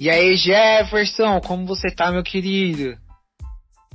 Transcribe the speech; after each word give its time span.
E 0.00 0.08
aí, 0.08 0.34
Jefferson, 0.34 1.42
como 1.42 1.66
você 1.66 1.90
tá, 1.90 2.10
meu 2.10 2.22
querido? 2.22 2.96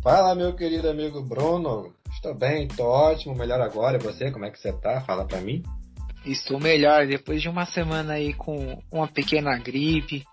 Fala, 0.04 0.35
meu 0.35 0.54
querido 0.54 0.88
amigo 0.88 1.20
Bruno. 1.24 1.96
Estou 2.13 2.35
bem, 2.35 2.67
estou 2.67 2.85
ótimo, 2.85 3.33
melhor 3.33 3.60
agora. 3.60 3.97
E 3.97 3.99
você, 3.99 4.29
como 4.29 4.46
é 4.46 4.52
que 4.52 4.60
você 4.60 4.71
tá? 4.71 5.02
Fala 5.02 5.26
pra 5.26 5.41
mim. 5.41 5.63
Estou 6.23 6.60
melhor, 6.60 7.08
depois 7.08 7.41
de 7.41 7.49
uma 7.49 7.65
semana 7.65 8.13
aí 8.13 8.36
com 8.36 8.79
uma 8.91 9.08
pequena 9.08 9.58
gripe. 9.58 10.23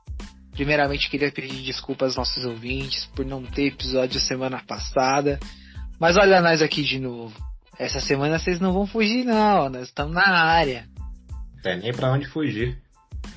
Primeiramente, 0.51 1.09
queria 1.09 1.33
pedir 1.33 1.63
desculpas 1.63 2.09
aos 2.09 2.17
nossos 2.17 2.45
ouvintes 2.45 3.07
por 3.17 3.25
não 3.25 3.43
ter 3.43 3.69
episódio 3.69 4.21
semana 4.21 4.63
passada. 4.63 5.41
Mas 5.99 6.19
olha 6.19 6.43
nós 6.43 6.61
aqui 6.61 6.83
de 6.83 7.01
novo. 7.01 7.35
Essa 7.79 7.99
semana 7.99 8.39
vocês 8.39 8.61
não 8.61 8.75
vão 8.75 8.87
fugir, 8.87 9.25
não. 9.25 9.71
Nós 9.71 9.85
estamos 9.85 10.13
na 10.13 10.29
área. 10.29 10.87
Tem 11.63 11.79
nem 11.79 11.95
pra 11.95 12.13
onde 12.13 12.27
fugir. 12.27 12.79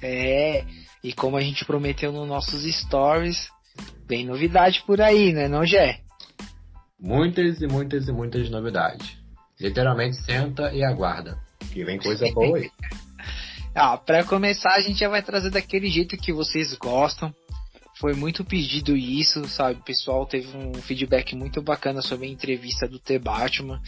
É, 0.02 0.66
e 1.06 1.14
como 1.14 1.38
a 1.38 1.42
gente 1.42 1.64
prometeu 1.64 2.12
nos 2.12 2.28
nossos 2.28 2.64
stories, 2.64 3.48
vem 4.08 4.26
novidade 4.26 4.84
por 4.88 5.00
aí, 5.00 5.32
né, 5.32 5.48
não, 5.48 5.64
Gé? 5.64 6.00
Muitas 7.00 7.62
e 7.62 7.68
muitas 7.68 8.08
e 8.08 8.12
muitas 8.12 8.50
novidades. 8.50 9.16
Literalmente 9.60 10.16
senta 10.24 10.74
e 10.74 10.84
aguarda. 10.84 11.38
Que 11.72 11.86
vem 11.86 12.00
coisa 12.00 12.26
boa 12.32 12.58
aí. 12.58 12.72
ah, 13.76 13.96
pra 14.00 14.24
começar, 14.24 14.74
a 14.74 14.82
gente 14.82 14.98
já 14.98 15.08
vai 15.08 15.22
trazer 15.22 15.52
daquele 15.52 15.92
jeito 15.92 16.18
que 16.18 16.34
vocês 16.34 16.74
gostam. 16.74 17.32
Foi 18.00 18.14
muito 18.14 18.44
pedido 18.44 18.98
isso, 18.98 19.48
sabe? 19.48 19.80
O 19.80 19.84
pessoal 19.84 20.26
teve 20.26 20.58
um 20.58 20.74
feedback 20.74 21.36
muito 21.36 21.62
bacana 21.62 22.02
sobre 22.02 22.26
a 22.26 22.32
entrevista 22.32 22.88
do 22.88 22.98
T. 22.98 23.20
Batman. 23.20 23.80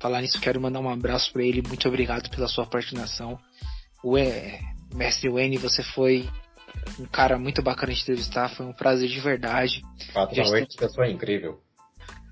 Falar 0.00 0.22
nisso, 0.22 0.40
quero 0.40 0.60
mandar 0.60 0.80
um 0.80 0.90
abraço 0.90 1.32
para 1.32 1.44
ele. 1.44 1.62
Muito 1.66 1.86
obrigado 1.86 2.28
pela 2.30 2.48
sua 2.48 2.66
participação. 2.66 3.38
O 4.02 4.18
é, 4.18 4.58
Mestre 4.92 5.30
Wayne, 5.30 5.56
você 5.56 5.82
foi 5.82 6.28
um 6.98 7.06
cara 7.06 7.38
muito 7.38 7.62
bacana 7.62 7.92
de 7.92 8.00
entrevistar. 8.00 8.48
Foi 8.50 8.66
um 8.66 8.72
prazer 8.72 9.08
de 9.08 9.20
verdade. 9.20 9.82
Fato 10.12 10.34
já 10.34 10.44
noite, 10.44 10.70
estamos... 10.70 10.92
pessoa 10.92 11.08
incrível. 11.08 11.60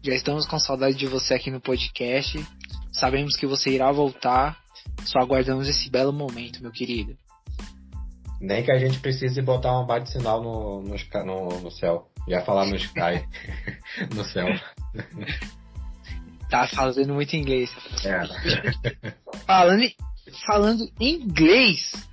Já 0.03 0.15
estamos 0.15 0.47
com 0.47 0.59
saudade 0.59 0.97
de 0.97 1.07
você 1.07 1.35
aqui 1.35 1.51
no 1.51 1.61
podcast. 1.61 2.45
Sabemos 2.93 3.37
que 3.37 3.47
você 3.47 3.71
irá 3.71 3.91
voltar. 3.93 4.61
Só 5.05 5.19
aguardamos 5.21 5.69
esse 5.69 5.89
belo 5.91 6.13
momento, 6.13 6.61
meu 6.63 6.73
querido. 6.73 7.17
Nem 8.41 8.65
que 8.65 8.73
a 8.73 8.79
gente 8.79 8.99
precise 8.99 9.41
botar 9.41 9.79
um 9.79 9.87
bate-sinal 9.87 10.43
no, 10.43 10.83
no, 10.83 10.97
no, 11.25 11.61
no 11.61 11.71
céu. 11.71 12.09
Já 12.29 12.43
falar 12.43 12.67
no 12.67 12.75
Sky. 12.77 13.25
no 14.15 14.25
céu. 14.25 14.47
Tá 16.51 16.67
fazendo 16.67 17.15
muito 17.15 17.35
inglês. 17.37 17.71
É. 18.05 19.13
falando, 19.47 19.83
falando 20.45 20.93
inglês, 21.01 21.93
é, 21.95 22.01
é, 22.01 22.12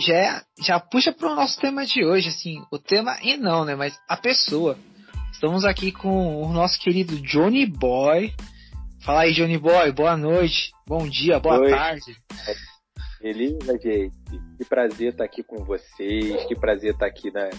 já, 0.00 0.44
já 0.60 0.80
puxa 0.80 1.12
para 1.12 1.32
o 1.32 1.34
nosso 1.34 1.60
tema 1.60 1.86
de 1.86 2.04
hoje, 2.04 2.28
assim, 2.28 2.62
o 2.70 2.78
tema 2.78 3.18
e 3.22 3.36
não, 3.36 3.64
né, 3.64 3.74
mas 3.74 3.98
a 4.08 4.16
pessoa. 4.16 4.76
Estamos 5.32 5.64
aqui 5.64 5.90
com 5.90 6.42
o 6.42 6.52
nosso 6.52 6.78
querido 6.80 7.18
Johnny 7.20 7.66
Boy. 7.66 8.32
Fala 9.04 9.22
aí, 9.22 9.32
Johnny 9.32 9.58
Boy, 9.58 9.92
boa 9.92 10.16
noite, 10.16 10.70
bom 10.86 11.08
dia, 11.08 11.40
boa 11.40 11.58
Oi. 11.58 11.70
tarde. 11.70 12.16
Beleza, 13.20 13.78
gente? 13.82 14.14
Que 14.56 14.64
prazer 14.64 15.12
estar 15.12 15.24
aqui 15.24 15.42
com 15.42 15.64
vocês, 15.64 16.44
que 16.46 16.54
prazer 16.54 16.92
estar 16.92 17.06
aqui 17.06 17.30
na, 17.30 17.50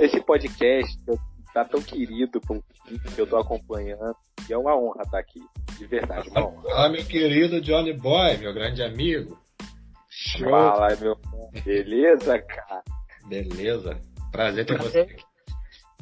nesse 0.00 0.20
podcast 0.20 0.96
que 1.04 1.52
tá 1.54 1.64
tão 1.64 1.80
querido 1.80 2.40
que 2.40 3.20
eu 3.20 3.26
tô 3.26 3.36
acompanhando. 3.36 4.14
E 4.48 4.52
é 4.52 4.58
uma 4.58 4.76
honra 4.76 5.02
estar 5.02 5.18
aqui, 5.18 5.40
de 5.78 5.86
verdade, 5.86 6.28
uma 6.30 6.46
honra. 6.46 6.62
Fala, 6.62 6.88
meu 6.88 7.04
querido 7.04 7.60
Johnny 7.60 7.92
Boy, 7.92 8.38
meu 8.38 8.52
grande 8.52 8.82
amigo. 8.82 9.38
Show. 10.20 10.50
Fala, 10.50 10.88
meu 10.96 11.16
Beleza, 11.64 12.42
cara? 12.42 12.82
Beleza. 13.28 14.00
Prazer 14.32 14.66
ter 14.66 14.74
prazer. 14.74 14.90
você 14.90 15.12
aqui. 15.12 15.24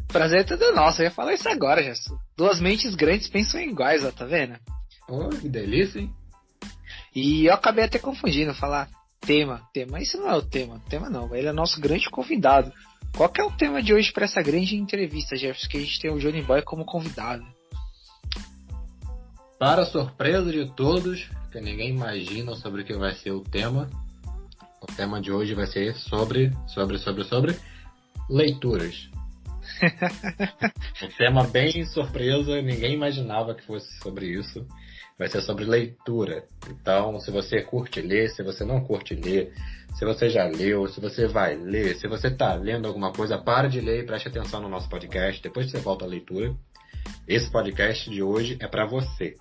Prazer 0.09 0.41
é 0.41 0.45
tudo 0.45 0.75
nosso, 0.75 1.03
eu 1.03 1.05
ia 1.05 1.11
falar 1.11 1.35
isso 1.35 1.47
agora, 1.49 1.83
Jesus. 1.83 2.19
Duas 2.35 2.59
mentes 2.59 2.95
grandes 2.95 3.29
pensam 3.29 3.61
iguais, 3.61 4.03
ó, 4.05 4.11
tá 4.11 4.25
vendo? 4.25 4.57
Oh, 5.07 5.29
que 5.29 5.49
delícia, 5.49 6.01
hein? 6.01 6.15
E 7.15 7.45
eu 7.45 7.53
acabei 7.53 7.85
até 7.85 7.99
confundindo, 7.99 8.55
falar 8.55 8.89
tema, 9.21 9.69
tema. 9.75 10.01
Isso 10.01 10.17
não 10.17 10.31
é 10.31 10.37
o 10.37 10.43
tema, 10.43 10.81
tema 10.89 11.11
não. 11.11 11.35
Ele 11.35 11.49
é 11.49 11.53
nosso 11.53 11.79
grande 11.79 12.09
convidado. 12.09 12.73
Qual 13.15 13.29
que 13.29 13.41
é 13.41 13.45
o 13.45 13.51
tema 13.51 13.83
de 13.83 13.93
hoje 13.93 14.13
para 14.13 14.25
essa 14.25 14.41
grande 14.41 14.77
entrevista, 14.77 15.37
Jefferson? 15.37 15.69
Que 15.69 15.77
a 15.77 15.81
gente 15.81 16.01
tem 16.01 16.11
o 16.11 16.19
Johnny 16.19 16.41
Boy 16.41 16.63
como 16.63 16.87
convidado. 16.87 17.45
Para 19.59 19.85
surpresa 19.85 20.51
de 20.51 20.73
todos, 20.75 21.29
que 21.53 21.61
ninguém 21.61 21.91
imagina 21.91 22.55
sobre 22.55 22.83
o 22.83 22.85
que 22.85 22.95
vai 22.95 23.15
ser 23.15 23.33
o 23.33 23.41
tema, 23.41 23.91
o 24.89 24.97
tema 24.97 25.21
de 25.21 25.33
hoje 25.33 25.55
vai 25.55 25.67
ser 25.67 25.95
sobre, 25.97 26.53
sobre, 26.67 26.99
sobre, 26.99 27.25
sobre 27.25 27.57
leituras. 28.29 29.09
um 31.03 31.09
tema 31.19 31.45
bem 31.45 31.85
surpresa, 31.87 32.63
ninguém 32.63 32.95
imaginava 32.95 33.55
que 33.55 33.65
fosse 33.65 33.87
sobre 34.01 34.27
isso 34.27 34.67
vai 35.19 35.29
ser 35.29 35.41
sobre 35.41 35.65
leitura. 35.65 36.45
Então, 36.69 37.19
se 37.21 37.31
você 37.31 37.63
curte 37.63 38.01
ler, 38.01 38.29
se 38.31 38.43
você 38.43 38.65
não 38.65 38.81
curte 38.81 39.15
ler, 39.15 39.53
se 39.95 40.05
você 40.05 40.29
já 40.29 40.45
leu, 40.45 40.87
se 40.89 41.01
você 41.01 41.27
vai 41.27 41.57
ler, 41.57 41.97
se 41.97 42.07
você 42.07 42.29
está 42.29 42.55
lendo 42.55 42.87
alguma 42.87 43.13
coisa, 43.13 43.39
para 43.39 43.69
de 43.69 43.81
ler 43.81 44.03
e 44.03 44.07
preste 44.07 44.29
atenção 44.29 44.61
no 44.61 44.69
nosso 44.69 44.89
podcast. 44.89 45.43
Depois 45.43 45.71
você 45.71 45.79
volta 45.79 46.05
à 46.05 46.09
leitura. 46.09 46.55
Esse 47.27 47.51
podcast 47.51 48.11
de 48.11 48.23
hoje 48.23 48.57
é 48.61 48.69
para 48.69 48.87
você. 48.87 49.35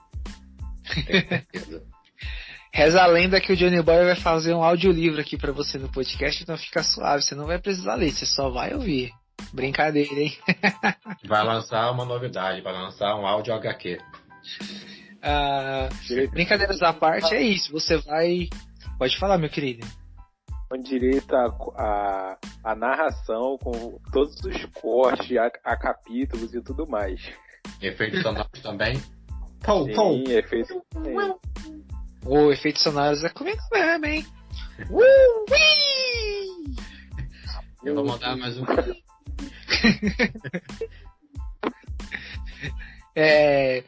Reza 2.75 3.02
a 3.02 3.08
lenda 3.08 3.40
que 3.40 3.53
o 3.53 3.56
Johnny 3.56 3.81
Boy 3.81 4.03
vai 4.03 4.18
fazer 4.18 4.53
um 4.53 4.62
audiolivro 4.62 5.22
aqui 5.22 5.38
para 5.38 5.53
você 5.53 5.78
no 5.78 5.88
podcast, 5.88 6.44
então 6.44 6.58
fica 6.58 6.84
suave, 6.84 7.24
você 7.24 7.34
não 7.34 7.46
vai 7.46 7.58
precisar 7.58 7.96
ler, 7.96 8.12
você 8.12 8.25
só 8.25 8.50
vai 8.50 8.74
ouvir. 8.74 9.13
Brincadeira, 9.53 10.13
hein? 10.13 10.38
vai 11.25 11.41
lançar 11.46 11.90
uma 11.91 12.03
novidade, 12.03 12.59
vai 12.59 12.74
lançar 12.74 13.16
um 13.16 13.25
áudio 13.25 13.53
HQ. 13.53 13.97
Uh, 15.24 16.30
brincadeiras 16.31 16.81
à 16.81 16.91
parte, 16.91 17.34
é 17.34 17.41
isso. 17.41 17.72
Você 17.72 17.96
vai. 17.96 18.50
Pode 19.00 19.18
falar, 19.18 19.38
meu 19.38 19.50
querido. 19.50 19.88
Com 20.69 20.78
direito 20.78 21.34
a, 21.34 21.46
a, 21.78 22.38
a, 22.62 22.75
narração, 22.75 23.57
com 23.57 23.97
todos 24.12 24.36
os 24.44 24.66
cortes, 24.81 25.38
a, 25.38 25.50
a 25.63 25.78
capítulos 25.78 26.53
e 26.53 26.62
tudo 26.62 26.86
mais. 26.86 27.22
Efeitos 27.81 28.22
sonoros 28.22 28.62
também? 28.62 29.02
Pou, 29.63 29.86
Sim, 29.86 29.94
pou. 29.94 30.24
efeitos 30.28 30.75
também. 30.90 31.16
O 32.25 32.52
efeitos 32.52 32.81
sonoros 32.81 33.24
é 33.24 33.30
comigo 33.30 33.62
mesmo, 33.72 34.06
hein? 34.06 34.25
uh, 34.90 35.46
Eu 37.84 37.96
vou 37.96 38.06
mandar 38.06 38.36
mais 38.36 38.58
um. 38.58 38.66
é, 43.16 43.84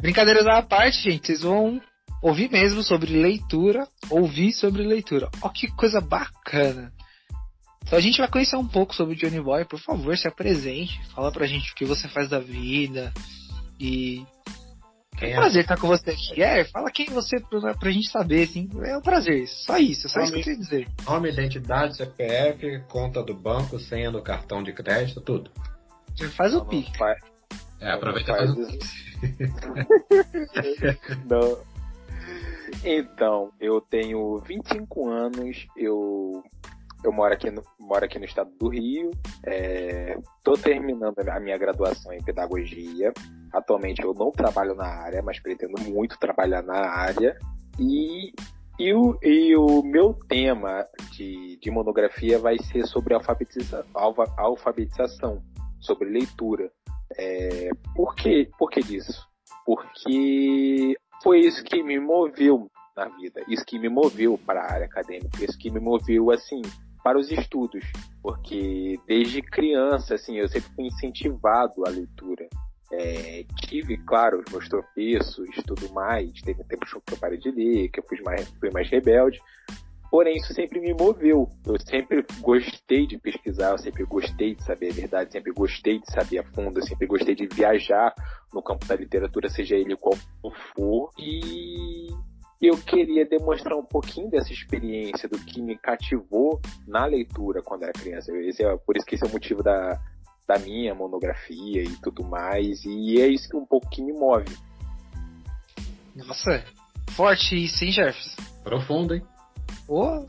Brincadeiras 0.00 0.46
à 0.46 0.62
parte, 0.62 1.02
gente, 1.02 1.26
vocês 1.26 1.42
vão 1.42 1.80
ouvir 2.22 2.50
mesmo 2.50 2.82
sobre 2.82 3.12
leitura, 3.12 3.86
ouvir 4.10 4.52
sobre 4.52 4.82
leitura. 4.82 5.28
Ó, 5.42 5.48
que 5.48 5.68
coisa 5.68 6.00
bacana. 6.00 6.92
Então 7.82 7.98
a 7.98 8.02
gente 8.02 8.18
vai 8.18 8.28
conhecer 8.28 8.56
um 8.56 8.66
pouco 8.66 8.94
sobre 8.94 9.14
o 9.14 9.16
Johnny 9.16 9.40
Boy, 9.40 9.64
por 9.64 9.78
favor, 9.78 10.16
se 10.16 10.26
apresente, 10.26 11.00
fala 11.14 11.30
pra 11.30 11.46
gente 11.46 11.70
o 11.70 11.74
que 11.74 11.84
você 11.84 12.08
faz 12.08 12.28
da 12.28 12.40
vida 12.40 13.12
e 13.78 14.24
é 15.20 15.28
um 15.28 15.34
prazer 15.34 15.62
estar 15.62 15.78
com 15.78 15.88
você 15.88 16.10
aqui. 16.10 16.42
É, 16.42 16.64
fala 16.64 16.90
quem 16.90 17.06
você 17.06 17.40
pra, 17.40 17.74
pra 17.74 17.90
gente 17.90 18.08
saber, 18.08 18.44
assim. 18.44 18.68
É 18.84 18.96
um 18.96 19.00
prazer, 19.00 19.48
só 19.48 19.76
isso, 19.78 20.08
só 20.08 20.20
nome, 20.20 20.24
isso 20.24 20.34
que 20.34 20.38
eu 20.38 20.44
queria 20.44 20.58
dizer. 20.58 20.88
Nome, 21.06 21.30
identidade, 21.30 21.96
CPF, 21.96 22.84
conta 22.88 23.22
do 23.22 23.34
banco, 23.34 23.78
senha 23.78 24.10
do 24.10 24.22
cartão 24.22 24.62
de 24.62 24.72
crédito, 24.72 25.20
tudo. 25.20 25.50
Já 26.14 26.30
faz 26.30 26.54
o 26.54 26.64
pique. 26.64 26.92
É, 27.80 27.90
aproveita 27.90 28.32
e 28.32 28.36
faz 28.36 28.50
o 28.50 28.56
Não. 31.28 31.58
Então, 32.84 33.52
eu 33.60 33.80
tenho 33.80 34.38
25 34.38 35.08
anos, 35.08 35.66
eu 35.76 36.42
eu 37.06 37.12
moro 37.12 37.32
aqui 37.32 37.50
no, 37.50 37.62
moro 37.78 38.04
aqui 38.04 38.18
no 38.18 38.24
estado 38.24 38.50
do 38.58 38.68
Rio, 38.68 39.10
estou 40.38 40.54
é, 40.54 40.60
terminando 40.62 41.18
a 41.20 41.40
minha 41.40 41.56
graduação 41.56 42.12
em 42.12 42.22
pedagogia. 42.22 43.12
Atualmente 43.52 44.02
eu 44.02 44.12
não 44.12 44.30
trabalho 44.30 44.74
na 44.74 44.86
área, 44.86 45.22
mas 45.22 45.40
pretendo 45.40 45.80
muito 45.82 46.18
trabalhar 46.18 46.62
na 46.62 46.78
área. 46.78 47.38
E, 47.78 48.32
e, 48.78 48.92
o, 48.92 49.18
e 49.22 49.56
o 49.56 49.82
meu 49.82 50.14
tema 50.28 50.84
de, 51.12 51.58
de 51.58 51.70
monografia 51.70 52.38
vai 52.38 52.58
ser 52.58 52.86
sobre 52.86 53.14
alfabetiza, 53.14 53.86
alfabetização, 54.36 55.42
sobre 55.80 56.08
leitura. 56.08 56.70
É, 57.16 57.70
por, 57.94 58.14
que, 58.14 58.50
por 58.58 58.70
que 58.70 58.80
disso? 58.80 59.26
Porque 59.64 60.96
foi 61.22 61.40
isso 61.40 61.62
que 61.64 61.82
me 61.82 62.00
moveu 62.00 62.68
na 62.96 63.08
vida, 63.08 63.42
isso 63.46 63.64
que 63.64 63.78
me 63.78 63.88
moveu 63.88 64.38
para 64.38 64.62
a 64.62 64.72
área 64.72 64.86
acadêmica, 64.86 65.44
isso 65.44 65.58
que 65.58 65.70
me 65.70 65.78
moveu, 65.78 66.30
assim, 66.30 66.62
para 67.06 67.20
os 67.20 67.30
estudos, 67.30 67.84
porque 68.20 68.98
desde 69.06 69.40
criança, 69.40 70.16
assim, 70.16 70.38
eu 70.38 70.48
sempre 70.48 70.68
fui 70.74 70.86
incentivado 70.86 71.86
à 71.86 71.88
leitura. 71.88 72.48
É, 72.92 73.44
tive, 73.60 73.96
claro, 73.98 74.42
os 74.44 74.52
meus 74.52 74.68
tropeços, 74.68 75.48
tudo 75.64 75.88
mais. 75.92 76.32
Teve 76.42 76.64
tempos 76.64 76.90
que 76.90 77.14
eu 77.14 77.16
parei 77.16 77.38
de 77.38 77.48
ler, 77.52 77.90
que 77.90 78.00
eu 78.00 78.04
fui 78.08 78.20
mais, 78.22 78.48
fui 78.58 78.72
mais 78.72 78.90
rebelde. 78.90 79.40
Porém, 80.10 80.36
isso 80.36 80.52
sempre 80.52 80.80
me 80.80 80.92
moveu. 80.94 81.48
Eu 81.64 81.78
sempre 81.78 82.26
gostei 82.40 83.06
de 83.06 83.16
pesquisar, 83.18 83.70
eu 83.70 83.78
sempre 83.78 84.02
gostei 84.02 84.56
de 84.56 84.64
saber 84.64 84.90
a 84.90 84.94
verdade, 84.94 85.30
sempre 85.30 85.52
gostei 85.52 86.00
de 86.00 86.10
saber 86.10 86.40
a 86.40 86.44
fundo, 86.54 86.80
eu 86.80 86.86
sempre 86.86 87.06
gostei 87.06 87.36
de 87.36 87.46
viajar 87.46 88.12
no 88.52 88.60
campo 88.60 88.84
da 88.84 88.96
literatura, 88.96 89.48
seja 89.48 89.76
ele 89.76 89.96
qual 89.96 90.16
for. 90.74 91.10
E 91.16 92.08
eu 92.60 92.76
queria 92.78 93.26
demonstrar 93.26 93.76
um 93.76 93.84
pouquinho 93.84 94.30
dessa 94.30 94.52
experiência, 94.52 95.28
do 95.28 95.38
que 95.38 95.60
me 95.60 95.76
cativou 95.76 96.60
na 96.86 97.04
leitura 97.04 97.62
quando 97.62 97.82
era 97.82 97.92
criança. 97.92 98.32
Esse 98.38 98.64
é, 98.64 98.76
por 98.76 98.96
isso 98.96 99.06
que 99.06 99.14
esse 99.14 99.24
é 99.24 99.28
o 99.28 99.32
motivo 99.32 99.62
da, 99.62 100.00
da 100.46 100.58
minha 100.58 100.94
monografia 100.94 101.82
e 101.82 101.96
tudo 102.02 102.24
mais. 102.24 102.84
E 102.84 103.20
é 103.20 103.26
isso 103.26 103.48
que 103.48 103.56
um 103.56 103.66
pouquinho 103.66 104.06
me 104.06 104.12
move. 104.14 104.56
Nossa, 106.14 106.64
forte 107.10 107.62
isso, 107.62 107.84
hein, 107.84 107.92
Jefferson? 107.92 108.42
Profundo, 108.64 109.14
hein? 109.14 109.22
Pô, 109.86 110.24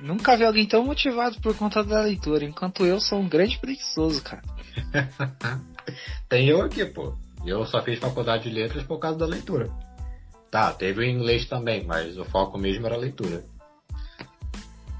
nunca 0.00 0.36
vi 0.36 0.44
alguém 0.44 0.66
tão 0.66 0.84
motivado 0.84 1.38
por 1.42 1.54
conta 1.56 1.84
da 1.84 2.00
leitura, 2.00 2.44
enquanto 2.44 2.86
eu 2.86 2.98
sou 2.98 3.20
um 3.20 3.28
grande 3.28 3.58
preguiçoso, 3.58 4.22
cara. 4.22 4.42
Tem 6.28 6.48
eu 6.48 6.62
aqui, 6.62 6.84
pô. 6.86 7.14
Eu 7.44 7.64
só 7.66 7.82
fiz 7.82 7.98
faculdade 7.98 8.44
de 8.44 8.50
letras 8.50 8.82
por 8.84 8.98
causa 8.98 9.18
da 9.18 9.26
leitura. 9.26 9.70
Tá, 10.56 10.72
teve 10.72 11.00
o 11.00 11.04
inglês 11.04 11.44
também, 11.44 11.84
mas 11.84 12.16
o 12.16 12.24
foco 12.24 12.56
mesmo 12.56 12.86
era 12.86 12.94
a 12.94 12.98
leitura. 12.98 13.44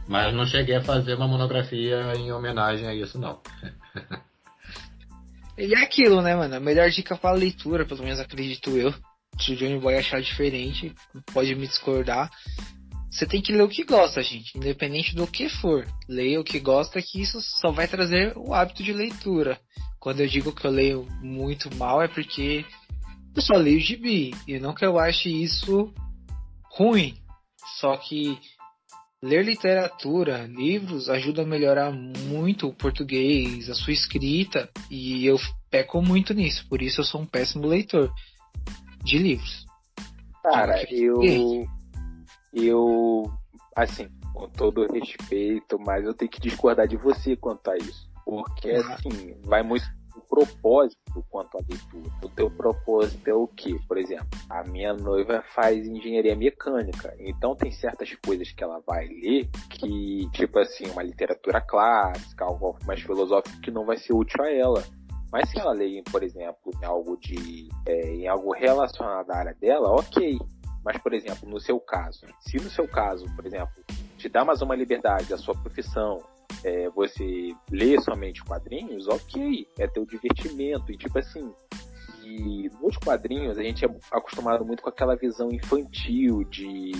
Mas 0.06 0.34
não 0.34 0.44
cheguei 0.44 0.76
a 0.76 0.84
fazer 0.84 1.14
uma 1.14 1.26
monografia 1.26 2.12
em 2.14 2.30
homenagem 2.30 2.86
a 2.86 2.94
isso, 2.94 3.18
não. 3.18 3.40
e 5.56 5.72
é 5.72 5.82
aquilo, 5.82 6.20
né, 6.20 6.36
mano? 6.36 6.56
A 6.56 6.60
melhor 6.60 6.90
dica 6.90 7.16
para 7.16 7.34
leitura, 7.34 7.86
pelo 7.86 8.04
menos 8.04 8.20
acredito 8.20 8.76
eu. 8.76 8.92
Se 9.40 9.52
o 9.52 9.56
Johnny 9.56 9.78
Boy 9.78 9.96
achar 9.96 10.20
diferente, 10.20 10.94
pode 11.32 11.54
me 11.54 11.66
discordar. 11.66 12.30
Você 13.10 13.24
tem 13.24 13.40
que 13.40 13.50
ler 13.50 13.62
o 13.62 13.68
que 13.70 13.82
gosta, 13.82 14.22
gente, 14.22 14.58
independente 14.58 15.16
do 15.16 15.26
que 15.26 15.48
for. 15.48 15.88
Leia 16.06 16.38
o 16.38 16.44
que 16.44 16.60
gosta, 16.60 17.00
que 17.00 17.22
isso 17.22 17.40
só 17.40 17.72
vai 17.72 17.88
trazer 17.88 18.34
o 18.36 18.52
hábito 18.52 18.82
de 18.82 18.92
leitura. 18.92 19.58
Quando 19.98 20.20
eu 20.20 20.26
digo 20.26 20.52
que 20.52 20.66
eu 20.66 20.70
leio 20.70 21.08
muito 21.22 21.74
mal, 21.76 22.02
é 22.02 22.08
porque 22.08 22.62
eu 23.36 23.42
só 23.42 23.54
leio 23.54 23.78
gibi. 23.78 24.34
E 24.48 24.58
não 24.58 24.74
que 24.74 24.84
eu 24.84 24.98
ache 24.98 25.30
isso 25.30 25.92
ruim. 26.72 27.14
Só 27.78 27.96
que 27.96 28.38
ler 29.22 29.44
literatura, 29.44 30.46
livros, 30.46 31.10
ajuda 31.10 31.42
a 31.42 31.46
melhorar 31.46 31.92
muito 31.92 32.68
o 32.68 32.74
português, 32.74 33.68
a 33.68 33.74
sua 33.74 33.92
escrita. 33.92 34.68
E 34.90 35.26
eu 35.26 35.36
peco 35.70 36.00
muito 36.00 36.32
nisso. 36.32 36.66
Por 36.68 36.80
isso 36.80 37.00
eu 37.00 37.04
sou 37.04 37.20
um 37.20 37.26
péssimo 37.26 37.66
leitor 37.66 38.12
de 39.04 39.18
livros. 39.18 39.66
Cara, 40.42 40.82
eu 40.90 41.66
eu, 42.52 43.30
assim, 43.76 44.08
com 44.32 44.48
todo 44.48 44.86
respeito, 44.90 45.78
mas 45.78 46.04
eu 46.04 46.14
tenho 46.14 46.30
que 46.30 46.40
discordar 46.40 46.88
de 46.88 46.96
você 46.96 47.36
quanto 47.36 47.70
a 47.70 47.76
isso. 47.76 48.08
Porque, 48.24 48.70
assim, 48.70 49.36
vai 49.44 49.62
muito 49.62 49.84
o 50.16 50.20
propósito 50.22 51.24
quanto 51.30 51.58
à 51.58 51.60
leitura. 51.68 52.10
O 52.22 52.28
teu 52.28 52.50
propósito 52.50 53.28
é 53.28 53.34
o 53.34 53.46
quê? 53.46 53.78
Por 53.86 53.98
exemplo, 53.98 54.26
a 54.48 54.64
minha 54.64 54.92
noiva 54.92 55.42
faz 55.54 55.86
engenharia 55.86 56.34
mecânica, 56.34 57.14
então 57.18 57.54
tem 57.54 57.70
certas 57.70 58.14
coisas 58.24 58.50
que 58.52 58.64
ela 58.64 58.80
vai 58.86 59.06
ler 59.06 59.48
que, 59.70 60.28
tipo 60.32 60.58
assim, 60.58 60.88
uma 60.90 61.02
literatura 61.02 61.60
clássica, 61.60 62.44
algo 62.44 62.76
mais 62.86 63.00
filosófico 63.00 63.60
que 63.60 63.70
não 63.70 63.84
vai 63.84 63.96
ser 63.96 64.12
útil 64.12 64.42
a 64.42 64.50
ela. 64.50 64.84
Mas 65.32 65.50
se 65.50 65.58
ela 65.58 65.72
lê, 65.72 66.02
por 66.10 66.22
exemplo, 66.22 66.72
em 66.80 66.84
algo 66.84 67.16
de, 67.18 67.68
é, 67.86 68.14
em 68.14 68.28
algo 68.28 68.52
relacionado 68.52 69.30
à 69.30 69.36
área 69.36 69.54
dela, 69.54 69.90
ok. 69.90 70.38
Mas, 70.84 70.98
por 70.98 71.12
exemplo, 71.12 71.48
no 71.48 71.60
seu 71.60 71.80
caso, 71.80 72.20
se 72.40 72.58
no 72.58 72.70
seu 72.70 72.86
caso, 72.86 73.26
por 73.34 73.44
exemplo, 73.44 73.74
te 74.16 74.28
dá 74.28 74.44
mais 74.44 74.62
uma 74.62 74.76
liberdade, 74.76 75.34
a 75.34 75.36
sua 75.36 75.54
profissão, 75.54 76.22
é, 76.64 76.88
você 76.90 77.54
lê 77.70 78.00
somente 78.00 78.44
quadrinhos, 78.44 79.06
ok, 79.08 79.66
é 79.78 79.86
teu 79.86 80.04
divertimento. 80.04 80.90
E 80.90 80.96
tipo 80.96 81.18
assim, 81.18 81.52
e 82.26 82.68
nos 82.82 82.96
quadrinhos 82.96 83.58
a 83.58 83.62
gente 83.62 83.84
é 83.84 83.88
acostumado 84.10 84.64
muito 84.64 84.82
com 84.82 84.88
aquela 84.88 85.14
visão 85.14 85.50
infantil 85.52 86.42
de, 86.44 86.92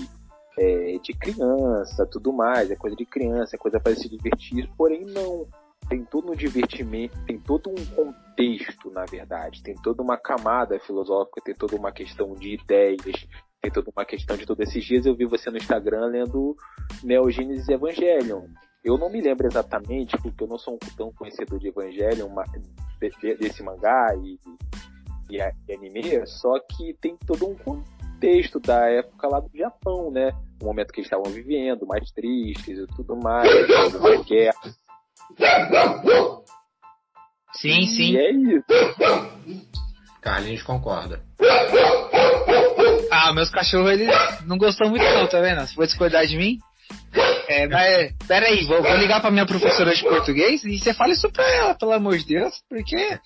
é, 0.57 0.97
de 0.99 1.13
criança, 1.13 2.05
tudo 2.05 2.31
mais, 2.31 2.71
é 2.71 2.75
coisa 2.75 2.95
de 2.95 3.05
criança, 3.05 3.55
é 3.55 3.59
coisa 3.59 3.79
para 3.79 3.95
se 3.95 4.09
divertir, 4.09 4.69
porém 4.77 5.05
não. 5.05 5.47
Tem 5.89 6.03
todo 6.03 6.31
um 6.31 6.35
divertimento, 6.35 7.17
tem 7.25 7.39
todo 7.39 7.69
um 7.69 7.85
contexto, 7.95 8.91
na 8.91 9.05
verdade, 9.05 9.63
tem 9.63 9.73
toda 9.75 10.03
uma 10.03 10.17
camada 10.17 10.77
filosófica, 10.81 11.39
tem 11.39 11.55
toda 11.55 11.77
uma 11.77 11.93
questão 11.93 12.33
de 12.33 12.55
ideias, 12.55 13.25
tem 13.61 13.71
toda 13.71 13.89
uma 13.95 14.03
questão 14.03 14.35
de 14.35 14.45
todos 14.45 14.67
esses 14.67 14.83
dias. 14.83 15.05
Eu 15.05 15.15
vi 15.15 15.25
você 15.25 15.49
no 15.49 15.57
Instagram 15.57 16.07
lendo 16.07 16.57
Neo 17.03 17.29
Genesis 17.29 17.69
Evangelion. 17.69 18.47
Eu 18.87 18.97
não 18.97 19.09
me 19.09 19.19
lembro 19.19 19.45
exatamente, 19.45 20.17
porque 20.17 20.45
eu 20.45 20.47
não 20.47 20.57
sou 20.57 20.75
um 20.75 20.95
tão 20.95 21.11
conhecedor 21.11 21.59
de 21.59 21.67
Evangelion, 21.67 22.29
desse 23.37 23.61
mangá 23.61 24.15
e, 24.15 24.39
e, 25.29 25.37
e 25.37 25.73
anime, 25.73 26.25
só 26.25 26.57
que 26.61 26.93
tem 27.01 27.17
todo 27.27 27.49
um 27.49 27.53
contexto 27.53 28.61
da 28.61 28.89
época 28.89 29.27
lá 29.27 29.41
do 29.41 29.49
Japão, 29.53 30.09
né? 30.09 30.31
O 30.61 30.65
momento 30.65 30.93
que 30.93 31.01
eles 31.01 31.11
estavam 31.11 31.29
vivendo, 31.29 31.85
mais 31.85 32.09
tristes 32.11 32.79
e 32.79 32.87
tudo 32.95 33.17
mais, 33.17 33.51
uma 33.93 34.23
guerra. 34.23 34.55
Sim, 37.55 37.85
sim. 37.87 38.13
E 38.13 38.17
é 38.17 38.31
isso. 38.31 38.65
Carlinhos 40.21 40.63
concorda. 40.63 41.21
Ah, 43.11 43.33
meus 43.33 43.49
cachorros, 43.49 43.91
eles 43.91 44.07
não 44.45 44.57
gostam 44.57 44.89
muito 44.89 45.03
não, 45.03 45.27
tá 45.27 45.41
vendo? 45.41 45.59
Você 45.67 45.75
vai 45.75 45.87
discordar 45.87 46.25
de 46.25 46.37
mim? 46.37 46.57
É, 47.47 47.67
mas, 47.67 48.13
pera 48.27 48.47
aí, 48.47 48.65
vou, 48.65 48.81
vou, 48.81 48.95
ligar 48.97 49.21
pra 49.21 49.31
minha 49.31 49.45
professora 49.45 49.93
de 49.95 50.03
português 50.03 50.63
e 50.65 50.77
você 50.77 50.93
fala 50.93 51.13
isso 51.13 51.31
pra 51.31 51.49
ela, 51.49 51.75
pelo 51.75 51.93
amor 51.93 52.17
de 52.17 52.25
Deus, 52.25 52.61
porque 52.69 53.19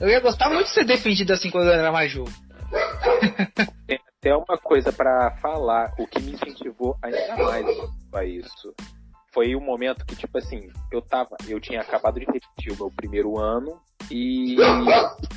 eu 0.00 0.08
ia 0.08 0.18
gostar 0.18 0.50
muito 0.50 0.66
de 0.66 0.74
ser 0.74 0.84
defendido 0.84 1.32
assim 1.32 1.50
quando 1.50 1.68
eu 1.68 1.74
era 1.74 1.92
mais 1.92 2.10
jovem. 2.10 2.34
Tem 3.86 4.00
até 4.18 4.34
uma 4.34 4.58
coisa 4.58 4.92
para 4.92 5.36
falar, 5.40 5.94
o 5.98 6.06
que 6.06 6.20
me 6.20 6.32
incentivou 6.32 6.96
ainda 7.00 7.36
mais 7.36 7.66
a 8.12 8.24
isso. 8.24 8.74
Foi 9.32 9.54
um 9.54 9.60
momento 9.60 10.04
que, 10.04 10.16
tipo 10.16 10.36
assim, 10.36 10.68
eu 10.90 11.00
tava, 11.00 11.36
eu 11.46 11.60
tinha 11.60 11.80
acabado 11.80 12.18
de 12.18 12.26
repetir 12.26 12.72
o 12.72 12.76
meu 12.76 12.90
primeiro 12.90 13.38
ano 13.38 13.80
e 14.10 14.56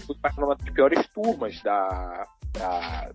fui 0.07 0.15
para 0.19 0.33
uma 0.43 0.55
das 0.55 0.69
piores 0.71 1.07
turmas 1.13 1.61
da, 1.61 2.25
da, 2.53 3.11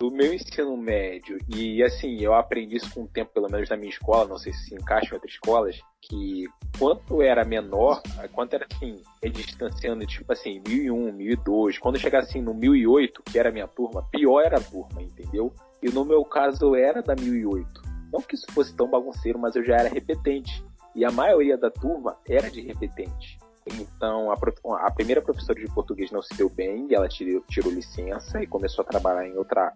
do 0.00 0.10
meu 0.10 0.32
ensino 0.32 0.74
médio, 0.78 1.36
e 1.46 1.82
assim, 1.82 2.18
eu 2.22 2.32
aprendi 2.32 2.76
isso 2.76 2.90
com 2.94 3.02
o 3.02 3.06
tempo, 3.06 3.32
pelo 3.34 3.50
menos 3.50 3.68
na 3.68 3.76
minha 3.76 3.90
escola, 3.90 4.26
não 4.26 4.38
sei 4.38 4.50
se 4.50 4.70
se 4.70 4.74
encaixa 4.74 5.10
em 5.10 5.14
outras 5.14 5.34
escolas, 5.34 5.78
que 6.00 6.46
quanto 6.78 7.20
era 7.20 7.44
menor, 7.44 8.00
quanto 8.32 8.54
era 8.54 8.66
assim, 8.72 9.02
é 9.20 9.28
distanciando, 9.28 10.06
tipo 10.06 10.32
assim, 10.32 10.62
1001, 10.66 11.12
1002, 11.12 11.78
quando 11.78 11.98
chegar 11.98 12.20
assim 12.20 12.40
no 12.40 12.54
1008, 12.54 13.22
que 13.24 13.38
era 13.38 13.50
a 13.50 13.52
minha 13.52 13.68
turma, 13.68 14.02
pior 14.10 14.40
era 14.40 14.56
a 14.56 14.62
turma, 14.62 15.02
entendeu? 15.02 15.52
E 15.82 15.90
no 15.90 16.02
meu 16.02 16.24
caso 16.24 16.74
era 16.74 17.02
da 17.02 17.14
1008. 17.14 17.82
Não 18.10 18.22
que 18.22 18.36
isso 18.36 18.46
fosse 18.52 18.74
tão 18.74 18.88
bagunceiro, 18.88 19.38
mas 19.38 19.54
eu 19.54 19.62
já 19.62 19.76
era 19.76 19.88
repetente. 19.90 20.64
E 20.96 21.04
a 21.04 21.10
maioria 21.10 21.58
da 21.58 21.70
turma 21.70 22.16
era 22.26 22.50
de 22.50 22.62
repetente. 22.62 23.38
Então, 23.66 24.32
a, 24.32 24.86
a, 24.86 24.90
primeira 24.90 25.20
professora 25.20 25.60
de 25.60 25.72
português 25.72 26.10
não 26.10 26.22
se 26.22 26.34
deu 26.34 26.48
bem, 26.48 26.86
e 26.90 26.94
ela 26.94 27.06
tirou, 27.06 27.42
tirou 27.48 27.70
licença 27.70 28.42
e 28.42 28.46
começou 28.46 28.82
a 28.82 28.88
trabalhar 28.88 29.28
em 29.28 29.36
outra 29.36 29.72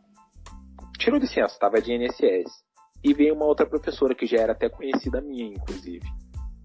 tirou 0.99 1.19
licença, 1.19 1.55
estava 1.55 1.81
de 1.81 1.93
INSS. 1.93 2.65
E 3.03 3.13
veio 3.13 3.35
uma 3.35 3.45
outra 3.45 3.67
professora 3.67 4.15
que 4.15 4.27
já 4.27 4.39
era 4.39 4.53
até 4.53 4.69
conhecida 4.69 5.21
minha, 5.21 5.47
inclusive. 5.47 6.07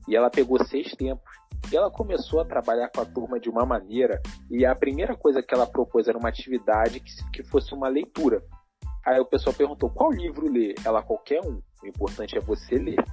E 0.07 0.15
ela 0.15 0.29
pegou 0.29 0.63
seis 0.65 0.91
tempos. 0.95 1.29
E 1.71 1.75
ela 1.75 1.91
começou 1.91 2.39
a 2.39 2.45
trabalhar 2.45 2.89
com 2.89 3.01
a 3.01 3.05
turma 3.05 3.39
de 3.39 3.49
uma 3.49 3.65
maneira. 3.65 4.21
E 4.49 4.65
a 4.65 4.73
primeira 4.73 5.15
coisa 5.15 5.43
que 5.43 5.53
ela 5.53 5.67
propôs 5.67 6.07
era 6.07 6.17
uma 6.17 6.29
atividade 6.29 7.01
que, 7.01 7.11
que 7.33 7.43
fosse 7.43 7.73
uma 7.73 7.89
leitura. 7.89 8.41
Aí 9.05 9.19
o 9.19 9.25
pessoal 9.25 9.53
perguntou 9.53 9.89
qual 9.89 10.11
livro 10.11 10.49
ler. 10.49 10.75
Ela, 10.85 11.03
qualquer 11.03 11.41
um. 11.41 11.61
O 11.83 11.87
importante 11.87 12.37
é 12.37 12.41
você 12.41 12.75
ler. 12.75 13.03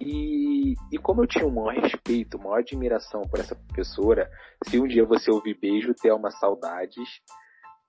E, 0.00 0.74
e 0.92 0.98
como 0.98 1.22
eu 1.22 1.26
tinha 1.26 1.46
um 1.46 1.50
maior 1.50 1.74
respeito, 1.82 2.38
maior 2.38 2.58
admiração 2.58 3.22
por 3.22 3.40
essa 3.40 3.56
professora, 3.56 4.30
se 4.68 4.78
um 4.78 4.86
dia 4.86 5.04
você 5.04 5.30
ouvir 5.30 5.58
beijo, 5.58 5.94
uma 6.14 6.30
saudades, 6.30 7.08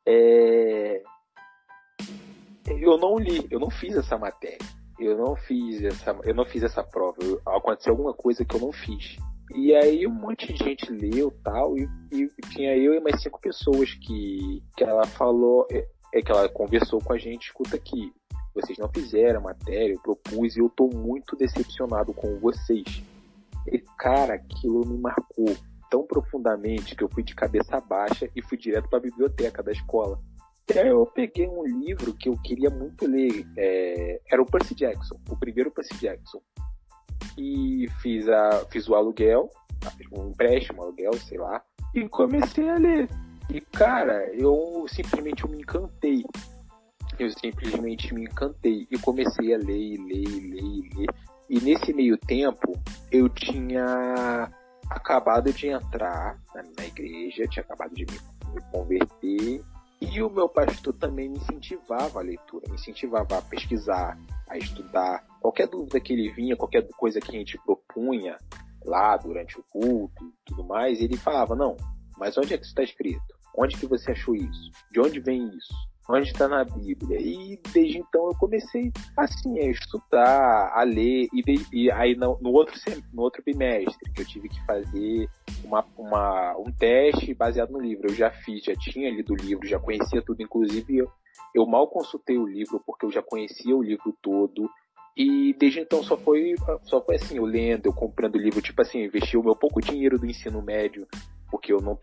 é, 0.07 1.03
eu 2.67 2.97
não 2.97 3.17
li, 3.17 3.47
eu 3.49 3.59
não 3.59 3.69
fiz 3.69 3.95
essa 3.95 4.17
matéria. 4.17 4.57
Eu 4.99 5.15
não 5.15 5.35
fiz 5.35 5.83
essa, 5.83 6.17
eu 6.23 6.33
não 6.33 6.45
fiz 6.45 6.63
essa 6.63 6.83
prova. 6.83 7.17
Eu, 7.21 7.39
aconteceu 7.45 7.93
alguma 7.93 8.13
coisa 8.13 8.43
que 8.43 8.55
eu 8.55 8.59
não 8.59 8.71
fiz. 8.71 9.17
E 9.55 9.73
aí 9.73 10.05
um 10.05 10.13
monte 10.13 10.51
de 10.51 10.63
gente 10.63 10.91
leu 10.91 11.31
tal, 11.43 11.77
e, 11.77 11.87
e 12.11 12.27
tinha 12.49 12.75
eu 12.75 12.93
e 12.93 12.99
mais 12.99 13.21
cinco 13.21 13.39
pessoas 13.39 13.93
que, 13.93 14.61
que 14.75 14.83
ela 14.83 15.05
falou, 15.05 15.65
é, 15.71 15.87
é 16.13 16.21
que 16.21 16.31
ela 16.31 16.49
conversou 16.49 16.99
com 16.99 17.13
a 17.13 17.17
gente, 17.17 17.47
escuta 17.47 17.75
aqui, 17.75 18.11
vocês 18.53 18.77
não 18.77 18.89
fizeram 18.89 19.39
a 19.39 19.43
matéria, 19.43 19.93
eu 19.93 20.01
propus 20.01 20.57
e 20.57 20.59
eu 20.59 20.69
tô 20.69 20.87
muito 20.87 21.35
decepcionado 21.35 22.13
com 22.13 22.39
vocês. 22.39 23.03
E 23.67 23.79
cara, 23.97 24.33
aquilo 24.33 24.85
me 24.85 24.97
marcou 24.97 25.55
tão 25.89 26.03
profundamente 26.03 26.95
que 26.95 27.03
eu 27.03 27.09
fui 27.09 27.23
de 27.23 27.35
cabeça 27.35 27.79
baixa 27.79 28.29
e 28.35 28.41
fui 28.41 28.57
direto 28.57 28.89
para 28.89 28.99
a 28.99 29.01
biblioteca 29.01 29.63
da 29.63 29.71
escola. 29.71 30.19
E 30.73 30.77
aí 30.77 30.89
eu 30.89 31.05
peguei 31.05 31.47
um 31.47 31.63
livro 31.63 32.13
que 32.13 32.27
eu 32.27 32.37
queria 32.39 32.69
muito 32.69 33.07
ler. 33.07 33.47
É, 33.57 34.19
era 34.29 34.41
o 34.41 34.45
Percy 34.45 34.75
Jackson, 34.75 35.17
o 35.29 35.37
primeiro 35.37 35.71
Percy 35.71 35.97
Jackson. 35.97 36.41
E 37.37 37.87
fiz, 38.01 38.27
a, 38.27 38.65
fiz 38.69 38.87
o 38.89 38.95
aluguel, 38.95 39.49
um 40.11 40.29
empréstimo, 40.29 40.81
aluguel, 40.81 41.13
sei 41.13 41.37
lá, 41.37 41.63
e 41.95 42.07
comecei 42.09 42.69
a 42.69 42.75
ler. 42.75 43.07
E 43.49 43.61
cara, 43.61 44.29
eu 44.33 44.85
simplesmente 44.89 45.45
eu 45.45 45.49
me 45.49 45.59
encantei. 45.59 46.25
Eu 47.17 47.31
simplesmente 47.31 48.13
me 48.13 48.23
encantei 48.25 48.85
e 48.91 48.99
comecei 48.99 49.53
a 49.53 49.57
ler, 49.57 49.97
ler, 49.97 50.27
ler, 50.27 50.89
ler. 50.95 51.07
E 51.49 51.61
nesse 51.61 51.93
meio 51.93 52.17
tempo, 52.17 52.73
eu 53.09 53.29
tinha 53.29 54.51
acabado 54.89 55.51
de 55.53 55.67
entrar 55.67 56.37
na, 56.53 56.85
igreja, 56.85 57.47
tinha 57.47 57.63
acabado 57.63 57.95
de 57.95 58.05
me, 58.05 58.19
me 58.53 58.61
converter 58.71 59.63
e 59.99 60.21
o 60.21 60.29
meu 60.29 60.47
pastor 60.47 60.93
também 60.93 61.29
me 61.29 61.37
incentivava 61.37 62.19
a 62.19 62.23
leitura, 62.23 62.67
me 62.69 62.75
incentivava 62.75 63.37
a 63.37 63.41
pesquisar, 63.41 64.17
a 64.47 64.57
estudar. 64.57 65.25
Qualquer 65.41 65.67
dúvida 65.67 65.99
que 65.99 66.13
ele 66.13 66.31
vinha, 66.31 66.55
qualquer 66.55 66.87
coisa 66.97 67.19
que 67.19 67.35
a 67.35 67.39
gente 67.39 67.57
propunha 67.65 68.37
lá 68.85 69.17
durante 69.17 69.59
o 69.59 69.63
culto 69.63 70.23
e 70.23 70.33
tudo 70.45 70.63
mais, 70.63 71.01
ele 71.01 71.17
falava: 71.17 71.55
Não, 71.55 71.75
mas 72.17 72.37
onde 72.37 72.53
é 72.53 72.57
que 72.57 72.63
isso 72.63 72.71
está 72.71 72.83
escrito? 72.83 73.35
Onde 73.57 73.75
que 73.75 73.87
você 73.87 74.11
achou 74.11 74.35
isso? 74.35 74.71
De 74.91 74.99
onde 74.99 75.19
vem 75.19 75.49
isso? 75.49 75.73
Onde 76.09 76.31
está 76.31 76.47
na 76.47 76.63
Bíblia. 76.63 77.19
E 77.19 77.59
desde 77.73 77.99
então 77.99 78.27
eu 78.27 78.35
comecei 78.35 78.91
assim 79.15 79.59
a 79.59 79.69
estudar, 79.69 80.71
a 80.73 80.83
ler 80.83 81.27
e, 81.33 81.41
de, 81.41 81.65
e 81.73 81.91
aí 81.91 82.15
no, 82.15 82.37
no, 82.41 82.51
outro 82.51 82.75
no 83.13 83.21
outro 83.23 83.43
bimestre 83.45 84.11
que 84.13 84.21
eu 84.21 84.25
tive 84.25 84.47
que 84.49 84.65
fazer 84.65 85.29
uma, 85.63 85.85
uma, 85.97 86.57
um 86.57 86.71
teste 86.71 87.33
baseado 87.33 87.71
no 87.71 87.79
livro. 87.79 88.07
Eu 88.09 88.15
já 88.15 88.31
fiz, 88.31 88.63
já 88.63 88.73
tinha 88.75 89.09
lido 89.09 89.33
o 89.33 89.37
livro, 89.37 89.67
já 89.67 89.79
conhecia 89.79 90.21
tudo, 90.21 90.41
inclusive 90.41 90.97
eu, 90.97 91.11
eu 91.53 91.65
mal 91.65 91.87
consultei 91.87 92.37
o 92.37 92.47
livro 92.47 92.81
porque 92.85 93.05
eu 93.05 93.11
já 93.11 93.21
conhecia 93.21 93.75
o 93.75 93.83
livro 93.83 94.15
todo. 94.21 94.69
E 95.15 95.55
desde 95.57 95.79
então 95.79 96.03
só 96.03 96.15
foi, 96.15 96.53
só 96.83 97.01
foi 97.01 97.15
assim, 97.15 97.37
eu 97.37 97.45
lendo, 97.45 97.87
eu 97.87 97.93
comprando 97.93 98.37
livro, 98.37 98.61
tipo 98.61 98.79
assim, 98.83 99.03
investi 99.03 99.35
o 99.35 99.43
meu 99.43 99.55
pouco 99.55 99.81
dinheiro 99.81 100.19
do 100.19 100.27
ensino 100.27 100.61
médio, 100.61 101.07
porque 101.49 101.73
eu 101.73 101.81
não 101.81 101.97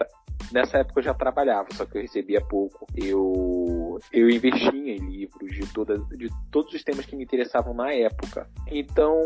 nessa 0.52 0.78
época 0.78 1.00
eu 1.00 1.04
já 1.04 1.14
trabalhava, 1.14 1.68
só 1.72 1.84
que 1.84 1.96
eu 1.96 2.02
recebia 2.02 2.40
pouco. 2.40 2.86
Eu 2.96 3.63
eu 4.12 4.28
investia 4.30 4.70
em 4.70 4.98
livros 4.98 5.54
de 5.54 5.72
todas 5.72 6.00
de 6.08 6.28
todos 6.50 6.72
os 6.72 6.82
temas 6.82 7.06
que 7.06 7.16
me 7.16 7.24
interessavam 7.24 7.74
na 7.74 7.92
época. 7.92 8.48
Então, 8.68 9.20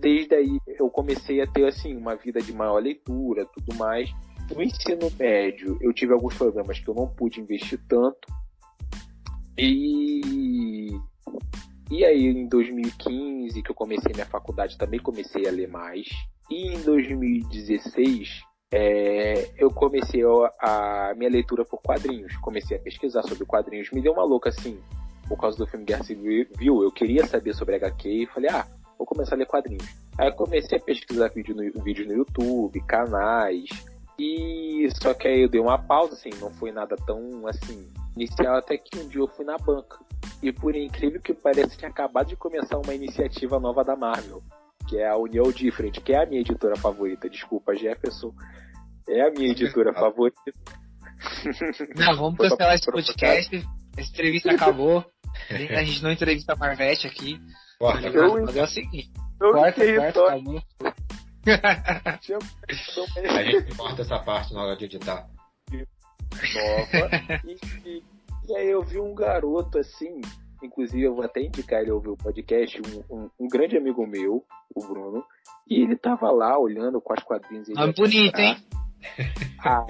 desde 0.00 0.34
aí 0.34 0.58
eu 0.66 0.88
comecei 0.90 1.40
a 1.40 1.46
ter 1.46 1.66
assim 1.66 1.96
uma 1.96 2.16
vida 2.16 2.40
de 2.40 2.52
maior 2.52 2.82
leitura, 2.82 3.46
tudo 3.46 3.76
mais. 3.76 4.10
No 4.54 4.62
ensino 4.62 5.10
médio, 5.18 5.78
eu 5.80 5.92
tive 5.92 6.12
alguns 6.12 6.36
problemas 6.36 6.78
que 6.78 6.88
eu 6.88 6.94
não 6.94 7.06
pude 7.06 7.40
investir 7.40 7.80
tanto. 7.88 8.28
E 9.56 10.90
e 11.90 12.04
aí 12.04 12.26
em 12.26 12.46
2015 12.48 13.62
que 13.62 13.70
eu 13.70 13.74
comecei 13.74 14.12
minha 14.12 14.26
faculdade, 14.26 14.78
também 14.78 15.00
comecei 15.00 15.46
a 15.46 15.50
ler 15.50 15.68
mais. 15.68 16.08
E 16.50 16.74
em 16.74 16.80
2016 16.82 18.49
é, 18.72 19.50
eu 19.58 19.70
comecei 19.70 20.22
a, 20.60 21.12
minha 21.16 21.30
leitura 21.30 21.64
por 21.64 21.80
quadrinhos. 21.82 22.36
Comecei 22.36 22.76
a 22.76 22.80
pesquisar 22.80 23.22
sobre 23.22 23.44
quadrinhos. 23.44 23.90
Me 23.90 24.00
deu 24.00 24.12
uma 24.12 24.24
louca 24.24 24.50
assim, 24.50 24.78
por 25.28 25.38
causa 25.38 25.58
do 25.58 25.66
filme 25.66 25.84
Guerra 25.84 26.04
Civil. 26.04 26.46
Eu 26.60 26.92
queria 26.92 27.26
saber 27.26 27.54
sobre 27.54 27.74
HQ 27.74 28.08
e 28.08 28.26
falei, 28.26 28.50
ah, 28.50 28.66
vou 28.96 29.06
começar 29.06 29.34
a 29.34 29.38
ler 29.38 29.46
quadrinhos. 29.46 29.88
Aí 30.16 30.28
eu 30.28 30.34
comecei 30.34 30.78
a 30.78 30.80
pesquisar 30.80 31.28
vídeo 31.28 31.54
no, 31.54 31.82
vídeos 31.82 32.06
no 32.06 32.14
YouTube, 32.14 32.80
canais. 32.82 33.68
E 34.18 34.88
só 35.02 35.14
que 35.14 35.26
aí 35.26 35.42
eu 35.42 35.48
dei 35.48 35.60
uma 35.60 35.78
pausa, 35.78 36.14
assim, 36.14 36.30
não 36.40 36.50
foi 36.50 36.70
nada 36.70 36.94
tão 37.06 37.46
assim 37.46 37.88
inicial, 38.14 38.56
até 38.56 38.76
que 38.76 38.98
um 38.98 39.08
dia 39.08 39.20
eu 39.20 39.28
fui 39.28 39.44
na 39.44 39.56
banca. 39.56 39.98
E 40.42 40.52
por 40.52 40.76
incrível 40.76 41.20
que 41.20 41.32
pareça, 41.32 41.76
tinha 41.76 41.90
acabado 41.90 42.28
de 42.28 42.36
começar 42.36 42.78
uma 42.78 42.94
iniciativa 42.94 43.58
nova 43.58 43.82
da 43.82 43.96
Marvel 43.96 44.42
que 44.90 44.98
é 44.98 45.08
a 45.08 45.16
União 45.16 45.52
Different, 45.52 46.00
que 46.00 46.12
é 46.12 46.24
a 46.24 46.26
minha 46.26 46.40
editora 46.40 46.74
favorita. 46.74 47.30
Desculpa, 47.30 47.76
Jefferson. 47.76 48.34
É 49.08 49.28
a 49.28 49.30
minha 49.30 49.52
editora 49.52 49.94
favorita. 49.94 50.52
Não, 51.96 52.16
vamos 52.16 52.36
cancelar 52.36 52.74
esse 52.74 52.90
podcast. 52.90 53.56
Essa 53.96 54.10
entrevista 54.10 54.50
acabou. 54.50 55.04
A 55.48 55.84
gente 55.84 56.02
não 56.02 56.10
entrevista 56.10 56.54
a 56.54 56.56
Marvete 56.56 57.06
aqui. 57.06 57.40
Corta, 57.78 58.08
eu, 58.08 58.42
mas 58.42 58.56
é 58.56 58.62
o 58.64 58.66
seguinte. 58.66 59.12
Corta, 59.38 59.94
corta, 59.94 60.26
acabou. 60.26 60.62
a 63.16 63.44
gente 63.44 63.76
corta 63.76 64.02
essa 64.02 64.18
parte 64.18 64.52
na 64.52 64.64
hora 64.64 64.76
de 64.76 64.86
editar. 64.86 65.28
Nova. 65.72 67.10
E, 67.46 67.88
e, 67.88 68.02
e 68.48 68.56
aí 68.56 68.68
eu 68.68 68.82
vi 68.82 68.98
um 68.98 69.14
garoto 69.14 69.78
assim, 69.78 70.20
Inclusive, 70.62 71.02
eu 71.02 71.14
vou 71.14 71.24
até 71.24 71.40
indicar 71.42 71.80
ele 71.80 71.90
ouvir 71.90 72.10
o 72.10 72.16
podcast, 72.16 72.80
um, 72.80 73.16
um, 73.16 73.30
um, 73.40 73.48
grande 73.48 73.76
amigo 73.76 74.06
meu, 74.06 74.44
o 74.74 74.86
Bruno, 74.86 75.24
e 75.66 75.82
ele 75.82 75.96
tava 75.96 76.30
lá 76.30 76.58
olhando 76.58 77.00
com 77.00 77.12
as 77.12 77.22
quadrinhas. 77.22 77.68
Ah, 77.76 77.86
bonito, 77.92 78.38
hein? 78.38 78.56
Ah, 79.64 79.86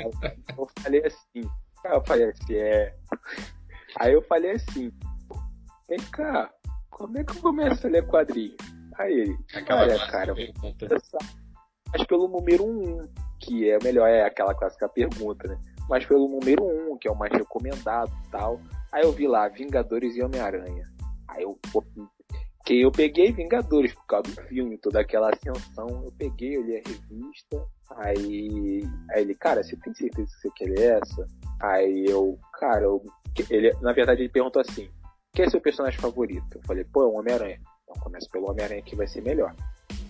eu 0.57 0.69
falei 0.83 1.05
assim, 1.05 1.51
eu 1.85 2.05
falei 2.05 2.31
assim, 2.31 2.55
é. 2.55 2.95
Aí 3.99 4.13
eu 4.13 4.23
falei 4.23 4.53
assim, 4.53 4.93
vem 5.89 5.99
cá, 6.13 6.51
como 6.91 7.19
é 7.19 7.25
que 7.25 7.37
eu 7.37 7.41
começo 7.41 7.87
a 7.87 7.91
ler 7.91 8.07
quadrinhos? 8.07 8.57
Aí 8.99 9.13
ele, 9.13 9.39
olha, 9.71 9.99
cara, 10.11 10.35
mas 11.93 12.05
pelo 12.05 12.29
número 12.29 12.65
um, 12.65 13.09
que 13.41 13.71
é 13.71 13.79
melhor, 13.83 14.09
é 14.09 14.25
aquela 14.25 14.55
clássica 14.55 14.89
pergunta, 14.89 15.49
né? 15.49 15.59
Mas 15.89 16.07
pelo 16.07 16.29
número 16.29 16.65
um, 16.65 16.97
que 16.99 17.09
é 17.09 17.11
o 17.11 17.17
mais 17.17 17.33
recomendado 17.33 18.13
e 18.27 18.31
tal. 18.31 18.61
Aí 18.93 19.03
eu 19.03 19.13
vi 19.13 19.27
lá, 19.27 19.49
Vingadores 19.49 20.17
e 20.17 20.23
Homem-Aranha. 20.23 20.85
Aí 21.29 21.43
eu, 21.43 21.59
que 22.65 22.83
eu 22.83 22.91
peguei 22.91 23.33
Vingadores 23.33 23.95
por 23.95 24.07
causa 24.07 24.31
do 24.35 24.43
filme, 24.43 24.79
toda 24.79 25.01
aquela 25.01 25.31
ascensão. 25.31 25.89
Eu 26.05 26.13
peguei, 26.19 26.57
eu 26.57 26.63
li 26.63 26.77
a 26.77 26.83
revista. 26.87 27.67
Aí, 27.97 28.83
aí 29.11 29.23
ele, 29.23 29.35
cara, 29.35 29.63
você 29.63 29.77
tem 29.77 29.95
certeza 29.95 30.29
que 30.29 30.41
você 30.41 30.51
quer 30.57 30.99
essa? 30.99 31.27
Aí 31.61 32.07
eu, 32.09 32.39
cara, 32.59 32.85
eu, 32.85 33.03
ele, 33.49 33.73
na 33.81 33.93
verdade 33.93 34.23
ele 34.23 34.29
perguntou 34.29 34.61
assim: 34.61 34.89
quem 35.33 35.45
é 35.45 35.51
seu 35.51 35.61
personagem 35.61 36.01
favorito? 36.01 36.57
Eu 36.57 36.63
falei, 36.63 36.85
pô, 36.85 37.03
é 37.03 37.07
o 37.07 37.19
Homem-Aranha. 37.19 37.61
Então 37.83 38.03
começa 38.03 38.29
pelo 38.31 38.51
Homem-Aranha 38.51 38.83
que 38.83 38.97
vai 38.97 39.07
ser 39.07 39.23
melhor. 39.23 39.55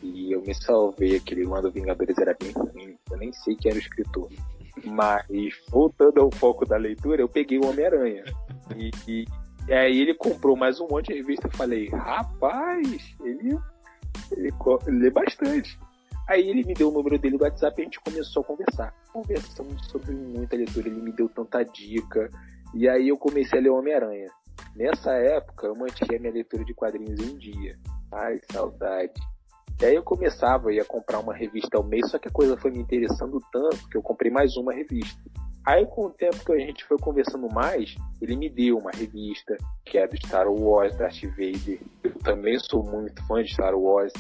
E 0.03 0.33
eu 0.33 0.41
me 0.41 0.55
salvei, 0.55 1.17
aquele 1.17 1.45
do 1.45 1.71
Vingadores 1.71 2.17
era 2.19 2.35
bem 2.41 2.53
ruim, 2.53 2.97
eu 3.11 3.17
nem 3.19 3.33
sei 3.33 3.55
quem 3.55 3.71
era 3.71 3.79
o 3.79 3.83
escritor. 3.83 4.31
Mas, 4.85 5.55
voltando 5.69 6.21
ao 6.21 6.31
foco 6.31 6.65
da 6.65 6.77
leitura, 6.77 7.21
eu 7.21 7.29
peguei 7.29 7.59
o 7.59 7.67
Homem-Aranha. 7.67 8.25
E, 8.77 8.91
e, 9.09 9.25
e, 9.69 9.73
aí 9.73 10.01
ele 10.01 10.15
comprou 10.15 10.57
mais 10.57 10.81
um 10.81 10.89
monte 10.89 11.09
de 11.09 11.15
revista. 11.15 11.47
Eu 11.47 11.53
falei, 11.53 11.89
rapaz, 11.89 13.15
ele, 13.25 13.59
ele, 14.33 14.53
ele 14.87 14.99
lê 14.99 15.11
bastante. 15.11 15.79
Aí 16.29 16.49
ele 16.49 16.65
me 16.65 16.75
deu 16.75 16.91
o 16.91 16.93
número 16.93 17.19
dele 17.19 17.37
do 17.37 17.43
WhatsApp 17.43 17.75
e 17.77 17.83
a 17.83 17.85
gente 17.85 18.01
começou 18.01 18.43
a 18.43 18.45
conversar. 18.45 18.95
Conversamos 19.13 19.85
sobre 19.89 20.15
muita 20.15 20.57
leitura, 20.57 20.89
ele 20.89 21.01
me 21.01 21.13
deu 21.13 21.29
tanta 21.29 21.65
dica. 21.65 22.31
E 22.73 22.89
aí 22.89 23.09
eu 23.09 23.17
comecei 23.17 23.59
a 23.59 23.63
ler 23.63 23.71
Homem-Aranha. 23.71 24.29
Nessa 24.77 25.11
época 25.13 25.67
eu 25.67 25.75
mantinha 25.75 26.21
minha 26.21 26.33
leitura 26.33 26.65
de 26.65 26.73
quadrinhos 26.73 27.19
em 27.19 27.35
um 27.35 27.39
dia. 27.39 27.77
Ai, 28.13 28.39
saudade. 28.53 29.21
E 29.81 29.85
aí 29.87 29.95
eu 29.95 30.03
começava, 30.03 30.73
ia 30.73 30.85
comprar 30.85 31.19
uma 31.21 31.35
revista 31.35 31.79
ao 31.79 31.83
mês, 31.83 32.11
só 32.11 32.19
que 32.19 32.29
a 32.29 32.33
coisa 32.33 32.57
foi 32.59 32.71
me 32.71 32.79
interessando 32.79 33.41
tanto 33.51 33.89
que 33.89 33.97
eu 33.97 34.03
comprei 34.03 34.31
mais 34.31 34.57
uma 34.57 34.73
revista. 34.73 35.19
Aí 35.67 35.85
com 35.87 36.07
o 36.07 36.11
tempo 36.11 36.45
que 36.45 36.53
a 36.53 36.59
gente 36.59 36.85
foi 36.85 36.97
conversando 36.99 37.49
mais, 37.53 37.95
ele 38.21 38.37
me 38.37 38.49
deu 38.49 38.79
uma 38.79 38.91
revista 38.91 39.57
que 39.85 39.99
é 39.99 40.07
do 40.07 40.17
Star 40.17 40.51
Wars, 40.51 40.97
Darth 40.97 41.23
Vader. 41.23 41.81
Eu 42.03 42.15
também 42.21 42.59
sou 42.59 42.83
muito 42.83 43.25
fã 43.27 43.43
de 43.43 43.53
Star 43.53 43.75
Wars. 43.75 44.13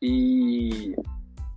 E 0.00 0.94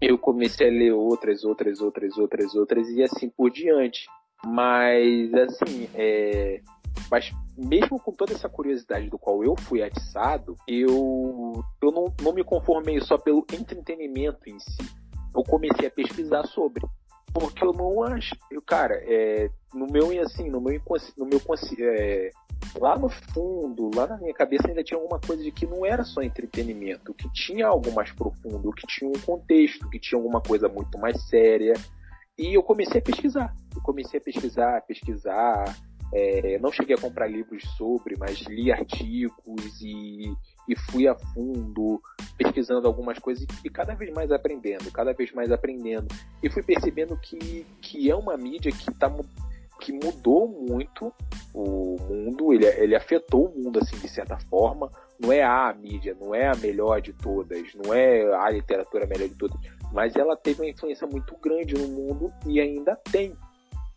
eu 0.01 0.17
comecei 0.17 0.67
a 0.67 0.71
ler 0.71 0.93
outras, 0.93 1.43
outras, 1.43 1.79
outras, 1.79 2.17
outras, 2.17 2.55
outras 2.55 2.89
e 2.89 3.03
assim 3.03 3.29
por 3.29 3.51
diante. 3.51 4.07
Mas 4.45 5.33
assim, 5.33 5.89
é, 5.93 6.61
mas 7.11 7.31
mesmo 7.57 7.99
com 7.99 8.11
toda 8.11 8.33
essa 8.33 8.47
curiosidade 8.47 9.09
do 9.09 9.19
qual 9.19 9.43
eu 9.43 9.55
fui 9.57 9.83
atiçado, 9.83 10.55
eu, 10.67 11.63
eu 11.81 11.91
não, 11.91 12.13
não 12.21 12.33
me 12.33 12.43
conformei 12.43 12.99
só 13.01 13.17
pelo 13.17 13.45
entretenimento 13.53 14.49
em 14.49 14.57
si. 14.59 14.77
Eu 15.35 15.43
comecei 15.43 15.87
a 15.87 15.91
pesquisar 15.91 16.45
sobre. 16.47 16.83
Porque 17.33 17.63
eu 17.63 17.73
não 17.73 18.03
acho. 18.03 18.35
Eu, 18.51 18.61
cara, 18.61 18.95
é, 19.05 19.49
no 19.73 19.87
meu 19.87 20.09
assim, 20.21 20.49
no 20.49 20.59
meu 20.59 20.81
no 21.17 21.25
meu 21.25 21.41
é, 21.79 22.31
lá 22.79 22.97
no 22.97 23.09
fundo, 23.09 23.91
lá 23.95 24.07
na 24.07 24.17
minha 24.17 24.33
cabeça 24.33 24.67
ainda 24.67 24.83
tinha 24.83 24.99
alguma 24.99 25.19
coisa 25.19 25.43
de 25.43 25.51
que 25.51 25.65
não 25.65 25.85
era 25.85 26.03
só 26.03 26.21
entretenimento, 26.21 27.13
que 27.13 27.31
tinha 27.31 27.67
algo 27.67 27.91
mais 27.91 28.11
profundo, 28.11 28.73
que 28.73 28.87
tinha 28.87 29.09
um 29.09 29.19
contexto, 29.21 29.89
que 29.89 29.99
tinha 29.99 30.19
alguma 30.19 30.41
coisa 30.41 30.67
muito 30.67 30.97
mais 30.97 31.21
séria. 31.27 31.73
E 32.37 32.55
eu 32.55 32.63
comecei 32.63 32.99
a 32.99 33.03
pesquisar. 33.03 33.53
Eu 33.75 33.81
comecei 33.81 34.19
a 34.19 34.23
pesquisar, 34.23 34.81
pesquisar, 34.81 35.65
é, 36.13 36.57
não 36.59 36.71
cheguei 36.71 36.95
a 36.95 36.99
comprar 36.99 37.27
livros 37.27 37.63
sobre, 37.77 38.15
mas 38.17 38.39
li 38.41 38.71
artigos 38.71 39.81
e, 39.81 40.33
e 40.69 40.75
fui 40.75 41.07
a 41.07 41.15
fundo, 41.15 41.99
pesquisando 42.37 42.87
algumas 42.87 43.17
coisas 43.17 43.45
e 43.65 43.69
cada 43.71 43.95
vez 43.95 44.13
mais 44.13 44.31
aprendendo, 44.31 44.91
cada 44.91 45.13
vez 45.13 45.33
mais 45.33 45.51
aprendendo. 45.51 46.07
E 46.43 46.49
fui 46.49 46.61
percebendo 46.61 47.17
que, 47.17 47.65
que 47.81 48.09
é 48.09 48.15
uma 48.15 48.37
mídia 48.37 48.71
que, 48.71 48.93
tá, 48.93 49.11
que 49.81 49.91
mudou 49.91 50.47
muito 50.47 51.11
o 51.51 51.97
mundo, 52.07 52.53
ele, 52.53 52.67
ele 52.67 52.95
afetou 52.95 53.47
o 53.47 53.63
mundo 53.63 53.79
assim 53.79 53.97
de 53.97 54.07
certa 54.07 54.37
forma. 54.37 54.91
não 55.19 55.33
é 55.33 55.41
a 55.41 55.73
mídia, 55.73 56.15
não 56.21 56.35
é 56.35 56.47
a 56.47 56.55
melhor 56.55 57.01
de 57.01 57.13
todas, 57.13 57.73
não 57.73 57.91
é 57.91 58.31
a 58.35 58.51
literatura 58.51 59.07
melhor 59.07 59.27
de 59.27 59.35
todas, 59.35 59.57
mas 59.91 60.15
ela 60.15 60.37
teve 60.37 60.61
uma 60.61 60.69
influência 60.69 61.07
muito 61.07 61.35
grande 61.37 61.73
no 61.73 61.87
mundo 61.87 62.31
e 62.45 62.61
ainda 62.61 62.95
tem. 62.95 63.35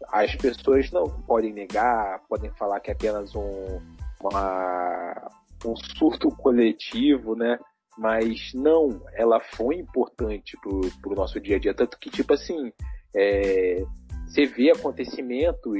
As 0.08 0.34
pessoas 0.34 0.90
não 0.90 1.04
podem 1.04 1.52
negar, 1.52 2.22
podem 2.28 2.50
falar 2.52 2.80
que 2.80 2.90
é 2.90 2.94
apenas 2.94 3.36
um, 3.36 3.80
uma, 4.20 5.30
um 5.64 5.76
surto 5.76 6.28
coletivo, 6.28 7.34
né? 7.34 7.58
Mas 7.98 8.52
não, 8.54 9.02
ela 9.14 9.38
foi 9.40 9.76
importante 9.76 10.56
pro, 10.60 10.80
pro 11.00 11.14
nosso 11.14 11.40
dia 11.40 11.56
a 11.56 11.58
dia. 11.58 11.74
Tanto 11.74 11.98
que, 11.98 12.10
tipo 12.10 12.32
assim, 12.32 12.72
é, 13.14 13.84
você 14.26 14.46
vê 14.46 14.70
acontecimentos 14.70 15.76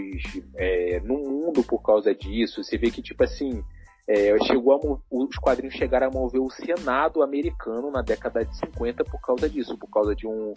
é, 0.57 1.01
no 1.01 1.15
mundo 1.15 1.62
por 1.62 1.83
causa 1.83 2.15
disso. 2.15 2.62
Você 2.62 2.77
vê 2.77 2.91
que, 2.91 3.01
tipo 3.01 3.25
assim, 3.25 3.62
é, 4.07 4.39
chegou 4.45 5.01
os 5.11 5.37
quadrinhos 5.37 5.75
chegaram 5.75 6.09
a 6.09 6.11
mover 6.11 6.41
o 6.41 6.51
Senado 6.51 7.23
americano 7.23 7.91
na 7.91 8.03
década 8.03 8.45
de 8.45 8.57
50 8.59 9.05
por 9.05 9.21
causa 9.21 9.49
disso, 9.49 9.79
por 9.79 9.89
causa 9.89 10.15
de 10.15 10.27
um 10.27 10.53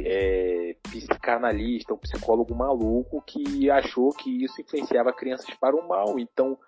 é, 0.00 0.76
psicanalista, 0.82 1.94
um 1.94 1.98
psicólogo 1.98 2.54
maluco 2.54 3.22
que 3.26 3.70
achou 3.70 4.10
que 4.10 4.44
isso 4.44 4.60
influenciava 4.60 5.12
crianças 5.12 5.54
para 5.60 5.76
o 5.76 5.86
mal. 5.86 6.18
Então, 6.18 6.58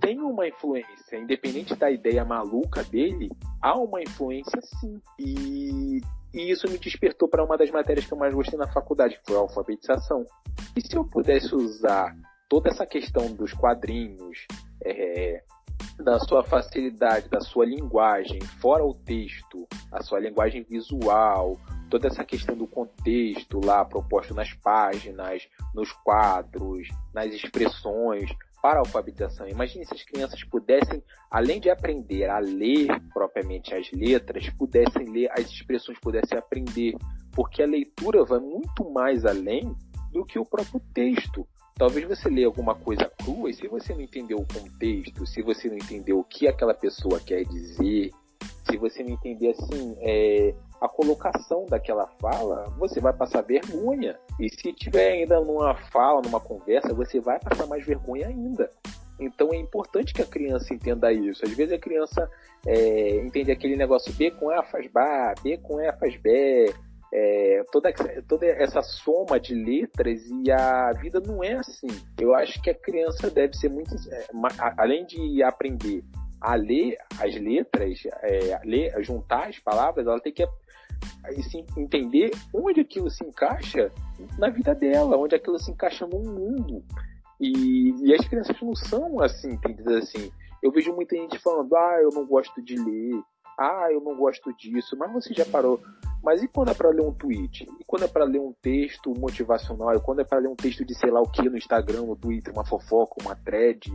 tem 0.00 0.20
uma 0.20 0.46
influência, 0.46 1.16
independente 1.16 1.74
da 1.74 1.90
ideia 1.90 2.24
maluca 2.24 2.82
dele, 2.84 3.28
há 3.60 3.78
uma 3.78 4.00
influência 4.02 4.60
sim. 4.62 5.00
E, 5.18 6.00
e 6.34 6.50
isso 6.50 6.68
me 6.70 6.78
despertou 6.78 7.28
para 7.28 7.44
uma 7.44 7.56
das 7.56 7.70
matérias 7.70 8.06
que 8.06 8.12
eu 8.12 8.18
mais 8.18 8.34
gostei 8.34 8.58
na 8.58 8.66
faculdade, 8.66 9.18
que 9.18 9.26
foi 9.26 9.36
a 9.36 9.40
alfabetização. 9.40 10.24
E 10.76 10.80
se 10.80 10.96
eu 10.96 11.04
pudesse 11.04 11.54
usar 11.54 12.16
toda 12.48 12.68
essa 12.68 12.86
questão 12.86 13.32
dos 13.32 13.52
quadrinhos, 13.52 14.46
é, 14.84 15.42
da 15.98 16.18
sua 16.20 16.44
facilidade, 16.44 17.28
da 17.28 17.40
sua 17.40 17.64
linguagem, 17.64 18.40
fora 18.60 18.84
o 18.84 18.94
texto, 18.94 19.66
a 19.90 20.02
sua 20.02 20.20
linguagem 20.20 20.62
visual, 20.62 21.58
toda 21.90 22.08
essa 22.08 22.24
questão 22.24 22.56
do 22.56 22.66
contexto 22.66 23.60
lá 23.64 23.84
proposto 23.84 24.34
nas 24.34 24.52
páginas, 24.54 25.48
nos 25.74 25.92
quadros, 25.92 26.88
nas 27.14 27.32
expressões, 27.32 28.30
para 28.66 28.80
a 28.80 28.82
alfabetização. 28.82 29.46
Imagine 29.46 29.86
se 29.86 29.94
as 29.94 30.02
crianças 30.02 30.42
pudessem, 30.42 31.00
além 31.30 31.60
de 31.60 31.70
aprender 31.70 32.28
a 32.28 32.40
ler 32.40 32.88
propriamente 33.14 33.72
as 33.72 33.88
letras, 33.92 34.50
pudessem 34.58 35.04
ler 35.08 35.30
as 35.30 35.46
expressões, 35.48 35.96
pudessem 36.00 36.36
aprender, 36.36 36.96
porque 37.30 37.62
a 37.62 37.66
leitura 37.66 38.24
vai 38.24 38.40
muito 38.40 38.90
mais 38.90 39.24
além 39.24 39.72
do 40.12 40.24
que 40.24 40.36
o 40.36 40.44
próprio 40.44 40.80
texto. 40.92 41.46
Talvez 41.76 42.08
você 42.08 42.28
lê 42.28 42.42
alguma 42.42 42.74
coisa 42.74 43.08
crua 43.22 43.50
e 43.50 43.54
se 43.54 43.68
você 43.68 43.94
não 43.94 44.00
entendeu 44.00 44.38
o 44.38 44.46
contexto, 44.52 45.24
se 45.24 45.42
você 45.42 45.68
não 45.68 45.76
entendeu 45.76 46.18
o 46.18 46.24
que 46.24 46.48
aquela 46.48 46.74
pessoa 46.74 47.20
quer 47.20 47.44
dizer, 47.44 48.10
se 48.68 48.76
você 48.76 49.02
não 49.02 49.10
entender 49.10 49.50
assim 49.50 49.96
é, 50.00 50.54
a 50.80 50.88
colocação 50.88 51.66
daquela 51.66 52.06
fala, 52.20 52.64
você 52.78 53.00
vai 53.00 53.12
passar 53.12 53.42
vergonha. 53.42 54.18
E 54.40 54.48
se 54.48 54.72
tiver 54.72 55.12
ainda 55.12 55.40
numa 55.40 55.74
fala, 55.90 56.20
numa 56.22 56.40
conversa, 56.40 56.92
você 56.92 57.20
vai 57.20 57.38
passar 57.38 57.66
mais 57.66 57.84
vergonha 57.84 58.28
ainda. 58.28 58.68
Então 59.18 59.48
é 59.52 59.56
importante 59.56 60.12
que 60.12 60.22
a 60.22 60.26
criança 60.26 60.74
entenda 60.74 61.12
isso. 61.12 61.44
Às 61.44 61.52
vezes 61.52 61.72
a 61.72 61.78
criança 61.78 62.30
é, 62.66 63.16
entende 63.24 63.50
aquele 63.50 63.76
negócio 63.76 64.12
B 64.12 64.30
com 64.30 64.50
A 64.50 64.62
faz 64.62 64.86
B, 64.86 65.00
B 65.42 65.58
com 65.58 65.80
E 65.80 65.90
faz 65.92 66.16
B, 66.16 66.74
é, 67.12 67.62
toda, 67.72 67.92
toda 68.28 68.46
essa 68.46 68.82
soma 68.82 69.40
de 69.40 69.54
letras 69.54 70.20
e 70.28 70.50
a 70.50 70.92
vida 70.92 71.20
não 71.20 71.42
é 71.42 71.54
assim. 71.54 71.88
Eu 72.20 72.34
acho 72.34 72.60
que 72.60 72.68
a 72.68 72.74
criança 72.74 73.30
deve 73.30 73.54
ser 73.56 73.70
muito. 73.70 73.94
É, 74.10 74.26
além 74.76 75.06
de 75.06 75.42
aprender 75.42 76.04
a 76.46 76.54
ler 76.54 76.96
as 77.18 77.34
letras, 77.34 78.06
é, 78.22 78.60
ler, 78.64 78.94
juntar 79.02 79.48
as 79.48 79.58
palavras, 79.58 80.06
ela 80.06 80.20
tem 80.20 80.32
que 80.32 80.46
assim, 81.24 81.66
entender 81.76 82.30
onde 82.54 82.80
aquilo 82.80 83.10
se 83.10 83.24
encaixa 83.24 83.90
na 84.38 84.48
vida 84.48 84.72
dela, 84.72 85.16
onde 85.16 85.34
aquilo 85.34 85.58
se 85.58 85.72
encaixa 85.72 86.06
no 86.06 86.20
mundo. 86.20 86.84
E, 87.40 87.90
e 88.00 88.14
as 88.14 88.24
crianças 88.28 88.56
não 88.62 88.76
são 88.76 89.20
assim, 89.20 89.54
entendidas 89.54 90.04
assim. 90.04 90.30
Eu 90.62 90.70
vejo 90.70 90.94
muita 90.94 91.16
gente 91.16 91.36
falando, 91.40 91.74
ah, 91.74 91.98
eu 92.00 92.10
não 92.10 92.24
gosto 92.24 92.62
de 92.62 92.76
ler, 92.76 93.20
ah, 93.58 93.88
eu 93.90 94.00
não 94.00 94.16
gosto 94.16 94.52
disso, 94.54 94.96
mas 94.96 95.12
você 95.12 95.32
já 95.32 95.44
parou. 95.46 95.80
Mas 96.22 96.42
e 96.42 96.48
quando 96.48 96.70
é 96.70 96.74
para 96.74 96.90
ler 96.90 97.02
um 97.02 97.12
tweet? 97.12 97.64
E 97.80 97.84
quando 97.86 98.04
é 98.04 98.08
para 98.08 98.24
ler 98.24 98.40
um 98.40 98.52
texto 98.60 99.14
motivacional? 99.18 99.94
E 99.94 100.00
quando 100.00 100.20
é 100.20 100.24
para 100.24 100.38
ler 100.38 100.48
um 100.48 100.56
texto 100.56 100.84
de 100.84 100.94
sei 100.94 101.10
lá 101.10 101.20
o 101.20 101.30
que 101.30 101.48
no 101.48 101.56
Instagram, 101.56 102.02
no 102.02 102.16
Twitter, 102.16 102.52
uma 102.52 102.64
fofoca, 102.64 103.22
uma 103.22 103.36
thread, 103.36 103.90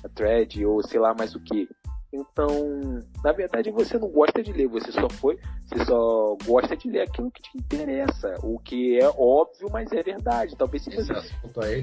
uma 0.00 0.10
thread 0.14 0.64
ou 0.64 0.82
sei 0.82 1.00
lá 1.00 1.14
mais 1.14 1.34
o 1.34 1.40
que? 1.40 1.68
Então, 2.12 3.02
na 3.24 3.32
verdade, 3.32 3.72
você 3.72 3.98
não 3.98 4.08
gosta 4.08 4.40
de 4.40 4.52
ler, 4.52 4.68
você 4.68 4.92
só 4.92 5.10
foi, 5.10 5.36
você 5.66 5.84
só 5.84 6.36
gosta 6.44 6.76
de 6.76 6.88
ler 6.88 7.00
aquilo 7.00 7.30
que 7.30 7.42
te 7.42 7.58
interessa, 7.58 8.36
o 8.40 8.58
que 8.60 9.00
é 9.00 9.08
óbvio, 9.08 9.68
mas 9.72 9.90
é 9.90 10.00
verdade. 10.00 10.54
Talvez 10.56 10.84
se 10.84 10.94
você 10.94 11.12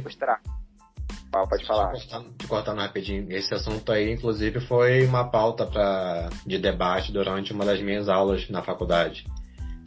mostrar. 0.01 0.41
Ah, 1.33 1.47
pode 1.47 1.65
falar. 1.65 1.93
Te 1.93 2.47
cortando 2.47 2.79
rapidinho, 2.79 3.25
esse 3.31 3.53
assunto 3.53 3.91
aí, 3.91 4.11
inclusive, 4.11 4.59
foi 4.59 5.05
uma 5.05 5.29
pauta 5.29 5.65
pra, 5.65 6.29
de 6.45 6.57
debate 6.57 7.11
durante 7.11 7.53
uma 7.53 7.63
das 7.63 7.81
minhas 7.81 8.09
aulas 8.09 8.49
na 8.49 8.61
faculdade, 8.61 9.25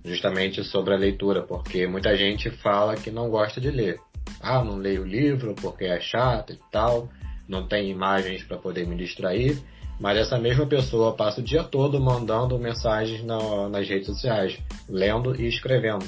justamente 0.04 0.64
sobre 0.64 0.94
a 0.94 0.96
leitura, 0.96 1.42
porque 1.42 1.86
muita 1.86 2.16
gente 2.16 2.50
fala 2.50 2.96
que 2.96 3.10
não 3.10 3.28
gosta 3.28 3.60
de 3.60 3.70
ler. 3.70 3.98
Ah, 4.40 4.64
não 4.64 4.76
leio 4.76 5.02
o 5.02 5.06
livro 5.06 5.54
porque 5.60 5.84
é 5.84 6.00
chato 6.00 6.54
e 6.54 6.58
tal, 6.72 7.10
não 7.46 7.68
tem 7.68 7.90
imagens 7.90 8.42
para 8.42 8.56
poder 8.56 8.86
me 8.86 8.96
distrair. 8.96 9.62
Mas 10.00 10.18
essa 10.18 10.38
mesma 10.38 10.66
pessoa 10.66 11.14
passa 11.14 11.40
o 11.40 11.44
dia 11.44 11.62
todo 11.62 12.00
mandando 12.00 12.58
mensagens 12.58 13.22
na, 13.22 13.68
nas 13.68 13.88
redes 13.88 14.06
sociais, 14.06 14.58
lendo 14.88 15.40
e 15.40 15.46
escrevendo. 15.46 16.04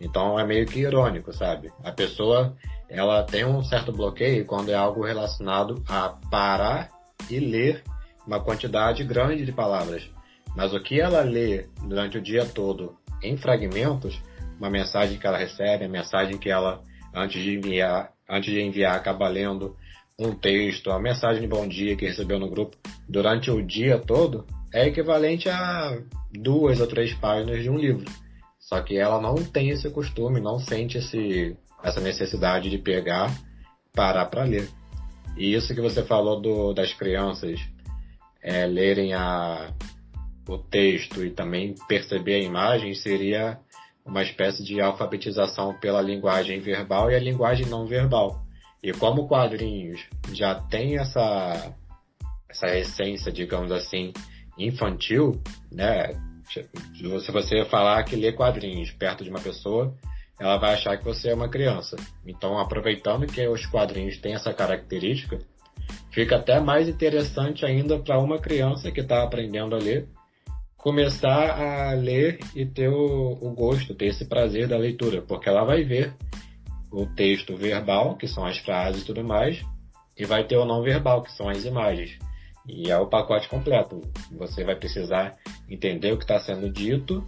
Então 0.00 0.38
é 0.38 0.46
meio 0.46 0.66
que 0.66 0.80
irônico, 0.80 1.32
sabe? 1.32 1.70
A 1.84 1.92
pessoa 1.92 2.56
ela 2.88 3.22
tem 3.22 3.44
um 3.44 3.62
certo 3.62 3.92
bloqueio 3.92 4.46
quando 4.46 4.70
é 4.70 4.74
algo 4.74 5.04
relacionado 5.04 5.82
a 5.88 6.08
parar 6.30 6.90
e 7.28 7.38
ler 7.38 7.84
uma 8.26 8.40
quantidade 8.40 9.04
grande 9.04 9.44
de 9.44 9.52
palavras. 9.52 10.08
Mas 10.56 10.72
o 10.72 10.80
que 10.80 11.00
ela 11.00 11.20
lê 11.20 11.66
durante 11.82 12.18
o 12.18 12.22
dia 12.22 12.44
todo 12.44 12.96
em 13.22 13.36
fragmentos, 13.36 14.20
uma 14.58 14.70
mensagem 14.70 15.18
que 15.18 15.26
ela 15.26 15.38
recebe, 15.38 15.84
a 15.84 15.88
mensagem 15.88 16.38
que 16.38 16.50
ela 16.50 16.82
antes 17.14 17.42
de 17.42 17.56
enviar, 17.56 18.12
antes 18.28 18.52
de 18.52 18.60
enviar 18.60 18.96
acaba 18.96 19.28
lendo, 19.28 19.76
um 20.18 20.34
texto, 20.34 20.90
a 20.90 20.98
mensagem 20.98 21.40
de 21.40 21.48
bom 21.48 21.66
dia 21.66 21.96
que 21.96 22.06
recebeu 22.06 22.38
no 22.38 22.50
grupo 22.50 22.76
durante 23.08 23.50
o 23.50 23.62
dia 23.62 23.98
todo 23.98 24.46
é 24.72 24.86
equivalente 24.86 25.48
a 25.48 25.98
duas 26.30 26.78
ou 26.78 26.86
três 26.86 27.14
páginas 27.14 27.62
de 27.62 27.70
um 27.70 27.78
livro. 27.78 28.04
Só 28.72 28.80
que 28.82 28.96
ela 28.96 29.20
não 29.20 29.34
tem 29.34 29.70
esse 29.70 29.90
costume, 29.90 30.40
não 30.40 30.60
sente 30.60 30.96
esse, 30.98 31.56
essa 31.82 32.00
necessidade 32.00 32.70
de 32.70 32.78
pegar, 32.78 33.36
parar 33.92 34.26
para 34.26 34.44
ler. 34.44 34.68
E 35.36 35.52
isso 35.52 35.74
que 35.74 35.80
você 35.80 36.04
falou 36.04 36.40
do, 36.40 36.72
das 36.72 36.94
crianças 36.94 37.58
é, 38.40 38.66
lerem 38.66 39.12
a, 39.12 39.74
o 40.48 40.56
texto 40.56 41.24
e 41.24 41.30
também 41.30 41.74
perceber 41.88 42.36
a 42.36 42.44
imagem 42.44 42.94
seria 42.94 43.58
uma 44.06 44.22
espécie 44.22 44.62
de 44.62 44.80
alfabetização 44.80 45.74
pela 45.80 46.00
linguagem 46.00 46.60
verbal 46.60 47.10
e 47.10 47.16
a 47.16 47.20
linguagem 47.20 47.66
não 47.66 47.86
verbal. 47.86 48.46
E 48.80 48.92
como 48.92 49.26
quadrinhos 49.26 50.00
já 50.32 50.54
tem 50.54 50.96
essa, 50.96 51.74
essa 52.48 52.68
essência, 52.78 53.32
digamos 53.32 53.72
assim, 53.72 54.12
infantil, 54.56 55.42
né? 55.72 56.29
Se 56.52 57.32
você 57.32 57.64
falar 57.64 58.02
que 58.04 58.16
lê 58.16 58.32
quadrinhos 58.32 58.90
perto 58.90 59.24
de 59.24 59.30
uma 59.30 59.40
pessoa, 59.40 59.94
ela 60.38 60.56
vai 60.56 60.74
achar 60.74 60.96
que 60.96 61.04
você 61.04 61.30
é 61.30 61.34
uma 61.34 61.48
criança. 61.48 61.96
Então, 62.26 62.58
aproveitando 62.58 63.26
que 63.26 63.46
os 63.46 63.66
quadrinhos 63.66 64.18
têm 64.18 64.34
essa 64.34 64.52
característica, 64.52 65.38
fica 66.10 66.36
até 66.36 66.58
mais 66.60 66.88
interessante 66.88 67.64
ainda 67.64 67.98
para 67.98 68.18
uma 68.18 68.38
criança 68.38 68.90
que 68.90 69.00
está 69.00 69.22
aprendendo 69.22 69.74
a 69.74 69.78
ler 69.78 70.08
começar 70.80 71.60
a 71.60 71.92
ler 71.92 72.38
e 72.54 72.64
ter 72.64 72.88
o, 72.88 73.32
o, 73.40 73.52
gosto, 73.54 73.94
ter 73.94 74.06
esse 74.06 74.24
prazer 74.24 74.66
da 74.66 74.78
leitura, 74.78 75.22
porque 75.22 75.48
ela 75.48 75.64
vai 75.64 75.84
ver 75.84 76.14
o 76.90 77.06
texto 77.06 77.56
verbal, 77.56 78.16
que 78.16 78.26
são 78.26 78.44
as 78.44 78.58
frases 78.58 79.02
e 79.02 79.04
tudo 79.04 79.22
mais, 79.22 79.62
e 80.16 80.24
vai 80.24 80.44
ter 80.44 80.56
o 80.56 80.64
não 80.64 80.82
verbal, 80.82 81.22
que 81.22 81.32
são 81.32 81.48
as 81.48 81.64
imagens. 81.64 82.18
E 82.66 82.90
é 82.90 82.98
o 82.98 83.06
pacote 83.06 83.48
completo. 83.48 84.00
Você 84.32 84.64
vai 84.64 84.76
precisar 84.76 85.36
entender 85.68 86.12
o 86.12 86.16
que 86.16 86.24
está 86.24 86.38
sendo 86.38 86.70
dito 86.70 87.24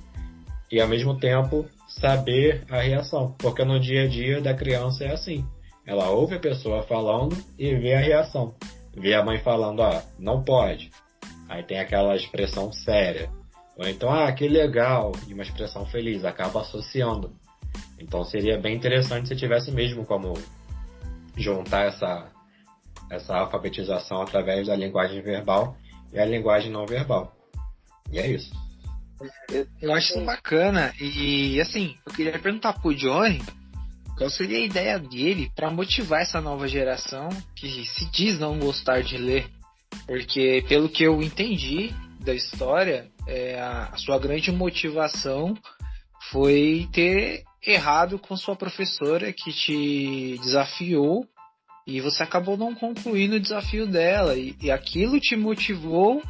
e, 0.70 0.80
ao 0.80 0.88
mesmo 0.88 1.18
tempo, 1.18 1.66
saber 1.88 2.64
a 2.70 2.80
reação. 2.80 3.34
Porque 3.38 3.64
no 3.64 3.80
dia 3.80 4.04
a 4.04 4.08
dia 4.08 4.40
da 4.40 4.54
criança 4.54 5.04
é 5.04 5.12
assim. 5.12 5.44
Ela 5.86 6.10
ouve 6.10 6.36
a 6.36 6.40
pessoa 6.40 6.82
falando 6.82 7.36
e 7.58 7.74
vê 7.74 7.94
a 7.94 8.00
reação. 8.00 8.54
Vê 8.94 9.14
a 9.14 9.24
mãe 9.24 9.38
falando, 9.38 9.82
ah, 9.82 10.02
não 10.18 10.42
pode. 10.42 10.90
Aí 11.48 11.62
tem 11.62 11.80
aquela 11.80 12.14
expressão 12.14 12.72
séria. 12.72 13.30
Ou 13.76 13.88
então, 13.88 14.10
ah, 14.10 14.30
que 14.32 14.46
legal, 14.46 15.12
e 15.26 15.34
uma 15.34 15.42
expressão 15.42 15.84
feliz, 15.86 16.24
acaba 16.24 16.60
associando. 16.60 17.32
Então 17.98 18.24
seria 18.24 18.58
bem 18.58 18.74
interessante 18.74 19.28
se 19.28 19.36
tivesse 19.36 19.70
mesmo 19.70 20.04
como 20.04 20.34
juntar 21.36 21.86
essa, 21.86 22.30
essa 23.12 23.36
alfabetização 23.36 24.22
através 24.22 24.66
da 24.66 24.74
linguagem 24.74 25.20
verbal 25.20 25.76
e 26.12 26.18
a 26.18 26.24
linguagem 26.24 26.72
não 26.72 26.86
verbal. 26.86 27.36
E 28.10 28.18
é 28.18 28.26
isso. 28.26 28.50
Eu 29.80 29.92
acho 29.92 30.14
isso 30.14 30.24
bacana. 30.24 30.92
E 30.98 31.60
assim, 31.60 31.94
eu 32.06 32.12
queria 32.12 32.38
perguntar 32.38 32.72
pro 32.72 32.94
Johnny 32.94 33.40
qual 34.16 34.30
seria 34.30 34.58
a 34.58 34.62
ideia 34.62 34.98
dele 34.98 35.52
para 35.54 35.70
motivar 35.70 36.22
essa 36.22 36.40
nova 36.40 36.66
geração 36.66 37.28
que 37.54 37.84
se 37.86 38.10
diz 38.10 38.38
não 38.38 38.58
gostar 38.58 39.02
de 39.02 39.16
ler. 39.16 39.46
Porque, 40.06 40.64
pelo 40.68 40.88
que 40.88 41.04
eu 41.04 41.22
entendi 41.22 41.94
da 42.20 42.34
história, 42.34 43.10
é, 43.26 43.60
a 43.60 43.94
sua 43.96 44.18
grande 44.18 44.50
motivação 44.50 45.54
foi 46.30 46.88
ter 46.92 47.44
errado 47.64 48.18
com 48.18 48.36
sua 48.36 48.56
professora 48.56 49.32
que 49.32 49.52
te 49.52 50.38
desafiou 50.42 51.26
e 51.86 52.00
você 52.00 52.22
acabou 52.22 52.56
não 52.56 52.74
concluindo 52.74 53.36
o 53.36 53.40
desafio 53.40 53.86
dela 53.86 54.36
e, 54.36 54.54
e 54.60 54.70
aquilo 54.70 55.20
te 55.20 55.36
motivou 55.36 56.22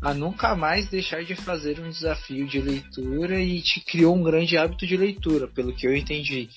a 0.00 0.12
nunca 0.12 0.56
mais 0.56 0.88
deixar 0.88 1.24
de 1.24 1.34
fazer 1.34 1.78
um 1.80 1.88
desafio 1.88 2.46
de 2.46 2.60
leitura 2.60 3.40
e 3.40 3.60
te 3.60 3.80
criou 3.80 4.16
um 4.16 4.22
grande 4.22 4.56
hábito 4.56 4.86
de 4.86 4.96
leitura, 4.96 5.46
pelo 5.46 5.74
que 5.74 5.86
eu 5.86 5.94
entendi. 5.94 6.48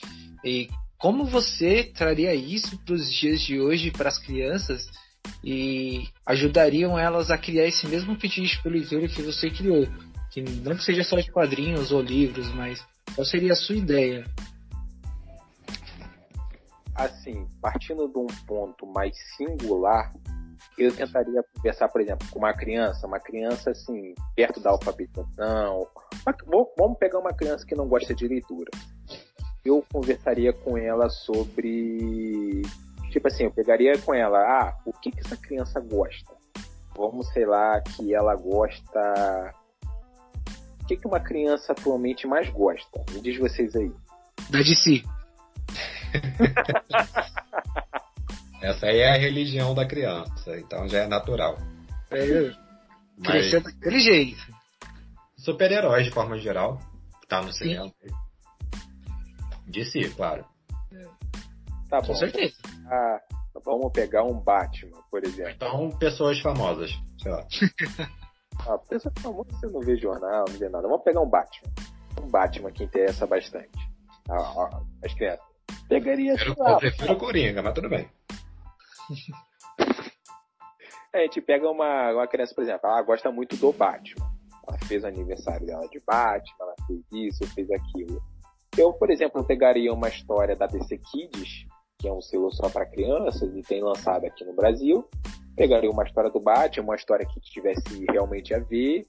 E 0.44 0.68
como 0.98 1.26
você 1.26 1.84
traria 1.84 2.34
isso 2.34 2.78
para 2.84 2.96
os 2.96 3.12
dias 3.14 3.42
de 3.42 3.60
hoje 3.60 3.92
para 3.92 4.10
as 4.10 4.18
crianças 4.18 4.90
e 5.44 6.08
ajudariam 6.26 6.98
elas 6.98 7.30
a 7.30 7.38
criar 7.38 7.68
esse 7.68 7.88
mesmo 7.88 8.16
pedido 8.16 8.48
de 8.48 8.70
leitura 8.70 9.08
que 9.08 9.22
você 9.22 9.50
criou? 9.50 9.88
Que 10.32 10.42
não 10.42 10.80
seja 10.80 11.04
só 11.04 11.20
de 11.20 11.32
quadrinhos 11.32 11.92
ou 11.92 12.02
livros, 12.02 12.52
mas 12.54 12.84
qual 13.14 13.26
seria 13.26 13.54
a 13.54 13.56
sua 13.56 13.76
ideia? 13.76 14.26
Assim, 16.96 17.48
partindo 17.62 18.08
de 18.08 18.18
um 18.18 18.28
ponto 18.48 18.88
mais 18.88 19.16
singular, 19.36 20.12
eu 20.78 20.96
tentaria 20.96 21.44
conversar, 21.56 21.88
por 21.90 22.02
exemplo, 22.02 22.28
com 22.30 22.40
uma 22.40 22.54
criança, 22.54 23.08
uma 23.08 23.20
criança 23.20 23.72
assim, 23.72 24.14
perto 24.36 24.60
da 24.60 24.72
alfabetização. 24.72 25.88
Vamos 26.78 26.98
pegar 26.98 27.20
uma 27.20 27.34
criança 27.34 27.66
que 27.66 27.76
não 27.76 27.88
gosta 27.88 28.14
de 28.14 28.28
leitura. 28.28 28.72
Eu 29.64 29.84
conversaria 29.92 30.54
com 30.54 30.78
ela 30.78 31.10
sobre. 31.10 32.62
Tipo 33.12 33.28
assim, 33.28 33.44
eu 33.44 33.52
pegaria 33.52 33.98
com 34.00 34.14
ela, 34.14 34.40
ah, 34.40 34.78
o 34.86 34.92
que, 34.92 35.12
que 35.12 35.22
essa 35.22 35.38
criança 35.38 35.80
gosta? 35.80 36.34
Vamos, 36.96 37.28
sei 37.30 37.46
lá, 37.46 37.82
que 37.82 38.14
ela 38.14 38.36
gosta. 38.36 39.54
O 40.82 40.86
que, 40.88 40.98
que 40.98 41.08
uma 41.08 41.20
criança 41.20 41.72
atualmente 41.72 42.28
mais 42.28 42.50
gosta? 42.50 43.04
Me 43.12 43.22
diz 43.22 43.38
vocês 43.38 43.76
aí. 43.76 43.92
Da 44.50 44.60
DC. 44.60 45.04
Essa 48.62 48.88
aí 48.88 49.00
é 49.00 49.14
a 49.14 49.18
religião 49.18 49.76
da 49.76 49.86
criança, 49.86 50.58
então 50.58 50.88
já 50.88 51.04
é 51.04 51.08
natural. 51.08 51.58
É, 52.10 52.52
crescer 53.24 53.62
daquele 53.62 54.00
jeito. 54.00 54.42
Super-heróis 55.38 56.06
de 56.06 56.12
forma 56.12 56.38
geral, 56.40 56.80
tá 57.28 57.42
no 57.42 57.54
cinema. 57.54 57.92
De 59.68 59.86
si, 59.86 60.10
claro. 60.16 60.46
Tá 61.90 62.02
bom. 62.02 62.08
Com 62.08 62.16
certeza. 62.16 62.56
Ah, 62.90 63.22
vamos 63.64 63.92
pegar 63.92 64.24
um 64.24 64.40
Batman, 64.40 65.00
por 65.12 65.24
exemplo. 65.24 65.52
Então, 65.52 65.90
pessoas 65.98 66.40
famosas, 66.40 66.92
sei 67.22 67.32
lá. 67.32 67.46
ah, 68.68 68.78
pessoas 68.90 69.14
famosas 69.20 69.60
você 69.60 69.68
não 69.68 69.82
vê 69.82 69.96
jornal, 69.96 70.46
não 70.48 70.58
vê 70.58 70.70
nada. 70.70 70.88
Vamos 70.88 71.04
pegar 71.04 71.22
um 71.22 71.30
Batman. 71.30 71.72
Um 72.22 72.30
Batman 72.30 72.72
que 72.72 72.84
interessa 72.84 73.28
bastante. 73.28 73.78
Ah, 74.30 74.38
ah, 74.38 74.82
as 75.04 75.14
crianças. 75.14 75.55
Pegaria. 75.88 76.34
Eu, 76.34 76.56
eu 76.58 76.78
prefiro 76.78 77.14
o 77.14 77.18
Coringa, 77.18 77.62
mas 77.62 77.74
tudo 77.74 77.90
bem. 77.90 78.10
É, 81.14 81.20
a 81.20 81.22
gente 81.22 81.40
pega 81.42 81.70
uma, 81.70 82.12
uma 82.12 82.28
criança, 82.28 82.54
por 82.54 82.64
exemplo, 82.64 82.90
ela 82.90 83.02
gosta 83.02 83.32
muito 83.32 83.56
do 83.56 83.72
Batman. 83.72 84.26
Ela 84.68 84.78
fez 84.86 85.04
o 85.04 85.08
aniversário 85.08 85.66
dela 85.66 85.88
de 85.88 86.02
Batman, 86.06 86.58
ela 86.60 86.76
fez 86.88 87.02
isso, 87.14 87.48
fez 87.54 87.70
aquilo. 87.72 88.22
Eu, 88.78 88.92
por 88.92 89.10
exemplo, 89.10 89.42
pegaria 89.46 89.94
uma 89.94 90.10
história 90.10 90.56
da 90.56 90.66
DC 90.66 90.98
Kids, 90.98 91.66
que 91.98 92.10
é 92.10 92.12
um 92.12 92.22
selo 92.22 92.52
só 92.52 92.70
para 92.70 92.86
crianças 92.86 93.56
e 93.56 93.62
tem 93.62 93.82
lançado 93.82 94.26
aqui 94.26 94.44
no 94.44 94.54
Brasil. 94.54 95.08
Pegaria 95.56 95.90
uma 95.90 96.04
história 96.04 96.30
do 96.30 96.42
Batman, 96.42 96.84
uma 96.84 96.96
história 96.96 97.26
que 97.26 97.40
tivesse 97.40 98.06
realmente 98.12 98.54
a 98.54 98.60
ver 98.60 99.06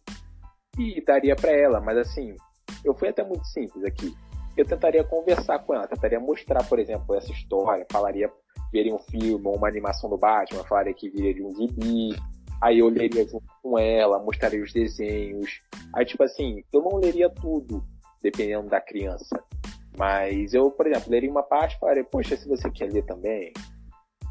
e 0.78 1.02
daria 1.04 1.34
para 1.34 1.50
ela. 1.50 1.80
Mas 1.80 1.98
assim, 1.98 2.36
eu 2.84 2.94
fui 2.94 3.08
até 3.08 3.24
muito 3.24 3.44
simples 3.46 3.82
aqui. 3.84 4.14
Eu 4.56 4.64
tentaria 4.64 5.04
conversar 5.04 5.58
com 5.60 5.74
ela, 5.74 5.86
tentaria 5.86 6.18
mostrar, 6.18 6.64
por 6.64 6.78
exemplo, 6.78 7.14
essa 7.14 7.30
história, 7.30 7.86
falaria 7.90 8.30
veria 8.72 8.94
um 8.94 8.98
filme 8.98 9.46
ou 9.46 9.56
uma 9.56 9.68
animação 9.68 10.10
do 10.10 10.18
Batman, 10.18 10.64
falaria 10.64 10.94
que 10.94 11.08
viria 11.08 11.34
de 11.34 11.42
um 11.42 11.54
gibi, 11.54 12.16
aí 12.60 12.78
eu 12.78 12.88
leria 12.88 13.26
junto 13.26 13.46
com 13.62 13.78
ela, 13.78 14.18
mostraria 14.18 14.62
os 14.62 14.72
desenhos. 14.72 15.60
Aí, 15.94 16.04
tipo 16.04 16.22
assim, 16.22 16.62
eu 16.72 16.82
não 16.82 16.96
leria 16.96 17.30
tudo, 17.30 17.82
dependendo 18.22 18.68
da 18.68 18.80
criança. 18.80 19.42
Mas 19.96 20.52
eu, 20.52 20.70
por 20.70 20.86
exemplo, 20.86 21.10
leria 21.10 21.30
uma 21.30 21.42
parte 21.42 21.76
e 21.76 21.78
falaria, 21.78 22.04
poxa, 22.04 22.36
se 22.36 22.48
você 22.48 22.70
quer 22.70 22.90
ler 22.90 23.04
também. 23.04 23.52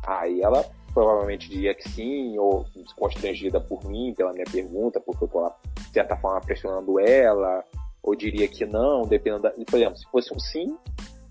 Aí 0.05 0.41
ela 0.41 0.63
provavelmente 0.93 1.49
diria 1.49 1.73
que 1.73 1.89
sim, 1.89 2.38
ou 2.38 2.65
constrangida 2.95 3.59
por 3.59 3.83
mim, 3.85 4.13
pela 4.15 4.31
minha 4.31 4.45
pergunta, 4.45 4.99
porque 4.99 5.23
eu 5.23 5.27
tô 5.27 5.39
lá, 5.39 5.55
de 5.75 5.91
certa 5.91 6.15
forma, 6.15 6.39
pressionando 6.39 6.99
ela, 6.99 7.65
ou 8.05 8.15
diria 8.15 8.47
que 8.47 8.65
não, 8.65 9.01
dependendo 9.01 9.43
da. 9.43 9.51
Por 9.51 9.75
exemplo, 9.75 9.97
se 9.97 10.05
fosse 10.11 10.33
um 10.33 10.39
sim, 10.39 10.77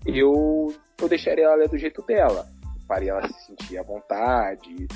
eu, 0.05 0.73
eu 1.01 1.07
deixaria 1.07 1.45
ela 1.45 1.67
do 1.67 1.77
jeito 1.77 2.01
dela 2.03 2.45
faria 2.87 3.11
ela 3.11 3.27
se 3.27 3.45
sentir 3.47 3.77
à 3.77 3.83
vontade, 3.83 4.87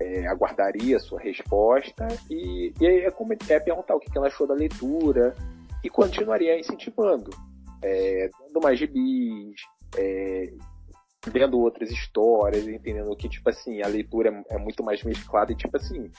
é, 0.00 0.26
aguardaria 0.26 0.96
a 0.96 1.00
sua 1.00 1.20
resposta 1.20 2.08
e, 2.30 2.72
e 2.80 2.86
é, 2.86 3.06
é 3.06 3.60
perguntar 3.60 3.94
o 3.94 4.00
que 4.00 4.16
ela 4.16 4.26
achou 4.26 4.46
da 4.46 4.54
leitura 4.54 5.34
e 5.82 5.88
continuaria 5.88 6.58
incentivando, 6.58 7.30
é, 7.82 8.30
dando 8.48 8.62
mais 8.62 8.78
gibis, 8.78 9.60
é, 9.96 10.52
lendo 11.32 11.58
outras 11.58 11.90
histórias, 11.90 12.66
entendendo 12.66 13.14
que, 13.16 13.28
tipo 13.28 13.48
assim, 13.48 13.82
a 13.82 13.88
leitura 13.88 14.44
é, 14.50 14.58
muito 14.58 14.82
mais 14.84 15.02
mesclada 15.02 15.52
e, 15.52 15.56
tipo 15.56 15.76
assim, 15.76 16.10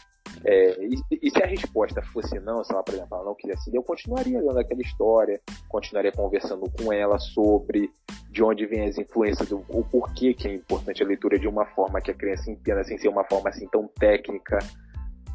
é, 0.44 0.84
e, 0.84 0.96
e, 1.22 1.30
se 1.30 1.42
a 1.42 1.46
resposta 1.46 2.02
fosse 2.02 2.40
não, 2.40 2.64
se 2.64 2.74
ela, 2.74 2.84
por 2.84 2.94
exemplo, 2.94 3.16
ela 3.16 3.26
não 3.26 3.36
quisesse 3.36 3.70
ler, 3.70 3.78
eu 3.78 3.84
continuaria 3.84 4.40
lendo 4.40 4.60
aquela 4.60 4.82
história, 4.82 5.40
continuaria 5.70 6.12
conversando 6.12 6.70
com 6.72 6.92
ela 6.92 7.20
sobre 7.20 7.92
de 8.30 8.44
onde 8.44 8.66
vem 8.66 8.88
as 8.88 8.98
influências, 8.98 9.48
do, 9.48 9.64
o 9.70 9.84
porquê 9.84 10.34
que 10.34 10.48
é 10.48 10.54
importante 10.54 11.04
a 11.04 11.08
leitura 11.08 11.40
de 11.40 11.48
uma 11.48 11.66
forma 11.68 12.02
que 12.02 12.12
a 12.12 12.16
criança 12.16 12.52
entenda, 12.52 12.84
sem 12.84 12.98
ser 12.98 13.08
uma 13.08 13.24
forma 13.24 13.50
assim 13.50 13.68
tão 13.68 13.88
técnica, 13.88 14.60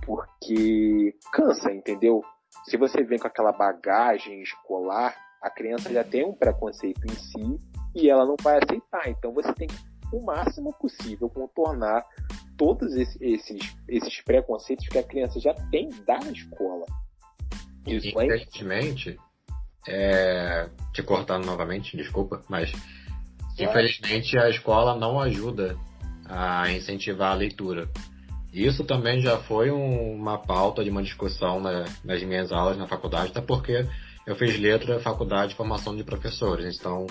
porque 0.05 1.15
cansa, 1.33 1.73
entendeu? 1.73 2.23
Se 2.65 2.77
você 2.77 3.03
vem 3.03 3.19
com 3.19 3.27
aquela 3.27 3.53
bagagem 3.53 4.43
escolar, 4.43 5.15
a 5.41 5.49
criança 5.49 5.91
já 5.91 6.05
tem 6.05 6.27
um 6.27 6.35
preconceito 6.35 7.01
em 7.07 7.15
si 7.15 7.70
e 7.95 8.09
ela 8.09 8.25
não 8.25 8.37
vai 8.41 8.59
aceitar. 8.59 9.09
Então 9.09 9.33
você 9.33 9.53
tem 9.55 9.69
que, 9.69 9.77
o 10.13 10.25
máximo 10.25 10.73
possível, 10.75 11.29
contornar 11.29 12.05
todos 12.57 12.95
esses, 12.95 13.21
esses, 13.21 13.77
esses 13.89 14.23
preconceitos 14.23 14.87
que 14.89 14.99
a 14.99 15.03
criança 15.03 15.41
já 15.41 15.55
tem 15.71 15.89
da 16.07 16.19
escola. 16.31 16.87
Isso 17.87 18.09
infelizmente, 18.09 19.19
é... 19.89 20.69
te 20.93 21.03
cortando 21.03 21.47
novamente, 21.47 21.97
desculpa, 21.97 22.43
mas 22.49 22.73
é. 23.59 23.65
infelizmente 23.65 24.39
a 24.39 24.51
escola 24.51 24.95
não 24.95 25.19
ajuda 25.21 25.77
a 26.27 26.71
incentivar 26.71 27.33
a 27.33 27.35
leitura. 27.35 27.89
Isso 28.53 28.85
também 28.85 29.21
já 29.21 29.39
foi 29.39 29.71
um, 29.71 30.15
uma 30.15 30.39
pauta 30.39 30.83
de 30.83 30.91
uma 30.91 31.03
discussão 31.03 31.61
na, 31.61 31.85
nas 32.05 32.23
minhas 32.23 32.51
aulas 32.51 32.77
na 32.77 32.87
faculdade, 32.87 33.31
até 33.31 33.41
porque 33.41 33.87
eu 34.31 34.37
fiz 34.37 34.57
letra, 34.59 35.01
faculdade, 35.01 35.57
formação 35.57 35.97
de 35.97 36.05
professores. 36.05 36.79
Então, 36.79 37.07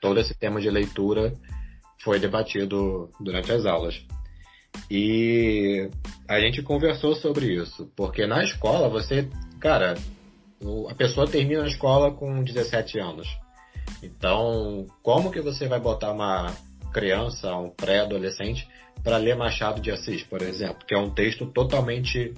todo 0.00 0.18
esse 0.18 0.34
tema 0.34 0.60
de 0.60 0.68
leitura 0.68 1.32
foi 2.02 2.18
debatido 2.18 3.08
durante 3.20 3.52
as 3.52 3.64
aulas. 3.64 4.04
E 4.90 5.88
a 6.28 6.40
gente 6.40 6.62
conversou 6.62 7.14
sobre 7.14 7.54
isso, 7.54 7.90
porque 7.94 8.26
na 8.26 8.42
escola 8.42 8.88
você, 8.88 9.28
cara, 9.60 9.94
a 10.90 10.94
pessoa 10.96 11.28
termina 11.28 11.62
a 11.62 11.68
escola 11.68 12.10
com 12.12 12.42
17 12.42 12.98
anos. 12.98 13.28
Então, 14.02 14.84
como 15.00 15.30
que 15.30 15.40
você 15.40 15.68
vai 15.68 15.78
botar 15.78 16.10
uma 16.10 16.52
criança, 16.92 17.54
um 17.54 17.70
pré-adolescente, 17.70 18.68
para 19.04 19.16
ler 19.16 19.36
Machado 19.36 19.80
de 19.80 19.92
Assis, 19.92 20.24
por 20.24 20.42
exemplo, 20.42 20.84
que 20.86 20.94
é 20.94 20.98
um 20.98 21.10
texto 21.10 21.46
totalmente 21.46 22.34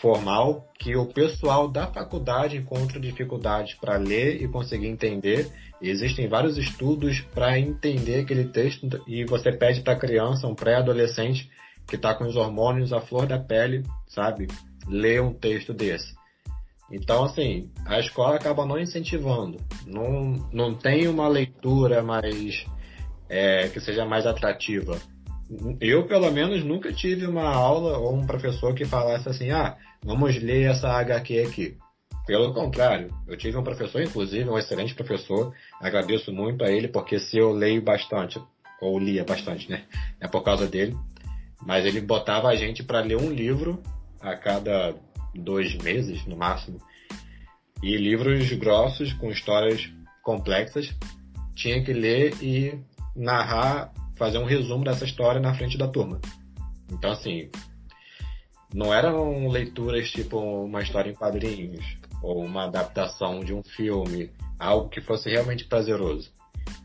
formal 0.00 0.68
que 0.78 0.96
o 0.96 1.06
pessoal 1.06 1.68
da 1.68 1.86
faculdade 1.86 2.56
encontra 2.56 3.00
dificuldades 3.00 3.74
para 3.74 3.96
ler 3.96 4.42
e 4.42 4.48
conseguir 4.48 4.86
entender. 4.88 5.50
Existem 5.80 6.28
vários 6.28 6.56
estudos 6.56 7.20
para 7.20 7.58
entender 7.58 8.20
aquele 8.20 8.44
texto 8.44 8.88
e 9.06 9.24
você 9.24 9.52
pede 9.52 9.80
para 9.80 9.94
a 9.94 9.98
criança, 9.98 10.46
um 10.46 10.54
pré-adolescente 10.54 11.50
que 11.86 11.96
está 11.96 12.14
com 12.14 12.24
os 12.24 12.36
hormônios 12.36 12.92
à 12.92 13.00
flor 13.00 13.26
da 13.26 13.38
pele, 13.38 13.82
sabe, 14.06 14.46
ler 14.86 15.22
um 15.22 15.32
texto 15.32 15.72
desse. 15.72 16.16
Então, 16.90 17.24
assim, 17.24 17.70
a 17.84 17.98
escola 17.98 18.36
acaba 18.36 18.64
não 18.64 18.78
incentivando. 18.78 19.58
Não, 19.86 20.48
não 20.52 20.74
tem 20.74 21.06
uma 21.06 21.28
leitura 21.28 22.02
mais 22.02 22.64
é, 23.28 23.68
que 23.68 23.80
seja 23.80 24.04
mais 24.04 24.26
atrativa 24.26 24.98
eu 25.80 26.06
pelo 26.06 26.30
menos 26.30 26.62
nunca 26.62 26.92
tive 26.92 27.26
uma 27.26 27.48
aula 27.48 27.98
ou 27.98 28.14
um 28.14 28.26
professor 28.26 28.74
que 28.74 28.84
falasse 28.84 29.28
assim, 29.28 29.50
ah, 29.50 29.76
vamos 30.02 30.36
ler 30.36 30.70
essa 30.70 30.88
HQ 30.88 31.40
aqui. 31.40 31.76
Pelo 32.26 32.52
contrário, 32.52 33.10
eu 33.26 33.36
tive 33.36 33.56
um 33.56 33.62
professor, 33.62 34.02
inclusive, 34.02 34.48
um 34.48 34.58
excelente 34.58 34.94
professor, 34.94 35.54
agradeço 35.80 36.30
muito 36.32 36.62
a 36.62 36.70
ele, 36.70 36.88
porque 36.88 37.18
se 37.18 37.38
eu 37.38 37.52
leio 37.52 37.80
bastante, 37.80 38.38
ou 38.80 38.98
lia 38.98 39.24
bastante, 39.24 39.70
né? 39.70 39.84
É 40.20 40.28
por 40.28 40.42
causa 40.42 40.66
dele. 40.66 40.94
Mas 41.64 41.84
ele 41.84 42.00
botava 42.00 42.48
a 42.48 42.56
gente 42.56 42.82
para 42.82 43.00
ler 43.00 43.16
um 43.16 43.30
livro 43.30 43.82
a 44.20 44.36
cada 44.36 44.94
dois 45.34 45.74
meses, 45.76 46.24
no 46.26 46.36
máximo. 46.36 46.78
E 47.82 47.96
livros 47.96 48.50
grossos, 48.52 49.12
com 49.14 49.30
histórias 49.30 49.90
complexas, 50.22 50.94
tinha 51.54 51.82
que 51.82 51.92
ler 51.92 52.34
e 52.42 52.78
narrar, 53.16 53.92
fazer 54.16 54.38
um 54.38 54.44
resumo 54.44 54.84
dessa 54.84 55.04
história 55.04 55.40
na 55.40 55.54
frente 55.54 55.78
da 55.78 55.88
turma. 55.88 56.20
Então, 56.90 57.10
assim, 57.10 57.50
não 58.72 58.92
eram 58.92 59.48
leituras 59.48 60.10
tipo 60.10 60.38
uma 60.38 60.82
história 60.82 61.10
em 61.10 61.14
quadrinhos 61.14 61.84
ou 62.22 62.44
uma 62.44 62.64
adaptação 62.64 63.40
de 63.40 63.54
um 63.54 63.62
filme, 63.62 64.30
algo 64.58 64.88
que 64.88 65.00
fosse 65.00 65.30
realmente 65.30 65.64
prazeroso. 65.64 66.30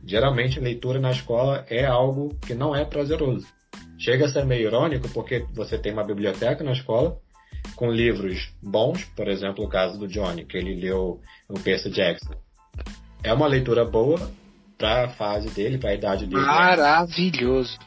Geralmente, 0.05 0.59
leitura 0.59 0.99
na 0.99 1.11
escola 1.11 1.65
é 1.69 1.85
algo 1.85 2.35
que 2.41 2.53
não 2.53 2.75
é 2.75 2.85
prazeroso. 2.85 3.47
Chega 3.97 4.25
a 4.25 4.29
ser 4.29 4.45
meio 4.45 4.67
irônico 4.67 5.09
porque 5.09 5.45
você 5.53 5.77
tem 5.77 5.91
uma 5.93 6.03
biblioteca 6.03 6.63
na 6.63 6.71
escola 6.71 7.17
com 7.75 7.91
livros 7.91 8.53
bons, 8.61 9.03
por 9.15 9.27
exemplo, 9.27 9.63
o 9.63 9.69
caso 9.69 9.97
do 9.97 10.07
Johnny, 10.07 10.45
que 10.45 10.57
ele 10.57 10.75
leu 10.75 11.21
o 11.49 11.59
Percy 11.59 11.89
Jackson. 11.89 12.33
É 13.23 13.33
uma 13.33 13.47
leitura 13.47 13.85
boa 13.85 14.19
para 14.77 15.05
a 15.05 15.09
fase 15.09 15.49
dele, 15.49 15.77
para 15.77 15.91
a 15.91 15.93
idade 15.93 16.25
dele. 16.25 16.41
Maravilhoso. 16.41 17.77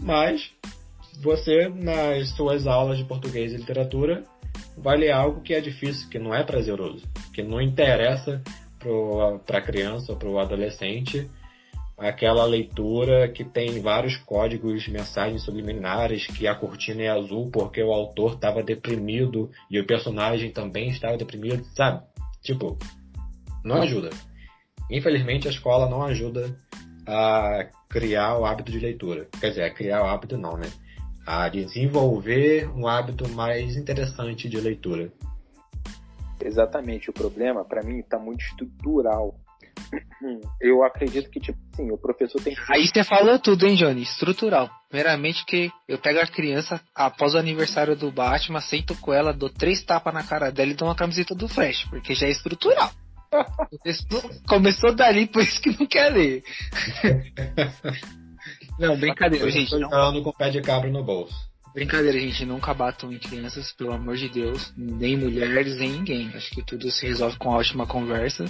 Mas 0.00 0.50
você, 1.20 1.68
nas 1.68 2.30
suas 2.30 2.66
aulas 2.66 2.98
de 2.98 3.04
português 3.04 3.52
e 3.52 3.56
literatura, 3.56 4.22
vai 4.76 4.96
ler 4.96 5.10
algo 5.10 5.40
que 5.40 5.54
é 5.54 5.60
difícil, 5.60 6.08
que 6.08 6.18
não 6.18 6.34
é 6.34 6.42
prazeroso, 6.44 7.04
que 7.32 7.42
não 7.42 7.60
interessa 7.60 8.42
para 9.44 9.58
a 9.58 9.62
criança 9.62 10.12
ou 10.12 10.18
para 10.18 10.28
o 10.28 10.38
adolescente 10.38 11.28
aquela 11.98 12.44
leitura 12.44 13.28
que 13.28 13.44
tem 13.44 13.80
vários 13.82 14.16
códigos, 14.18 14.86
mensagens 14.86 15.42
subliminares, 15.42 16.28
que 16.28 16.46
a 16.46 16.54
cortina 16.54 17.02
é 17.02 17.08
azul 17.08 17.50
porque 17.50 17.82
o 17.82 17.92
autor 17.92 18.34
estava 18.34 18.62
deprimido 18.62 19.50
e 19.68 19.80
o 19.80 19.86
personagem 19.86 20.52
também 20.52 20.90
estava 20.90 21.16
deprimido, 21.16 21.64
sabe? 21.74 22.04
Tipo, 22.40 22.78
não 23.64 23.82
ajuda. 23.82 24.10
Infelizmente 24.88 25.48
a 25.48 25.50
escola 25.50 25.90
não 25.90 26.04
ajuda 26.04 26.56
a 27.04 27.66
criar 27.88 28.38
o 28.38 28.46
hábito 28.46 28.70
de 28.70 28.78
leitura. 28.78 29.26
Quer 29.40 29.48
dizer, 29.48 29.64
a 29.64 29.74
criar 29.74 30.02
o 30.02 30.06
hábito 30.06 30.38
não, 30.38 30.56
né? 30.56 30.70
A 31.30 31.46
desenvolver 31.50 32.70
um 32.70 32.88
hábito 32.88 33.28
mais 33.28 33.76
interessante 33.76 34.48
de 34.48 34.58
leitura. 34.58 35.12
Exatamente, 36.42 37.10
o 37.10 37.12
problema 37.12 37.62
para 37.66 37.82
mim 37.82 37.98
está 37.98 38.18
muito 38.18 38.40
estrutural. 38.40 39.38
Eu 40.58 40.82
acredito 40.82 41.28
que, 41.28 41.38
tipo 41.38 41.58
assim, 41.70 41.90
o 41.90 41.98
professor 41.98 42.40
tem 42.40 42.54
que. 42.54 42.72
Aí 42.72 42.86
você 42.86 43.04
falou 43.04 43.38
tudo, 43.38 43.66
hein, 43.66 43.76
Johnny? 43.76 44.04
Estrutural. 44.04 44.70
Primeiramente 44.88 45.44
que 45.44 45.70
eu 45.86 45.98
pego 45.98 46.18
a 46.18 46.26
criança 46.26 46.80
após 46.94 47.34
o 47.34 47.38
aniversário 47.38 47.94
do 47.94 48.10
Batman, 48.10 48.62
sento 48.62 48.96
com 48.98 49.12
ela, 49.12 49.34
dou 49.34 49.50
três 49.50 49.84
tapas 49.84 50.14
na 50.14 50.24
cara 50.24 50.50
dela 50.50 50.70
e 50.70 50.74
dou 50.74 50.88
uma 50.88 50.96
camiseta 50.96 51.34
do 51.34 51.46
Flash, 51.46 51.84
porque 51.90 52.14
já 52.14 52.26
é 52.26 52.30
estrutural. 52.30 52.90
Começou 54.48 54.94
dali, 54.94 55.26
por 55.26 55.42
isso 55.42 55.60
que 55.60 55.78
não 55.78 55.86
quer 55.86 56.08
ler. 56.08 56.42
não, 58.78 58.98
brincadeira, 58.98 59.50
gente. 59.50 59.76
Não. 59.76 59.90
Falando 59.90 60.22
com 60.22 60.30
o 60.30 60.34
pé 60.34 60.50
de 60.50 60.60
cabra 60.60 60.90
no 60.90 61.02
bolso. 61.02 61.34
Brincadeira, 61.74 62.18
gente, 62.18 62.44
nunca 62.44 62.72
batam 62.72 63.12
em 63.12 63.18
crianças, 63.18 63.72
pelo 63.72 63.92
amor 63.92 64.16
de 64.16 64.28
Deus, 64.28 64.72
nem 64.76 65.16
mulheres, 65.16 65.76
nem 65.76 65.92
ninguém. 65.92 66.30
Acho 66.34 66.50
que 66.50 66.62
tudo 66.62 66.90
se 66.90 67.06
resolve 67.06 67.36
com 67.36 67.50
ótima 67.50 67.86
conversa. 67.86 68.44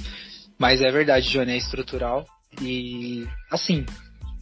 Mas 0.59 0.81
é 0.81 0.91
verdade, 0.91 1.29
Johnny, 1.29 1.53
é 1.53 1.57
estrutural. 1.57 2.27
E, 2.63 3.27
assim, 3.51 3.85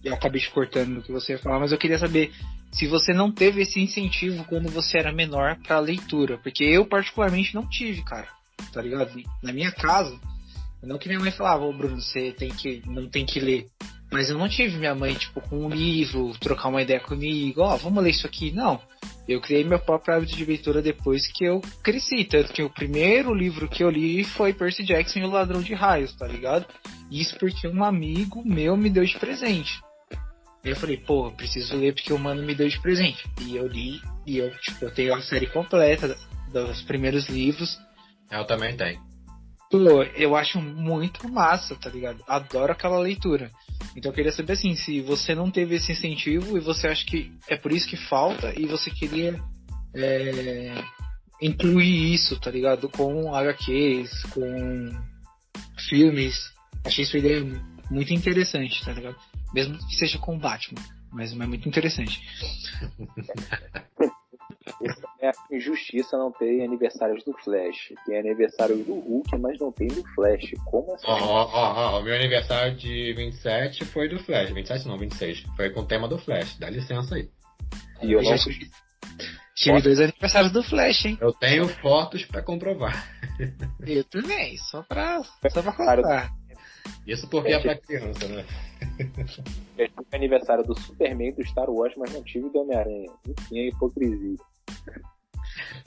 eu 0.05 0.15
acabei 0.15 0.41
te 0.41 0.51
cortando 0.51 0.91
no 0.91 1.03
que 1.03 1.13
você 1.13 1.33
ia 1.33 1.39
falar, 1.39 1.59
mas 1.59 1.73
eu 1.73 1.79
queria 1.79 1.99
saber 1.99 2.33
se 2.71 2.87
você 2.87 3.13
não 3.13 3.33
teve 3.33 3.63
esse 3.63 3.81
incentivo 3.81 4.45
quando 4.45 4.69
você 4.69 4.99
era 4.99 5.13
menor 5.13 5.57
para 5.67 5.79
leitura. 5.79 6.39
Porque 6.39 6.65
eu, 6.65 6.87
particularmente, 6.87 7.55
não 7.55 7.69
tive, 7.69 8.03
cara. 8.05 8.29
Tá 8.73 8.81
ligado? 8.83 9.11
Na 9.43 9.53
minha 9.53 9.73
casa, 9.73 10.19
não 10.83 10.99
que 10.99 11.09
minha 11.09 11.21
mãe 11.21 11.33
falava, 11.33 11.65
ô 11.65 11.73
Bruno, 11.73 12.01
você 12.01 12.33
tem 12.33 12.51
que, 12.51 12.83
não 12.87 13.09
tem 13.09 13.27
que 13.27 13.41
ler. 13.41 13.67
Mas 14.11 14.31
eu 14.31 14.39
não 14.39 14.49
tive 14.49 14.79
minha 14.79 14.95
mãe, 14.95 15.15
tipo, 15.15 15.41
com 15.41 15.67
um 15.67 15.69
livro, 15.69 16.33
trocar 16.39 16.69
uma 16.69 16.83
ideia 16.83 17.01
comigo, 17.01 17.61
ó, 17.61 17.75
oh, 17.75 17.77
vamos 17.77 18.03
ler 18.03 18.11
isso 18.11 18.27
aqui. 18.27 18.53
Não. 18.53 18.81
Eu 19.29 19.41
criei 19.41 19.65
meu 19.65 19.81
próprio 19.81 20.15
hábito 20.15 20.37
de 20.37 20.45
leitura 20.45 20.81
depois 20.81 21.27
que 21.27 21.45
eu 21.45 21.61
cresci. 21.83 22.25
Tanto 22.25 22.53
que 22.53 22.63
o 22.63 22.71
primeiro 22.71 23.35
livro 23.35 23.69
que 23.69 23.83
eu 23.83 23.91
li 23.91 24.23
foi 24.23 24.53
Percy 24.53 24.85
Jackson 24.85 25.19
e 25.19 25.25
o 25.25 25.31
Ladrão 25.31 25.61
de 25.61 25.75
Raios, 25.75 26.15
tá 26.15 26.27
ligado? 26.27 26.67
Isso 27.11 27.37
porque 27.39 27.67
um 27.67 27.83
amigo 27.83 28.43
meu 28.45 28.77
me 28.77 28.89
deu 28.89 29.05
de 29.05 29.19
presente. 29.19 29.81
Aí 30.65 30.71
eu 30.71 30.77
falei, 30.77 30.97
pô, 30.97 31.31
preciso 31.33 31.77
ler 31.77 31.95
porque 31.95 32.13
o 32.13 32.19
mano 32.19 32.43
me 32.43 32.55
deu 32.55 32.69
de 32.69 32.81
presente. 32.81 33.25
E 33.41 33.57
eu 33.57 33.67
li, 33.67 34.01
e 34.27 34.39
eu, 34.39 34.51
tipo, 34.59 34.85
eu 34.85 34.93
tenho 34.93 35.15
a 35.15 35.23
série 35.23 35.47
completa 35.47 36.17
dos 36.53 36.83
primeiros 36.83 37.29
livros. 37.29 37.79
Eu 38.31 38.45
também 38.45 38.77
tenho. 38.77 39.01
Pô, 39.71 40.03
eu 40.15 40.37
acho 40.37 40.61
muito 40.61 41.29
massa, 41.29 41.75
tá 41.75 41.91
ligado? 41.91 42.23
Adoro 42.27 42.73
aquela 42.73 42.99
leitura. 42.99 43.51
Então 43.97 44.11
eu 44.11 44.15
queria 44.15 44.33
saber 44.33 44.53
assim, 44.53 44.77
se 44.77 45.01
você 45.01 45.35
não 45.35 45.51
teve 45.51 45.75
esse 45.75 45.93
incentivo 45.93 46.57
e 46.57 46.61
você 46.61 46.87
acha 46.87 47.05
que 47.05 47.33
é 47.49 47.57
por 47.57 47.73
isso 47.73 47.89
que 47.89 47.97
falta 47.97 48.53
e 48.59 48.67
você 48.67 48.91
queria 48.91 49.41
é, 49.95 50.75
incluir 51.41 52.15
isso, 52.15 52.39
tá 52.39 52.51
ligado? 52.51 52.89
Com 52.89 53.35
HQs, 53.35 54.23
com 54.31 54.91
filmes. 55.89 56.53
Achei 56.85 57.05
sua 57.05 57.19
ideia 57.19 57.45
muito 57.91 58.13
interessante, 58.13 58.85
tá 58.85 58.93
ligado? 58.93 59.17
Mesmo 59.53 59.79
que 59.79 59.97
seja 59.97 60.19
com 60.19 60.39
Batman, 60.39 60.81
mas 61.13 61.33
é 61.33 61.47
muito 61.47 61.69
interessante. 61.69 62.23
é 65.21 65.31
injustiça 65.51 66.17
não 66.17 66.31
ter 66.33 66.63
aniversários 66.63 67.25
do 67.25 67.33
Flash. 67.33 67.93
Tem 68.05 68.19
aniversário 68.19 68.77
do 68.79 68.95
Hulk, 68.95 69.37
mas 69.39 69.59
não 69.59 69.73
tem 69.73 69.89
do 69.89 70.03
Flash. 70.15 70.53
Como 70.65 70.95
assim? 70.95 71.07
Ó, 71.07 71.17
ó, 71.17 71.95
ó, 71.95 72.01
o 72.01 72.03
meu 72.03 72.15
aniversário 72.15 72.77
de 72.77 73.13
27 73.15 73.85
foi 73.87 74.09
do 74.09 74.19
Flash. 74.19 74.51
27 74.51 74.89
não, 74.89 74.99
26. 74.99 75.45
Foi 75.57 75.71
com 75.71 75.81
o 75.81 75.87
tema 75.87 76.09
do 76.09 76.19
Flash. 76.19 76.59
Dá 76.59 76.69
licença 76.69 77.15
aí. 77.15 77.29
E 78.03 78.13
eu, 78.13 78.23
não... 78.23 78.37
Tive 79.55 79.81
dois 79.81 79.99
aniversários 80.01 80.53
do 80.53 80.63
Flash, 80.63 81.07
hein? 81.07 81.19
Eu 81.21 81.33
tenho 81.33 81.67
fotos 81.67 82.25
pra 82.27 82.43
comprovar. 82.43 83.11
Eu 83.81 84.05
também, 84.05 84.57
só 84.59 84.83
pra, 84.83 85.23
só 85.51 85.63
pra 85.63 85.73
contar. 85.73 86.31
Isso 87.07 87.29
porque 87.29 87.49
é, 87.49 87.55
é 87.55 87.61
pra 87.61 87.79
criança, 87.79 88.29
né? 88.29 88.45
Eu 89.79 89.89
tive 89.89 90.07
aniversário 90.13 90.65
do 90.65 90.79
Superman 90.79 91.33
do 91.33 91.47
Star 91.47 91.71
Wars, 91.71 91.95
mas 91.97 92.13
não 92.13 92.23
tive 92.23 92.51
do 92.51 92.61
Homem-Aranha. 92.61 93.11
Enfim, 93.27 93.59
é 93.59 93.69
hipocrisia. 93.69 94.37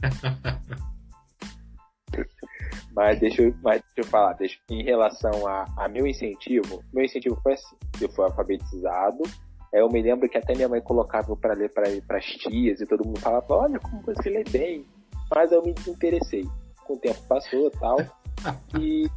mas, 2.95 3.19
deixa 3.19 3.43
eu, 3.43 3.53
mas 3.61 3.81
deixa 3.81 3.93
eu 3.97 4.05
falar, 4.05 4.33
deixa, 4.33 4.57
em 4.69 4.83
relação 4.83 5.47
a, 5.47 5.65
a 5.77 5.87
meu 5.87 6.07
incentivo, 6.07 6.83
meu 6.93 7.05
incentivo 7.05 7.39
foi 7.41 7.53
assim, 7.53 7.75
eu 8.01 8.11
fui 8.11 8.25
alfabetizado, 8.25 9.23
eu 9.71 9.87
me 9.89 10.01
lembro 10.01 10.27
que 10.27 10.37
até 10.37 10.55
minha 10.55 10.67
mãe 10.67 10.81
colocava 10.81 11.35
para 11.35 11.53
ler 11.53 11.71
para 11.71 12.17
as 12.17 12.25
tias 12.25 12.81
e 12.81 12.85
todo 12.85 13.05
mundo 13.05 13.19
falava, 13.19 13.53
olha 13.53 13.79
como 13.79 14.01
você 14.01 14.29
lê 14.29 14.43
bem, 14.43 14.85
mas 15.33 15.51
eu 15.51 15.63
me 15.63 15.73
desinteressei. 15.73 16.43
Com 16.85 16.93
o 16.93 16.97
tempo 16.97 17.21
passou 17.27 17.67
e 17.67 17.71
tal, 17.71 17.97
e, 18.79 19.07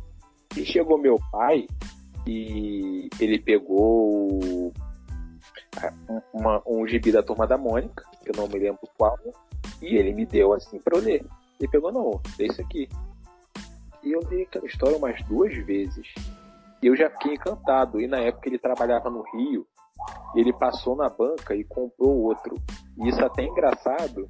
e 0.56 0.64
chegou 0.64 0.98
meu 0.98 1.18
pai 1.30 1.66
e 2.26 3.08
ele 3.18 3.40
pegou 3.40 4.72
uma, 6.32 6.62
um 6.66 6.86
gibi 6.86 7.10
da 7.10 7.22
Turma 7.22 7.46
da 7.46 7.56
Mônica, 7.56 8.04
que 8.22 8.30
eu 8.30 8.34
não 8.36 8.46
me 8.46 8.58
lembro 8.58 8.80
qual, 8.96 9.18
e 9.82 9.96
ele 9.96 10.14
me 10.14 10.24
deu 10.24 10.52
assim 10.52 10.78
para 10.78 10.96
eu 10.96 11.02
ler. 11.02 11.26
Ele 11.60 11.70
pegou, 11.70 11.92
não, 11.92 12.20
lê 12.38 12.46
isso 12.46 12.60
aqui. 12.60 12.88
E 14.02 14.12
eu 14.12 14.20
li 14.30 14.42
aquela 14.42 14.66
história 14.66 14.96
umas 14.96 15.22
duas 15.24 15.54
vezes. 15.64 16.06
E 16.82 16.86
eu 16.86 16.96
já 16.96 17.10
fiquei 17.10 17.34
encantado. 17.34 18.00
E 18.00 18.06
na 18.06 18.18
época 18.18 18.48
ele 18.48 18.58
trabalhava 18.58 19.10
no 19.10 19.22
Rio, 19.32 19.66
ele 20.34 20.52
passou 20.52 20.96
na 20.96 21.08
banca 21.08 21.54
e 21.54 21.64
comprou 21.64 22.22
outro. 22.22 22.54
E 22.98 23.08
isso 23.08 23.24
até 23.24 23.42
é 23.42 23.46
engraçado, 23.46 24.28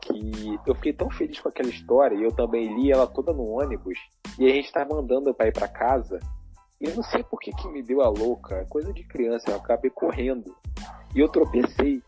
que 0.00 0.58
eu 0.66 0.74
fiquei 0.76 0.92
tão 0.92 1.10
feliz 1.10 1.40
com 1.40 1.48
aquela 1.48 1.68
história, 1.68 2.16
e 2.16 2.22
eu 2.22 2.32
também 2.32 2.74
li 2.74 2.90
ela 2.90 3.06
toda 3.06 3.32
no 3.32 3.44
ônibus, 3.44 3.98
e 4.38 4.44
a 4.46 4.48
gente 4.48 4.66
estava 4.66 4.94
andando 4.94 5.34
para 5.34 5.48
ir 5.48 5.52
para 5.52 5.68
casa, 5.68 6.20
e 6.80 6.86
eu 6.86 6.94
não 6.94 7.02
sei 7.02 7.22
por 7.24 7.40
que, 7.40 7.50
que 7.52 7.68
me 7.68 7.82
deu 7.82 8.02
a 8.02 8.08
louca, 8.08 8.66
coisa 8.68 8.92
de 8.92 9.02
criança, 9.04 9.50
eu 9.50 9.56
acabei 9.56 9.90
correndo. 9.90 10.54
E 11.14 11.20
eu 11.20 11.28
tropecei. 11.28 12.02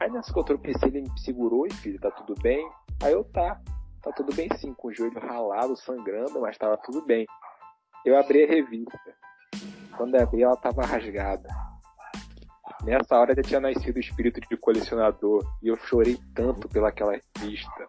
Aí 0.00 0.10
nessa 0.10 0.32
que 0.32 0.38
eu 0.38 0.44
tropecei, 0.44 0.88
ele 0.88 1.02
me 1.02 1.20
segurou 1.20 1.66
e 1.66 1.72
filho, 1.74 2.00
tá 2.00 2.10
tudo 2.10 2.40
bem? 2.40 2.68
Aí 3.02 3.12
eu 3.12 3.24
tá, 3.24 3.60
tá 4.02 4.12
tudo 4.12 4.34
bem 4.34 4.48
sim, 4.58 4.72
com 4.74 4.88
o 4.88 4.94
joelho 4.94 5.18
ralado, 5.18 5.76
sangrando, 5.76 6.40
mas 6.40 6.56
tava 6.56 6.76
tudo 6.78 7.04
bem. 7.04 7.26
Eu 8.04 8.16
abri 8.16 8.44
a 8.44 8.46
revista. 8.46 8.98
Quando 9.96 10.14
eu 10.14 10.22
abri, 10.22 10.42
ela 10.42 10.56
tava 10.56 10.86
rasgada. 10.86 11.48
Nessa 12.84 13.16
hora 13.16 13.34
já 13.34 13.42
tinha 13.42 13.60
nascido 13.60 13.96
o 13.96 14.00
espírito 14.00 14.40
de 14.40 14.56
colecionador. 14.56 15.44
E 15.62 15.68
eu 15.68 15.76
chorei 15.76 16.16
tanto 16.34 16.68
pelaquela 16.68 17.12
revista. 17.12 17.88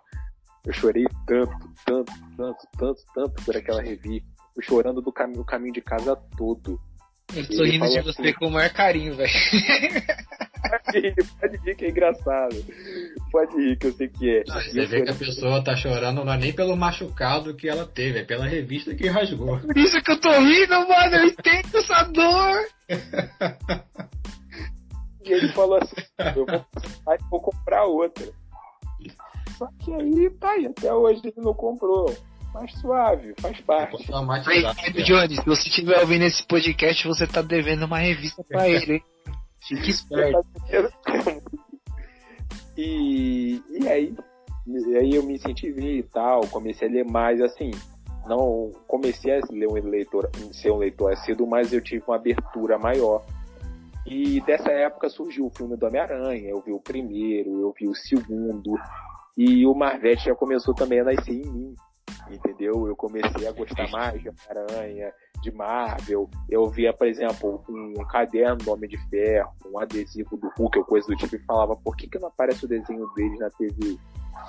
Eu 0.66 0.74
chorei 0.74 1.06
tanto, 1.28 1.74
tanto, 1.86 2.12
tanto, 2.36 2.68
tanto, 2.78 3.02
tanto 3.14 3.46
por 3.46 3.56
aquela 3.56 3.82
revista. 3.82 4.28
Eu 4.56 4.64
chorando 4.64 5.02
do 5.02 5.14
caminho, 5.14 5.46
caminho 5.46 5.74
de 5.74 5.82
casa 5.82 6.16
todo. 6.36 6.82
Eu 7.36 7.48
tô 7.48 7.64
rindo 7.64 7.88
de 7.88 8.02
você 8.02 8.22
assim, 8.22 8.34
com 8.34 8.48
o 8.48 8.52
maior 8.52 8.74
carinho, 8.74 9.16
velho. 9.16 9.32
Pode 10.62 11.00
rir, 11.00 11.16
pode 11.40 11.58
rir 11.58 11.76
que 11.76 11.86
é 11.86 11.90
engraçado. 11.90 12.66
Pode 13.32 13.56
rir 13.56 13.78
que 13.78 13.88
eu 13.88 13.94
sei 13.94 14.08
que 14.08 14.38
é. 14.38 14.44
Ah, 14.50 14.62
você 14.62 14.86
vê 14.86 15.02
que 15.04 15.12
a 15.12 15.16
pessoa 15.16 15.64
tá 15.64 15.76
chorando 15.76 16.24
não 16.24 16.34
é 16.34 16.38
nem 16.38 16.54
pelo 16.54 16.76
machucado 16.76 17.56
que 17.56 17.70
ela 17.70 17.86
teve, 17.86 18.20
é 18.20 18.24
pela 18.24 18.46
revista 18.46 18.94
que 18.96 19.08
rasgou. 19.08 19.60
Por 19.60 19.78
isso 19.78 20.02
que 20.02 20.12
eu 20.12 20.20
tô 20.20 20.32
rindo, 20.32 20.88
mano, 20.88 21.16
eu 21.16 21.26
entendo 21.26 21.78
essa 21.78 22.04
dor. 22.04 22.66
E 25.24 25.34
ele 25.34 25.48
falou 25.50 25.78
assim, 25.82 25.96
eu 26.36 26.46
vou, 26.46 26.66
aí 27.08 27.18
vou 27.30 27.42
comprar 27.42 27.86
outra. 27.86 28.26
Só 29.58 29.68
que 29.80 29.94
aí 29.94 30.30
tá 30.40 30.52
aí, 30.52 30.66
até 30.66 30.94
hoje 30.94 31.22
ele 31.24 31.34
não 31.38 31.54
comprou. 31.54 32.16
Mais 32.54 32.74
suave, 32.80 33.36
faz 33.40 33.62
parte. 33.62 34.12
Aí, 34.48 34.64
Johnny, 35.04 35.36
se 35.36 35.46
você 35.46 35.70
estiver 35.70 36.00
ouvindo 36.00 36.24
esse 36.24 36.44
podcast, 36.48 37.08
você 37.08 37.28
tá 37.28 37.44
devendo 37.44 37.86
uma 37.86 38.00
revista 38.00 38.44
pra 38.44 38.66
ele, 38.70 38.94
hein? 38.96 39.04
Fique 39.62 39.90
esperto. 39.90 40.46
e, 42.78 43.62
e 43.70 43.88
aí, 43.88 44.16
e 44.66 44.98
aí 44.98 45.16
eu 45.16 45.24
me 45.24 45.36
incentivei 45.36 46.00
e 46.00 46.04
tal, 46.04 46.42
comecei 46.48 46.88
a 46.88 46.92
ler 46.92 47.06
mais, 47.06 47.42
assim, 47.42 47.72
não 48.26 48.72
comecei 48.88 49.40
a 49.40 49.42
ler 49.52 49.68
um 49.68 49.74
leitor, 49.74 50.30
ser 50.54 50.72
um 50.72 50.78
leitor 50.78 51.16
cedo, 51.18 51.46
mas 51.48 51.74
eu 51.74 51.82
tive 51.82 52.04
uma 52.08 52.16
abertura 52.16 52.78
maior. 52.78 53.26
E 54.06 54.42
dessa 54.42 54.72
época 54.72 55.10
surgiu 55.10 55.48
o 55.48 55.50
filme 55.50 55.76
do 55.76 55.86
Homem-Aranha, 55.86 56.50
eu 56.50 56.62
vi 56.62 56.72
o 56.72 56.80
primeiro, 56.80 57.60
eu 57.60 57.74
vi 57.78 57.88
o 57.88 57.96
segundo, 57.96 58.76
e 59.38 59.66
o 59.66 59.74
Marvete 59.74 60.26
já 60.26 60.36
começou 60.36 60.74
também 60.74 61.00
a 61.00 61.04
nascer 61.04 61.34
em 61.34 61.52
mim, 61.52 61.76
entendeu? 62.32 62.88
Eu 62.88 62.96
comecei 62.96 63.48
a 63.48 63.52
gostar 63.52 63.90
mais 63.90 64.22
de 64.22 64.30
Homem-Aranha, 64.30 65.14
de 65.42 65.52
Marvel. 65.52 66.30
Eu 66.50 66.68
via, 66.70 66.94
por 66.94 67.08
exemplo, 67.08 67.64
um 67.70 68.06
caderno 68.08 68.58
do 68.58 68.72
Homem 68.72 68.90
de 68.90 68.98
Ferro, 69.10 69.52
um 69.66 69.80
adesivo 69.80 70.38
do 70.38 70.50
Hulk 70.58 70.80
ou 70.80 70.86
coisa 70.86 71.08
do 71.08 71.16
tipo, 71.16 71.36
e 71.36 71.46
falava, 71.46 71.76
por 71.76 71.96
que, 71.96 72.08
que 72.08 72.20
não 72.20 72.28
aparece 72.28 72.66
o 72.66 72.68
desenho 72.68 73.08
deles 73.14 73.40
na 73.40 73.50
TV? 73.50 73.98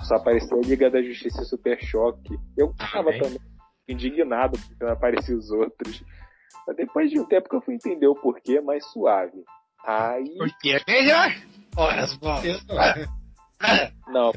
Só 0.05 0.17
aparecia 0.17 0.57
a 0.57 0.61
Liga 0.61 0.91
da 0.91 1.03
Justiça 1.03 1.43
e 1.43 1.47
Super 1.47 1.79
Choque. 1.83 2.39
Eu 2.57 2.71
estava 2.71 3.13
também 3.13 3.41
indignado 3.89 4.59
porque 4.59 4.85
não 4.85 4.93
apareciam 4.93 5.39
os 5.39 5.51
outros. 5.51 6.03
Mas 6.67 6.77
depois 6.77 7.11
de 7.11 7.19
um 7.19 7.25
tempo 7.25 7.49
que 7.49 7.57
eu 7.57 7.61
fui 7.61 7.75
entender 7.75 8.07
o 8.07 8.15
porquê, 8.15 8.61
mais 8.61 8.85
suave. 8.87 9.43
Aí. 9.85 10.37
Porque 10.37 10.71
é 10.71 10.81
melhor! 10.87 11.31
Olha 11.77 12.03
as 12.03 12.17
bolas! 12.17 12.67
Não, 14.09 14.33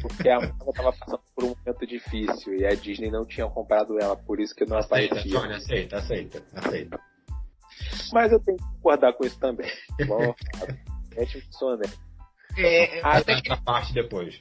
porque 0.00 0.28
a 0.28 0.40
Marvel 0.40 0.72
tava 0.72 0.92
passando 0.92 1.22
por 1.34 1.44
um 1.44 1.48
momento 1.48 1.86
difícil 1.86 2.54
e 2.54 2.66
a 2.66 2.74
Disney 2.74 3.10
não 3.10 3.24
tinha 3.24 3.46
comprado 3.48 3.98
ela, 3.98 4.16
por 4.16 4.40
isso 4.40 4.54
que 4.54 4.64
não 4.64 4.76
aceita, 4.76 5.14
aparecia. 5.14 5.40
Tony, 5.40 5.54
aceita, 5.54 5.96
aceita, 5.96 6.44
aceita. 6.54 7.00
Mas 8.12 8.32
eu 8.32 8.40
tenho 8.40 8.58
que 8.58 8.64
concordar 8.64 9.12
com 9.14 9.24
isso 9.24 9.38
também. 9.38 9.70
Bom, 10.06 10.34
é 11.16 11.26
funciona. 11.26 11.84
É, 12.56 13.00
até 13.02 13.40
que... 13.40 13.56
parte 13.64 13.94
depois. 13.94 14.38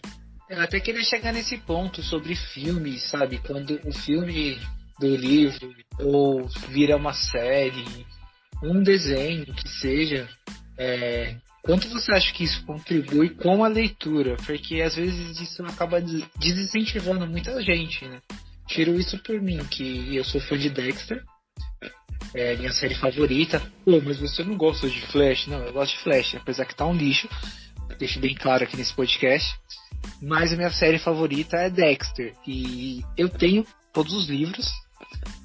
Eu 0.49 0.59
até 0.59 0.79
queria 0.81 1.03
chegar 1.03 1.31
nesse 1.31 1.57
ponto 1.59 2.03
sobre 2.03 2.35
filmes, 2.35 3.09
sabe? 3.09 3.39
Quando 3.39 3.79
o 3.85 3.93
filme 3.93 4.59
do 4.99 5.15
livro 5.15 5.73
ou 5.99 6.45
vira 6.69 6.97
uma 6.97 7.13
série, 7.13 8.05
um 8.61 8.83
desenho 8.83 9.45
que 9.45 9.69
seja, 9.69 10.27
é, 10.77 11.37
Quanto 11.63 11.87
você 11.89 12.11
acha 12.11 12.33
que 12.33 12.43
isso 12.43 12.65
contribui 12.65 13.29
com 13.29 13.63
a 13.63 13.67
leitura? 13.67 14.35
Porque 14.45 14.81
às 14.81 14.95
vezes 14.95 15.39
isso 15.39 15.63
acaba 15.63 16.01
desincentivando 16.39 17.27
muita 17.27 17.61
gente, 17.61 18.05
né? 18.07 18.19
Tiro 18.67 18.99
isso 18.99 19.17
por 19.19 19.39
mim, 19.41 19.59
que 19.65 20.15
eu 20.15 20.23
sou 20.23 20.41
fã 20.41 20.57
de 20.57 20.69
Dexter. 20.69 21.23
É 22.33 22.55
minha 22.55 22.71
série 22.71 22.95
favorita. 22.95 23.61
Pô, 23.83 24.01
mas 24.01 24.17
você 24.17 24.43
não 24.43 24.55
gosta 24.55 24.89
de 24.89 25.01
Flash? 25.07 25.47
Não, 25.47 25.59
eu 25.59 25.73
gosto 25.73 25.97
de 25.97 26.03
Flash, 26.03 26.35
apesar 26.35 26.65
que 26.65 26.75
tá 26.75 26.85
um 26.85 26.95
lixo. 26.95 27.27
Deixo 27.99 28.19
bem 28.19 28.33
claro 28.33 28.63
aqui 28.63 28.77
nesse 28.77 28.93
podcast. 28.93 29.53
Mas 30.21 30.53
a 30.53 30.55
minha 30.55 30.71
série 30.71 30.97
favorita 30.97 31.57
é 31.57 31.69
Dexter. 31.69 32.33
E 32.47 33.03
eu 33.17 33.29
tenho 33.29 33.65
todos 33.93 34.13
os 34.13 34.27
livros. 34.27 34.71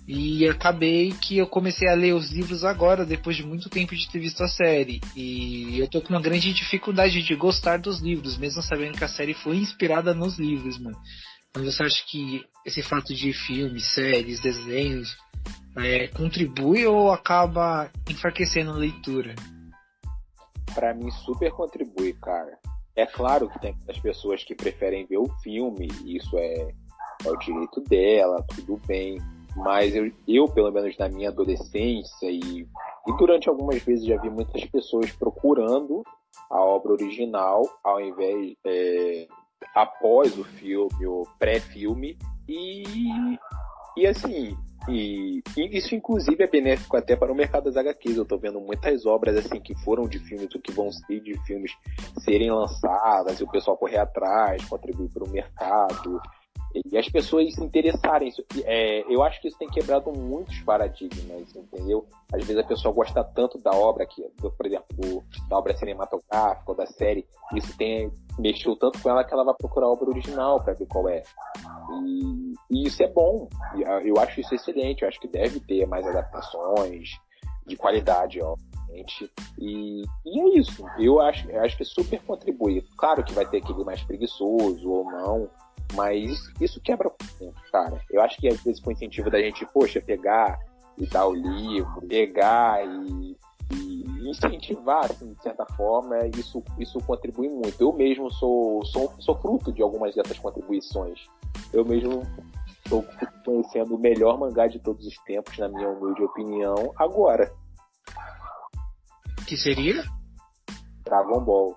E 0.07 0.49
acabei 0.49 1.11
que 1.11 1.37
eu 1.37 1.49
comecei 1.49 1.89
a 1.89 1.95
ler 1.95 2.15
os 2.15 2.31
livros 2.31 2.63
agora, 2.63 3.05
depois 3.05 3.37
de 3.37 3.45
muito 3.45 3.69
tempo 3.69 3.95
de 3.97 4.09
ter 4.09 4.21
visto 4.21 4.41
a 4.45 4.49
série. 4.49 5.01
E 5.17 5.81
eu 5.81 5.89
tô 5.89 6.01
com 6.01 6.11
uma 6.11 6.23
grande 6.23 6.53
dificuldade 6.53 7.21
de 7.23 7.35
gostar 7.35 7.79
dos 7.79 8.01
livros, 8.01 8.39
mesmo 8.39 8.63
sabendo 8.63 8.97
que 8.97 9.03
a 9.03 9.09
série 9.09 9.35
foi 9.35 9.57
inspirada 9.57 10.15
nos 10.15 10.39
livros, 10.39 10.79
mano. 10.79 10.97
Mas 11.53 11.65
você 11.65 11.83
acha 11.83 12.05
que 12.07 12.45
esse 12.65 12.83
fato 12.83 13.13
de 13.13 13.33
filmes, 13.33 13.85
séries, 13.95 14.41
desenhos 14.41 15.17
é, 15.77 16.07
contribui 16.09 16.87
ou 16.87 17.11
acaba 17.11 17.91
enfraquecendo 18.09 18.71
a 18.71 18.77
leitura? 18.77 19.35
Para 20.73 20.95
mim, 20.95 21.11
super 21.11 21.51
contribui, 21.51 22.13
cara. 22.13 22.57
É 22.95 23.07
claro 23.07 23.51
que 23.51 23.59
tem 23.59 23.75
as 23.89 23.99
pessoas 23.99 24.45
que 24.45 24.55
preferem 24.55 25.05
ver 25.05 25.19
o 25.19 25.29
filme, 25.43 25.89
isso 26.05 26.39
é, 26.39 26.73
é 27.25 27.29
o 27.29 27.37
direito 27.39 27.81
dela, 27.81 28.45
tudo 28.55 28.81
bem 28.87 29.19
mas 29.57 29.95
eu, 29.95 30.13
eu, 30.29 30.47
pelo 30.47 30.71
menos 30.71 30.97
na 30.99 31.09
minha 31.09 31.31
adolescência 31.31 32.31
e, 32.31 32.63
e 33.07 33.17
durante 33.19 33.49
algumas 33.49 33.83
vezes 33.83 34.05
já 34.05 34.21
vi 34.21 34.29
muitas 34.29 34.65
pessoas 34.67 35.11
procurando 35.13 36.03
a 36.51 36.63
obra 36.63 36.93
original 36.93 37.63
ao 37.83 38.01
invés 38.01 38.55
é, 38.67 39.27
após 39.75 40.37
o 40.39 40.45
filme 40.45 41.07
ou 41.07 41.27
pré-filme 41.39 42.19
e, 42.47 42.85
e 43.97 44.07
assim 44.07 44.55
e, 44.89 45.43
e, 45.57 45.79
isso 45.79 45.95
inclusive 45.95 46.45
é 46.45 46.47
benéfico 46.47 46.97
até 46.97 47.17
para 47.17 47.33
o 47.33 47.35
mercado 47.35 47.65
das 47.65 47.77
HQs. 47.77 48.17
Eu 48.17 48.23
estou 48.23 48.39
vendo 48.39 48.61
muitas 48.61 49.05
obras 49.05 49.37
assim 49.37 49.61
que 49.61 49.75
foram 49.83 50.07
de 50.07 50.19
filmes 50.21 50.55
ou 50.55 50.61
que 50.61 50.71
vão 50.71 50.93
ser 50.93 51.21
de 51.21 51.37
filmes 51.45 51.73
serem 52.21 52.53
lançadas 52.53 53.41
e 53.41 53.43
o 53.43 53.51
pessoal 53.51 53.77
correr 53.77 53.99
atrás, 53.99 54.65
contribuir 54.67 55.09
para 55.09 55.25
o 55.25 55.29
mercado 55.29 56.21
e 56.75 56.99
as 56.99 57.09
pessoas 57.09 57.55
se 57.55 57.65
interessarem. 57.65 58.33
É, 58.65 59.01
eu 59.13 59.23
acho 59.23 59.41
que 59.41 59.49
isso 59.49 59.59
tem 59.59 59.69
quebrado 59.69 60.13
muitos 60.13 60.59
paradigmas, 60.61 61.55
entendeu? 61.55 62.07
Às 62.33 62.45
vezes 62.45 62.63
a 62.63 62.67
pessoa 62.67 62.93
gosta 62.93 63.25
tanto 63.25 63.59
da 63.59 63.71
obra, 63.71 64.07
que, 64.07 64.23
por 64.41 64.67
exemplo, 64.67 64.87
do, 64.97 65.25
da 65.49 65.59
obra 65.59 65.77
cinematográfica 65.77 66.71
ou 66.71 66.77
da 66.77 66.87
série, 66.87 67.27
isso 67.55 67.77
tem, 67.77 68.11
mexeu 68.39 68.77
tanto 68.77 69.01
com 69.01 69.09
ela 69.09 69.25
que 69.25 69.33
ela 69.33 69.45
vai 69.45 69.55
procurar 69.55 69.87
a 69.87 69.91
obra 69.91 70.11
original 70.11 70.63
para 70.63 70.75
ver 70.75 70.87
qual 70.87 71.09
é. 71.09 71.23
E, 72.03 72.55
e, 72.71 72.87
isso 72.87 73.03
é 73.03 73.09
bom. 73.09 73.49
Eu 74.05 74.19
acho 74.19 74.41
isso 74.41 74.55
excelente. 74.55 75.03
Eu 75.03 75.09
acho 75.09 75.21
que 75.21 75.29
deve 75.29 75.61
ter 75.61 75.87
mais 75.87 76.07
adaptações 76.07 77.11
de 77.67 77.77
qualidade, 77.77 78.41
obviamente. 78.43 79.31
E, 79.59 80.03
e 80.25 80.41
é 80.41 80.59
isso. 80.59 80.85
Eu 80.99 81.21
acho, 81.21 81.49
eu 81.51 81.63
acho 81.63 81.77
que 81.77 81.85
super 81.85 82.21
contribui. 82.23 82.85
Claro 82.97 83.25
que 83.25 83.33
vai 83.33 83.47
ter 83.47 83.59
aquele 83.59 83.85
mais 83.85 84.03
preguiçoso 84.03 84.91
ou 84.91 85.05
não 85.11 85.49
mas 85.95 86.51
isso 86.61 86.81
quebra 86.81 87.11
cara. 87.71 88.01
Eu 88.11 88.21
acho 88.23 88.37
que 88.39 88.49
às 88.49 88.61
vezes 88.63 88.81
com 88.81 88.91
o 88.91 88.93
incentivo 88.93 89.31
da 89.31 89.39
gente, 89.39 89.67
poxa, 89.67 90.01
pegar 90.01 90.59
e 90.99 91.07
dar 91.07 91.27
o 91.27 91.35
livro, 91.35 92.01
pegar 92.09 92.85
e, 92.85 93.37
e 93.75 94.31
incentivar, 94.31 95.05
assim, 95.05 95.33
de 95.33 95.43
certa 95.43 95.67
forma, 95.77 96.27
isso, 96.37 96.63
isso 96.79 96.99
contribui 97.01 97.49
muito. 97.49 97.81
Eu 97.81 97.93
mesmo 97.93 98.31
sou, 98.31 98.85
sou, 98.87 99.13
sou 99.19 99.37
fruto 99.41 99.73
de 99.73 99.83
algumas 99.83 100.15
dessas 100.15 100.39
contribuições. 100.39 101.21
Eu 101.73 101.85
mesmo 101.85 102.23
estou 102.85 103.05
conhecendo 103.45 103.95
o 103.95 103.99
melhor 103.99 104.39
mangá 104.39 104.67
de 104.67 104.79
todos 104.79 105.07
os 105.07 105.17
tempos, 105.25 105.59
na 105.59 105.69
minha 105.69 105.89
humilde 105.89 106.23
opinião, 106.23 106.93
agora. 106.97 107.53
Que 109.47 109.57
seria? 109.57 110.03
Dragon 111.05 111.41
Ball. 111.45 111.77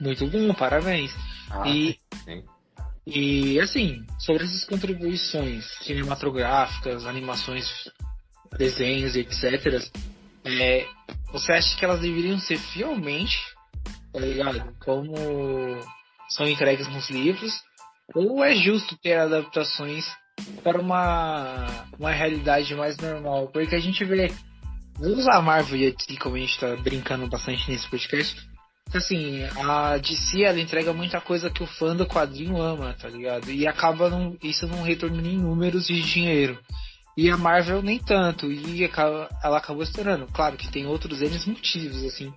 Muito 0.00 0.26
bom, 0.30 0.54
parabéns. 0.54 1.27
Ah, 1.50 1.68
e, 1.68 1.98
sim. 2.24 2.44
e 3.06 3.60
assim, 3.60 4.06
sobre 4.18 4.44
essas 4.44 4.64
contribuições 4.64 5.64
cinematográficas, 5.82 7.06
animações, 7.06 7.66
desenhos 8.56 9.16
e 9.16 9.20
etc. 9.20 9.90
É, 10.44 10.86
você 11.32 11.52
acha 11.52 11.76
que 11.76 11.84
elas 11.84 12.00
deveriam 12.00 12.38
ser 12.38 12.58
fielmente, 12.58 13.38
tá 14.12 14.20
ligado? 14.20 14.74
Como 14.80 15.14
são 16.30 16.46
entregues 16.46 16.88
nos 16.88 17.10
livros? 17.10 17.52
Ou 18.14 18.42
é 18.44 18.54
justo 18.54 18.96
ter 18.96 19.18
adaptações 19.18 20.06
para 20.62 20.80
uma, 20.80 21.66
uma 21.98 22.10
realidade 22.10 22.74
mais 22.74 22.96
normal? 22.96 23.48
Porque 23.48 23.74
a 23.74 23.80
gente 23.80 24.04
vê. 24.04 24.32
Vou 24.96 25.12
usar 25.12 25.36
a 25.36 25.42
Marvel 25.42 25.78
e 25.78 25.86
a 25.88 26.18
como 26.18 26.36
a 26.36 26.38
gente 26.38 26.52
está 26.52 26.74
brincando 26.76 27.28
bastante 27.28 27.70
nesse 27.70 27.88
podcast 27.88 28.47
assim, 28.96 29.42
a 29.44 29.98
DC 29.98 30.42
ela 30.42 30.60
entrega 30.60 30.92
muita 30.92 31.20
coisa 31.20 31.50
que 31.50 31.62
o 31.62 31.66
fã 31.66 31.94
do 31.94 32.06
quadrinho 32.06 32.60
ama, 32.60 32.94
tá 32.94 33.08
ligado? 33.08 33.50
E 33.50 33.66
acaba 33.66 34.08
não, 34.08 34.36
isso 34.42 34.66
não 34.66 34.82
retornando 34.82 35.28
em 35.28 35.38
números 35.38 35.86
de 35.86 36.00
dinheiro. 36.00 36.58
E 37.16 37.28
a 37.30 37.36
Marvel 37.36 37.82
nem 37.82 37.98
tanto, 37.98 38.50
e 38.50 38.88
ela 39.42 39.58
acabou 39.58 39.82
estourando. 39.82 40.26
Claro 40.32 40.56
que 40.56 40.70
tem 40.70 40.86
outros 40.86 41.20
N 41.20 41.36
motivos, 41.48 42.04
assim, 42.04 42.32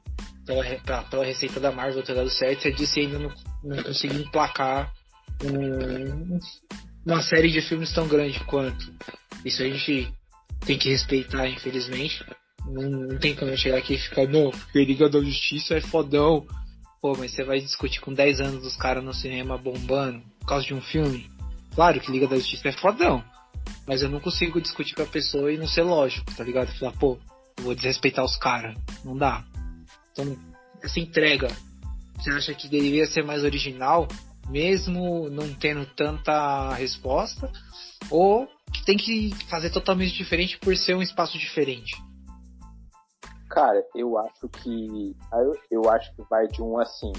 pela, 0.45 0.63
pra, 0.79 1.03
pela 1.03 1.23
receita 1.23 1.59
da 1.59 1.71
Marvel 1.71 2.03
ter 2.03 2.15
dado 2.15 2.29
certo, 2.29 2.67
a 2.67 2.71
DC 2.71 3.01
ainda 3.01 3.19
não, 3.19 3.31
não 3.63 3.83
conseguiu 3.83 4.21
emplacar 4.21 4.91
um, 5.43 6.39
uma 7.05 7.21
série 7.21 7.51
de 7.51 7.61
filmes 7.61 7.93
tão 7.93 8.07
grande 8.07 8.39
quanto. 8.45 8.91
Isso 9.45 9.61
a 9.61 9.65
gente 9.65 10.11
tem 10.65 10.77
que 10.77 10.89
respeitar, 10.89 11.47
infelizmente. 11.47 12.25
Não, 12.65 12.89
não 12.89 13.17
tem 13.17 13.35
como 13.35 13.51
eu 13.51 13.57
chegar 13.57 13.77
aqui 13.77 13.95
e 13.95 13.99
ficar, 13.99 14.27
não, 14.27 14.51
porque 14.51 14.83
Liga 14.85 15.09
da 15.09 15.19
Justiça 15.19 15.75
é 15.75 15.81
fodão. 15.81 16.45
Pô, 17.01 17.15
mas 17.17 17.31
você 17.31 17.43
vai 17.43 17.59
discutir 17.59 17.99
com 17.99 18.13
10 18.13 18.41
anos 18.41 18.61
dos 18.61 18.75
caras 18.75 19.03
no 19.03 19.13
cinema 19.13 19.57
bombando 19.57 20.21
por 20.39 20.45
causa 20.47 20.67
de 20.67 20.73
um 20.73 20.81
filme? 20.81 21.29
Claro 21.73 21.99
que 21.99 22.11
Liga 22.11 22.27
da 22.27 22.35
Justiça 22.35 22.69
é 22.69 22.71
fodão. 22.71 23.23
Mas 23.87 24.01
eu 24.01 24.09
não 24.09 24.19
consigo 24.19 24.61
discutir 24.61 24.93
com 24.93 25.03
a 25.03 25.07
pessoa 25.07 25.51
e 25.51 25.57
não 25.57 25.67
ser 25.67 25.81
lógico, 25.81 26.33
tá 26.35 26.43
ligado? 26.43 26.71
Falar, 26.77 26.93
pô, 26.93 27.17
vou 27.61 27.73
desrespeitar 27.73 28.23
os 28.23 28.37
caras. 28.37 28.77
Não 29.03 29.17
dá. 29.17 29.43
Então, 30.11 30.37
essa 30.83 30.99
entrega, 30.99 31.47
você 32.17 32.29
acha 32.29 32.53
que 32.53 32.67
deveria 32.67 33.05
ser 33.05 33.23
mais 33.23 33.43
original, 33.43 34.07
mesmo 34.49 35.29
não 35.29 35.53
tendo 35.53 35.85
tanta 35.85 36.73
resposta? 36.75 37.51
Ou 38.09 38.47
que 38.71 38.85
tem 38.85 38.97
que 38.97 39.33
fazer 39.49 39.69
totalmente 39.69 40.13
diferente 40.13 40.57
por 40.57 40.75
ser 40.75 40.95
um 40.95 41.01
espaço 41.01 41.37
diferente? 41.37 41.95
Cara, 43.51 43.85
eu 43.93 44.17
acho 44.17 44.47
que. 44.47 45.15
Eu, 45.69 45.89
acho 45.89 46.15
que 46.15 46.23
vai 46.29 46.47
de 46.47 46.63
um 46.63 46.79
assim. 46.79 47.11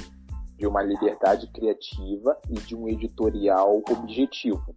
De 0.56 0.66
uma 0.66 0.82
liberdade 0.82 1.46
criativa 1.52 2.38
e 2.48 2.54
de 2.54 2.74
um 2.74 2.88
editorial 2.88 3.82
objetivo. 3.90 4.74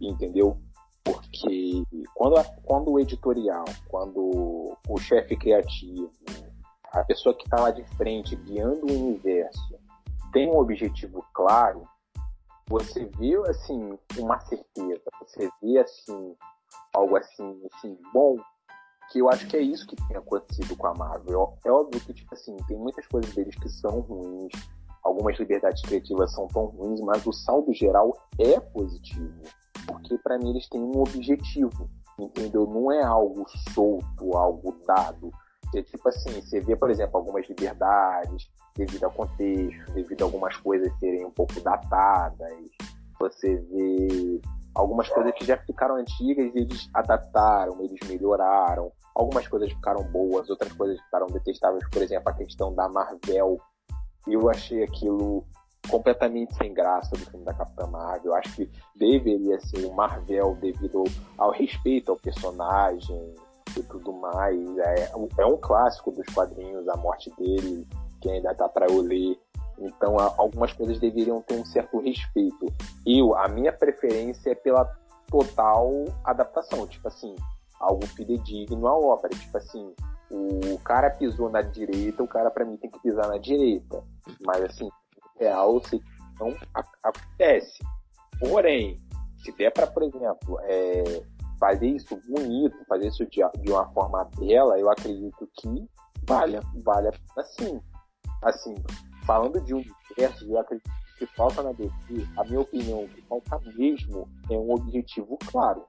Entendeu? 0.00 0.58
Porque 1.04 1.84
quando, 2.14 2.44
quando 2.64 2.90
o 2.90 2.98
editorial, 2.98 3.64
quando 3.88 4.76
o 4.88 4.98
chefe 4.98 5.36
criativo, 5.36 6.10
a 6.92 7.04
pessoa 7.04 7.34
que 7.36 7.44
está 7.44 7.60
lá 7.60 7.70
de 7.70 7.84
frente, 7.96 8.34
guiando 8.34 8.86
o 8.86 9.08
universo, 9.08 9.78
tem 10.32 10.50
um 10.50 10.58
objetivo 10.58 11.24
claro, 11.32 11.84
você 12.68 13.04
vê 13.16 13.36
assim 13.48 13.96
uma 14.18 14.40
certeza, 14.40 15.02
você 15.20 15.48
vê 15.62 15.78
assim 15.78 16.36
algo 16.94 17.16
assim, 17.16 17.60
assim 17.72 17.96
bom, 18.12 18.36
que 19.10 19.18
eu 19.18 19.28
acho 19.28 19.46
que 19.48 19.56
é 19.56 19.60
isso 19.60 19.86
que 19.86 19.96
tem 19.96 20.16
acontecido 20.16 20.76
com 20.76 20.86
a 20.86 20.94
Marvel. 20.94 21.58
É 21.64 21.70
óbvio 21.70 22.00
que 22.00 22.14
tipo 22.14 22.32
assim 22.32 22.56
tem 22.68 22.78
muitas 22.78 23.06
coisas 23.06 23.34
deles 23.34 23.54
que 23.56 23.68
são 23.68 24.00
ruins, 24.00 24.52
algumas 25.02 25.38
liberdades 25.38 25.82
criativas 25.82 26.32
são 26.32 26.46
tão 26.48 26.66
ruins, 26.66 27.00
mas 27.00 27.26
o 27.26 27.32
saldo 27.32 27.72
geral 27.72 28.16
é 28.38 28.60
positivo, 28.60 29.42
porque 29.86 30.16
para 30.18 30.38
mim 30.38 30.50
eles 30.50 30.68
têm 30.68 30.80
um 30.80 31.00
objetivo, 31.00 31.90
entendeu? 32.18 32.66
Não 32.66 32.92
é 32.92 33.02
algo 33.02 33.44
solto, 33.74 34.36
algo 34.36 34.76
dado. 34.86 35.32
É 35.74 35.82
tipo 35.82 36.08
assim, 36.08 36.40
você 36.40 36.60
vê, 36.60 36.76
por 36.76 36.90
exemplo, 36.90 37.16
algumas 37.16 37.48
liberdades 37.48 38.50
devido 38.76 39.04
ao 39.04 39.10
contexto, 39.10 39.92
devido 39.92 40.22
a 40.22 40.24
algumas 40.24 40.56
coisas 40.56 40.92
serem 40.98 41.24
um 41.24 41.30
pouco 41.30 41.60
datadas. 41.60 42.70
Você 43.20 43.56
vê 43.56 44.40
algumas 44.74 45.08
coisas 45.08 45.32
que 45.34 45.44
já 45.44 45.56
ficaram 45.58 45.96
antigas 45.96 46.50
eles 46.54 46.88
adaptaram, 46.94 47.80
eles 47.82 48.00
melhoraram. 48.08 48.92
Algumas 49.14 49.46
coisas 49.48 49.70
ficaram 49.70 50.02
boas, 50.04 50.48
outras 50.48 50.72
coisas 50.72 51.00
ficaram 51.00 51.26
detestáveis. 51.26 51.88
Por 51.90 52.02
exemplo, 52.02 52.28
a 52.28 52.34
questão 52.34 52.74
da 52.74 52.88
Marvel. 52.88 53.60
Eu 54.26 54.50
achei 54.50 54.82
aquilo 54.82 55.44
completamente 55.88 56.54
sem 56.56 56.74
graça 56.74 57.10
do 57.16 57.24
filme 57.30 57.44
da 57.44 57.54
Capitã 57.54 57.86
Marvel. 57.86 58.32
Eu 58.32 58.34
acho 58.34 58.54
que 58.54 58.70
deveria 58.94 59.58
ser 59.60 59.84
o 59.86 59.94
Marvel 59.94 60.56
devido 60.60 61.04
ao 61.38 61.50
respeito 61.50 62.12
ao 62.12 62.18
personagem, 62.18 63.34
e 63.78 63.82
tudo 63.82 64.12
mais. 64.12 64.78
É, 64.78 65.12
é 65.38 65.46
um 65.46 65.56
clássico 65.56 66.10
dos 66.10 66.26
quadrinhos, 66.34 66.88
a 66.88 66.96
morte 66.96 67.30
dele, 67.36 67.86
que 68.20 68.30
ainda 68.30 68.54
tá 68.54 68.68
para 68.68 68.86
eu 68.86 69.00
ler. 69.00 69.38
Então, 69.78 70.18
algumas 70.18 70.72
coisas 70.72 70.98
deveriam 70.98 71.40
ter 71.42 71.54
um 71.54 71.64
certo 71.64 71.98
respeito. 72.00 72.66
Eu, 73.06 73.34
a 73.34 73.48
minha 73.48 73.72
preferência 73.72 74.50
é 74.50 74.54
pela 74.54 74.84
total 75.28 75.90
adaptação. 76.24 76.86
Tipo 76.86 77.08
assim, 77.08 77.34
algo 77.80 78.06
fidedigno 78.06 78.86
à 78.86 78.94
obra. 78.96 79.30
Tipo 79.30 79.56
assim, 79.56 79.94
o 80.30 80.78
cara 80.80 81.10
pisou 81.10 81.50
na 81.50 81.62
direita, 81.62 82.22
o 82.22 82.28
cara 82.28 82.50
para 82.50 82.64
mim 82.64 82.76
tem 82.76 82.90
que 82.90 83.00
pisar 83.00 83.26
na 83.28 83.38
direita. 83.38 84.04
Mas 84.44 84.62
assim, 84.62 84.88
real, 85.38 85.82
se 85.84 86.00
não 86.38 86.54
acontece. 87.02 87.78
Porém, 88.38 88.96
se 89.42 89.52
der 89.52 89.72
para, 89.72 89.86
por 89.86 90.02
exemplo, 90.02 90.58
é, 90.62 91.22
fazer 91.58 91.88
isso 91.88 92.20
bonito, 92.28 92.76
fazer 92.86 93.08
isso 93.08 93.26
de, 93.26 93.40
de 93.62 93.72
uma 93.72 93.88
forma 93.92 94.28
bela, 94.38 94.78
eu 94.78 94.90
acredito 94.90 95.48
que 95.54 95.88
vale, 96.26 96.60
vale 96.84 97.10
assim. 97.36 97.80
Assim, 98.42 98.74
falando 99.26 99.60
de 99.60 99.74
universo, 99.74 100.46
eu 100.48 100.58
acredito 100.58 100.90
que 101.18 101.26
falta 101.26 101.62
na 101.62 101.72
DC, 101.72 101.92
a 102.38 102.44
minha 102.44 102.60
opinião, 102.60 103.06
que 103.08 103.20
falta 103.22 103.60
mesmo 103.76 104.26
é 104.50 104.54
um 104.54 104.72
objetivo 104.72 105.36
claro. 105.50 105.84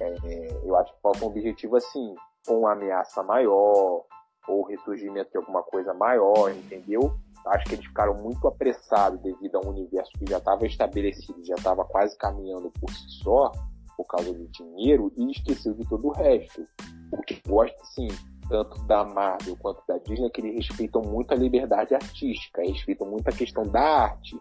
É, 0.00 0.48
eu 0.64 0.76
acho 0.76 0.92
que 0.94 1.00
falta 1.00 1.24
um 1.24 1.28
objetivo 1.28 1.76
assim, 1.76 2.14
com 2.46 2.60
uma 2.60 2.72
ameaça 2.72 3.22
maior, 3.22 4.04
ou 4.48 4.64
ressurgimento 4.64 5.30
de 5.30 5.36
alguma 5.38 5.62
coisa 5.62 5.94
maior, 5.94 6.50
entendeu? 6.50 7.14
Acho 7.46 7.64
que 7.66 7.74
eles 7.74 7.86
ficaram 7.86 8.14
muito 8.14 8.46
apressados 8.46 9.20
devido 9.20 9.56
a 9.56 9.60
um 9.60 9.70
universo 9.70 10.12
que 10.12 10.28
já 10.28 10.38
estava 10.38 10.66
estabelecido, 10.66 11.44
já 11.44 11.54
estava 11.54 11.84
quase 11.84 12.16
caminhando 12.16 12.70
por 12.80 12.90
si 12.90 13.08
só, 13.22 13.50
por 13.96 14.06
causa 14.06 14.32
do 14.32 14.46
dinheiro 14.48 15.12
e 15.16 15.30
esqueceu 15.30 15.74
de 15.74 15.88
todo 15.88 16.08
o 16.08 16.12
resto. 16.12 16.64
O 17.12 17.20
que 17.22 17.40
gosta, 17.46 17.76
sim, 17.94 18.08
tanto 18.48 18.80
da 18.84 19.04
Marvel 19.04 19.56
quanto 19.56 19.82
da 19.86 19.98
Disney, 19.98 20.26
é 20.26 20.30
que 20.30 20.40
eles 20.40 20.66
respeitam 20.66 21.02
muito 21.02 21.32
a 21.32 21.36
liberdade 21.36 21.94
artística, 21.94 22.62
respeitam 22.62 23.08
muito 23.08 23.28
a 23.28 23.32
questão 23.32 23.64
da 23.64 23.80
arte. 23.80 24.38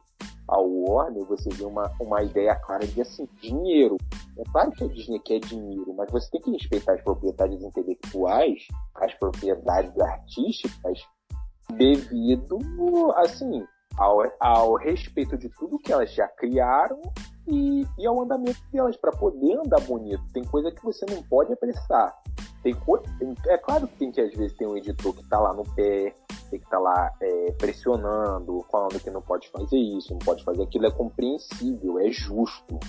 A 0.51 0.57
Warner, 0.59 1.23
você 1.25 1.49
vê 1.49 1.63
uma, 1.63 1.89
uma 1.99 2.21
ideia 2.21 2.53
clara 2.55 2.85
de 2.85 3.01
assim, 3.01 3.27
dinheiro. 3.41 3.95
É 4.37 4.43
claro 4.51 4.71
que 4.71 4.83
a 4.83 4.87
Disney 4.87 5.19
quer 5.19 5.39
dinheiro, 5.39 5.93
mas 5.95 6.11
você 6.11 6.29
tem 6.29 6.41
que 6.41 6.51
respeitar 6.51 6.93
as 6.93 7.01
propriedades 7.01 7.63
intelectuais, 7.63 8.67
as 8.95 9.13
propriedades 9.15 9.97
artísticas, 9.99 10.99
devido, 11.73 12.59
assim, 13.15 13.65
ao, 13.97 14.23
ao 14.39 14.75
respeito 14.75 15.37
de 15.37 15.49
tudo 15.49 15.79
que 15.79 15.91
elas 15.91 16.13
já 16.13 16.27
criaram 16.27 17.01
e, 17.51 17.85
e 17.97 18.07
ao 18.07 18.21
andamento 18.21 18.59
delas, 18.71 18.95
para 18.95 19.11
poder 19.11 19.57
andar 19.57 19.81
bonito. 19.81 20.23
Tem 20.33 20.43
coisa 20.45 20.71
que 20.71 20.83
você 20.83 21.05
não 21.09 21.21
pode 21.23 21.51
apressar. 21.51 22.17
Tem, 22.63 22.75
tem, 23.19 23.35
é 23.47 23.57
claro 23.57 23.87
que 23.87 23.97
tem 23.97 24.11
que 24.11 24.21
às 24.21 24.33
vezes 24.33 24.55
tem 24.55 24.67
um 24.67 24.77
editor 24.77 25.13
que 25.13 25.21
está 25.21 25.39
lá 25.39 25.53
no 25.53 25.63
pé, 25.75 26.13
tem 26.49 26.59
que 26.59 26.65
estar 26.65 26.77
tá 26.77 26.79
lá 26.79 27.11
é, 27.21 27.51
pressionando, 27.53 28.65
falando 28.71 28.99
que 28.99 29.09
não 29.09 29.21
pode 29.21 29.49
fazer 29.49 29.77
isso, 29.77 30.13
não 30.13 30.19
pode 30.19 30.43
fazer 30.43 30.63
aquilo, 30.63 30.85
é 30.85 30.91
compreensível, 30.91 31.99
é 31.99 32.09
justo. 32.11 32.79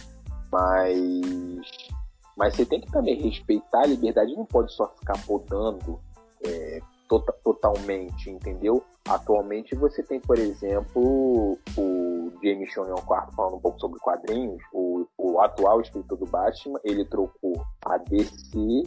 Mas, 0.53 1.91
mas 2.37 2.55
você 2.55 2.67
tem 2.67 2.81
que 2.81 2.93
também 2.93 3.21
respeitar 3.21 3.81
a 3.81 3.87
liberdade, 3.87 4.37
não 4.37 4.45
pode 4.45 4.73
só 4.75 4.87
ficar 4.99 5.19
podando 5.27 5.99
é, 6.45 6.81
tota, 7.13 7.33
totalmente, 7.45 8.31
entendeu? 8.31 8.83
Atualmente 9.07 9.75
você 9.75 10.03
tem, 10.03 10.19
por 10.19 10.39
exemplo, 10.39 11.59
o 11.77 12.33
James 12.43 12.73
Shonion 12.73 12.97
IV 12.97 13.37
falando 13.37 13.57
um 13.57 13.61
pouco 13.61 13.79
sobre 13.79 13.99
quadrinhos, 14.01 14.63
o, 14.73 15.07
o 15.19 15.39
atual 15.41 15.83
escritor 15.83 16.17
do 16.17 16.25
Batman, 16.25 16.81
ele 16.83 17.05
trocou 17.05 17.63
a 17.85 17.99
DC 17.99 18.85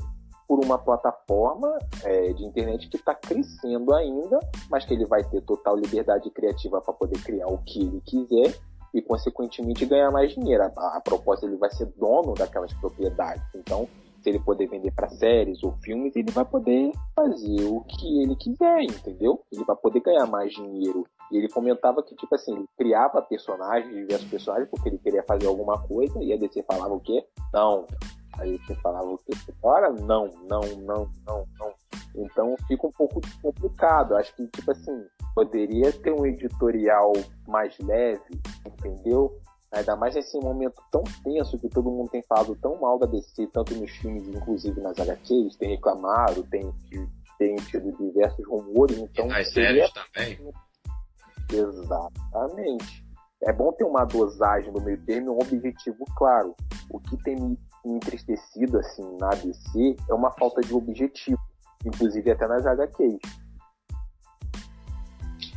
por 0.47 0.63
uma 0.63 0.79
plataforma 0.79 1.77
é, 2.03 2.33
de 2.33 2.43
internet 2.43 2.89
que 2.89 2.97
está 2.97 3.13
crescendo 3.13 3.93
ainda, 3.93 4.39
mas 4.71 4.85
que 4.85 4.95
ele 4.95 5.05
vai 5.05 5.23
ter 5.23 5.41
total 5.41 5.75
liberdade 5.75 6.27
criativa 6.31 6.81
para 6.81 6.93
poder 6.93 7.21
criar 7.21 7.47
o 7.47 7.59
que 7.59 7.81
ele 7.81 8.01
quiser 8.01 8.55
e, 8.91 9.03
consequentemente, 9.03 9.85
ganhar 9.85 10.09
mais 10.09 10.33
dinheiro. 10.33 10.63
A, 10.63 10.97
a 10.97 11.01
proposta 11.01 11.45
ele 11.45 11.57
vai 11.57 11.69
ser 11.71 11.85
dono 11.97 12.33
daquelas 12.33 12.73
propriedades. 12.73 13.43
Então, 13.55 13.87
se 14.25 14.29
ele 14.29 14.39
poder 14.39 14.67
vender 14.67 14.91
para 14.91 15.07
séries 15.07 15.63
ou 15.63 15.71
filmes, 15.83 16.15
ele 16.15 16.31
vai 16.31 16.43
poder 16.43 16.91
fazer 17.15 17.63
o 17.65 17.81
que 17.81 18.23
ele 18.23 18.35
quiser, 18.35 18.81
entendeu? 18.81 19.39
Ele 19.51 19.63
vai 19.63 19.75
poder 19.75 19.99
ganhar 19.99 20.25
mais 20.25 20.51
dinheiro. 20.51 21.05
E 21.31 21.37
ele 21.37 21.47
comentava 21.47 22.01
que, 22.01 22.15
tipo 22.15 22.33
assim, 22.33 22.55
ele 22.55 22.65
criava 22.75 23.21
personagens, 23.21 23.93
diversos 23.93 24.27
personagens, 24.27 24.67
porque 24.71 24.89
ele 24.89 24.97
queria 24.97 25.23
fazer 25.27 25.45
alguma 25.45 25.79
coisa, 25.79 26.23
e 26.23 26.33
a 26.33 26.37
DC 26.37 26.63
falava 26.63 26.95
o 26.95 26.99
quê? 26.99 27.23
Não. 27.53 27.85
Aí 28.39 28.57
você 28.57 28.73
falava 28.81 29.05
o 29.05 29.17
quê? 29.19 29.33
Ora, 29.61 29.91
não, 29.91 30.27
não, 30.49 30.61
não, 30.79 31.07
não, 31.27 31.45
não. 31.59 31.73
Então 32.15 32.55
fica 32.67 32.87
um 32.87 32.91
pouco 32.91 33.21
complicado. 33.43 34.15
Acho 34.15 34.35
que, 34.35 34.47
tipo 34.47 34.71
assim, 34.71 35.05
poderia 35.35 35.91
ter 35.91 36.11
um 36.11 36.25
editorial 36.25 37.13
mais 37.47 37.77
leve, 37.77 38.41
entendeu? 38.65 39.39
Ainda 39.75 39.93
mais 39.97 40.15
nesse 40.15 40.39
momento 40.39 40.81
tão 40.89 41.03
tenso 41.21 41.59
que 41.59 41.67
todo 41.67 41.91
mundo 41.91 42.09
tem 42.09 42.23
falado 42.23 42.55
tão 42.61 42.79
mal 42.79 42.97
da 42.97 43.05
DC, 43.05 43.47
tanto 43.47 43.75
nos 43.75 43.91
filmes, 43.97 44.25
inclusive 44.29 44.79
nas 44.79 44.97
HQs, 44.97 45.57
tem 45.57 45.71
reclamado, 45.71 46.43
tem, 46.43 46.73
tem 47.37 47.55
tido 47.57 47.91
diversos 47.97 48.47
rumores. 48.47 48.97
Então, 48.97 49.25
e 49.25 49.27
nas 49.27 49.51
séries 49.51 49.91
também. 49.91 50.39
Exatamente. 51.51 53.05
É 53.43 53.51
bom 53.51 53.73
ter 53.73 53.83
uma 53.83 54.05
dosagem 54.05 54.71
no 54.71 54.79
meio 54.79 54.97
termo 55.05 55.27
e 55.27 55.29
um 55.31 55.39
objetivo 55.39 56.05
claro. 56.15 56.55
O 56.89 56.97
que 56.97 57.17
tem 57.17 57.35
me 57.35 57.59
entristecido 57.85 58.79
assim 58.79 59.03
na 59.19 59.27
ABC 59.27 59.97
é 60.09 60.13
uma 60.13 60.31
falta 60.31 60.61
de 60.61 60.73
objetivo, 60.73 61.39
inclusive 61.85 62.31
até 62.31 62.47
nas 62.47 62.65
HQs. 62.65 63.19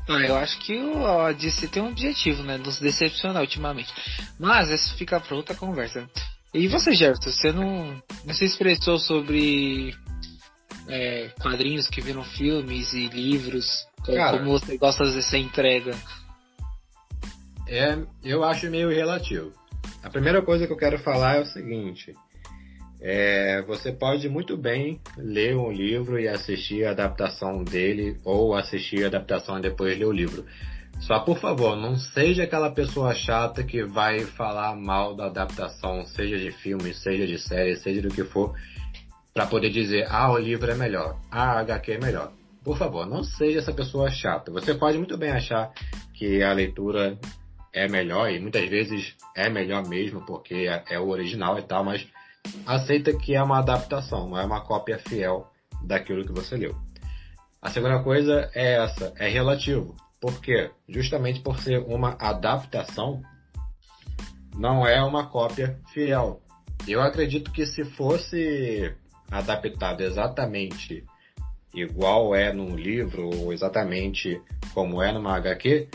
Ah, 0.09 0.21
eu 0.21 0.37
acho 0.37 0.59
que 0.61 0.75
a 0.75 1.33
DC 1.33 1.69
tem 1.69 1.83
um 1.83 1.91
objetivo, 1.91 2.43
né? 2.43 2.57
Nos 2.57 2.79
decepcionar 2.79 3.43
ultimamente. 3.43 3.93
Mas 4.39 4.71
essa 4.71 4.95
fica 4.95 5.21
pra 5.21 5.37
outra 5.37 5.55
conversa. 5.55 6.09
E 6.55 6.67
você, 6.67 6.95
Gerson, 6.95 7.31
você 7.31 7.53
não, 7.53 8.03
não 8.25 8.35
se 8.35 8.47
expressou 8.47 8.99
sobre 8.99 9.95
é, 10.89 11.31
quadrinhos 11.41 11.89
que 11.89 12.01
viram 12.01 12.25
filmes 12.25 12.95
e 12.95 13.07
livros? 13.09 13.87
Cara, 14.07 14.39
como 14.39 14.59
você 14.59 14.79
gosta 14.79 15.05
dessa 15.05 15.37
entrega? 15.37 15.95
É, 17.67 17.99
eu 18.25 18.43
acho 18.45 18.71
meio 18.71 18.89
relativo. 18.89 19.53
A 20.03 20.09
primeira 20.09 20.41
coisa 20.41 20.67
que 20.67 20.73
eu 20.73 20.77
quero 20.77 20.99
falar 20.99 21.37
é 21.37 21.41
o 21.41 21.47
seguinte: 21.47 22.15
é, 23.01 23.63
você 23.63 23.93
pode 23.93 24.29
muito 24.29 24.57
bem 24.57 25.01
ler 25.17 25.57
um 25.57 25.71
livro 25.71 26.19
e 26.19 26.27
assistir 26.27 26.85
a 26.85 26.91
adaptação 26.91 27.63
dele, 27.63 28.17
ou 28.25 28.55
assistir 28.55 29.05
a 29.05 29.07
adaptação 29.07 29.59
e 29.59 29.63
depois 29.63 29.97
ler 29.99 30.07
o 30.07 30.13
livro. 30.13 30.45
Só 31.01 31.21
por 31.21 31.39
favor, 31.39 31.77
não 31.77 31.97
seja 31.97 32.43
aquela 32.43 32.71
pessoa 32.71 33.15
chata 33.15 33.63
que 33.63 33.85
vai 33.85 34.21
falar 34.21 34.75
mal 34.75 35.15
da 35.15 35.27
adaptação, 35.27 36.05
seja 36.07 36.37
de 36.37 36.51
filme, 36.51 36.93
seja 36.93 37.27
de 37.27 37.39
série, 37.39 37.77
seja 37.77 38.03
do 38.03 38.09
que 38.09 38.25
for, 38.25 38.53
para 39.33 39.47
poder 39.47 39.71
dizer, 39.71 40.07
ah, 40.11 40.33
o 40.33 40.39
livro 40.39 40.69
é 40.69 40.75
melhor, 40.75 41.17
ah, 41.31 41.53
a 41.53 41.61
HQ 41.61 41.93
é 41.93 41.99
melhor. 41.99 42.33
Por 42.65 42.77
favor, 42.77 43.07
não 43.07 43.23
seja 43.23 43.61
essa 43.61 43.73
pessoa 43.73 44.11
chata. 44.11 44.51
Você 44.51 44.75
pode 44.75 44.99
muito 44.99 45.17
bem 45.17 45.31
achar 45.31 45.73
que 46.13 46.43
a 46.43 46.53
leitura 46.53 47.17
é 47.73 47.89
melhor, 47.89 48.31
e 48.33 48.41
muitas 48.41 48.69
vezes 48.69 49.15
é 49.37 49.49
melhor 49.49 49.87
mesmo, 49.87 50.27
porque 50.27 50.69
é, 50.91 50.99
o 50.99 51.09
original 51.09 51.57
e 51.59 51.63
tal, 51.63 51.85
mas 51.85 52.05
aceita 52.67 53.13
que 53.13 53.35
é 53.35 53.43
uma 53.43 53.59
adaptação, 53.59 54.29
não 54.29 54.39
é 54.39 54.45
uma 54.45 54.61
cópia 54.61 54.99
fiel 54.99 55.51
daquilo 55.83 56.25
que 56.25 56.33
você 56.33 56.57
leu. 56.57 56.77
A 57.61 57.71
segunda 57.71 58.03
coisa 58.03 58.51
é 58.55 58.75
essa, 58.75 59.13
é 59.17 59.29
relativo. 59.29 59.97
Por 60.21 60.41
quê? 60.41 60.71
Justamente 60.89 61.41
por 61.41 61.59
ser 61.59 61.79
uma 61.81 62.17
adaptação, 62.21 63.23
não 64.57 64.87
é 64.87 65.03
uma 65.03 65.27
cópia 65.27 65.79
fiel. 65.93 66.41
Eu 66.87 67.01
acredito 67.01 67.53
que 67.53 67.67
se 67.67 67.85
fosse 67.85 68.95
adaptado 69.31 70.01
exatamente 70.01 71.05
igual 71.75 72.35
é 72.35 72.53
num 72.53 72.75
livro 72.75 73.31
ou 73.37 73.53
exatamente 73.53 74.41
como 74.73 75.03
é 75.03 75.13
numa 75.13 75.37
HQ, 75.37 75.89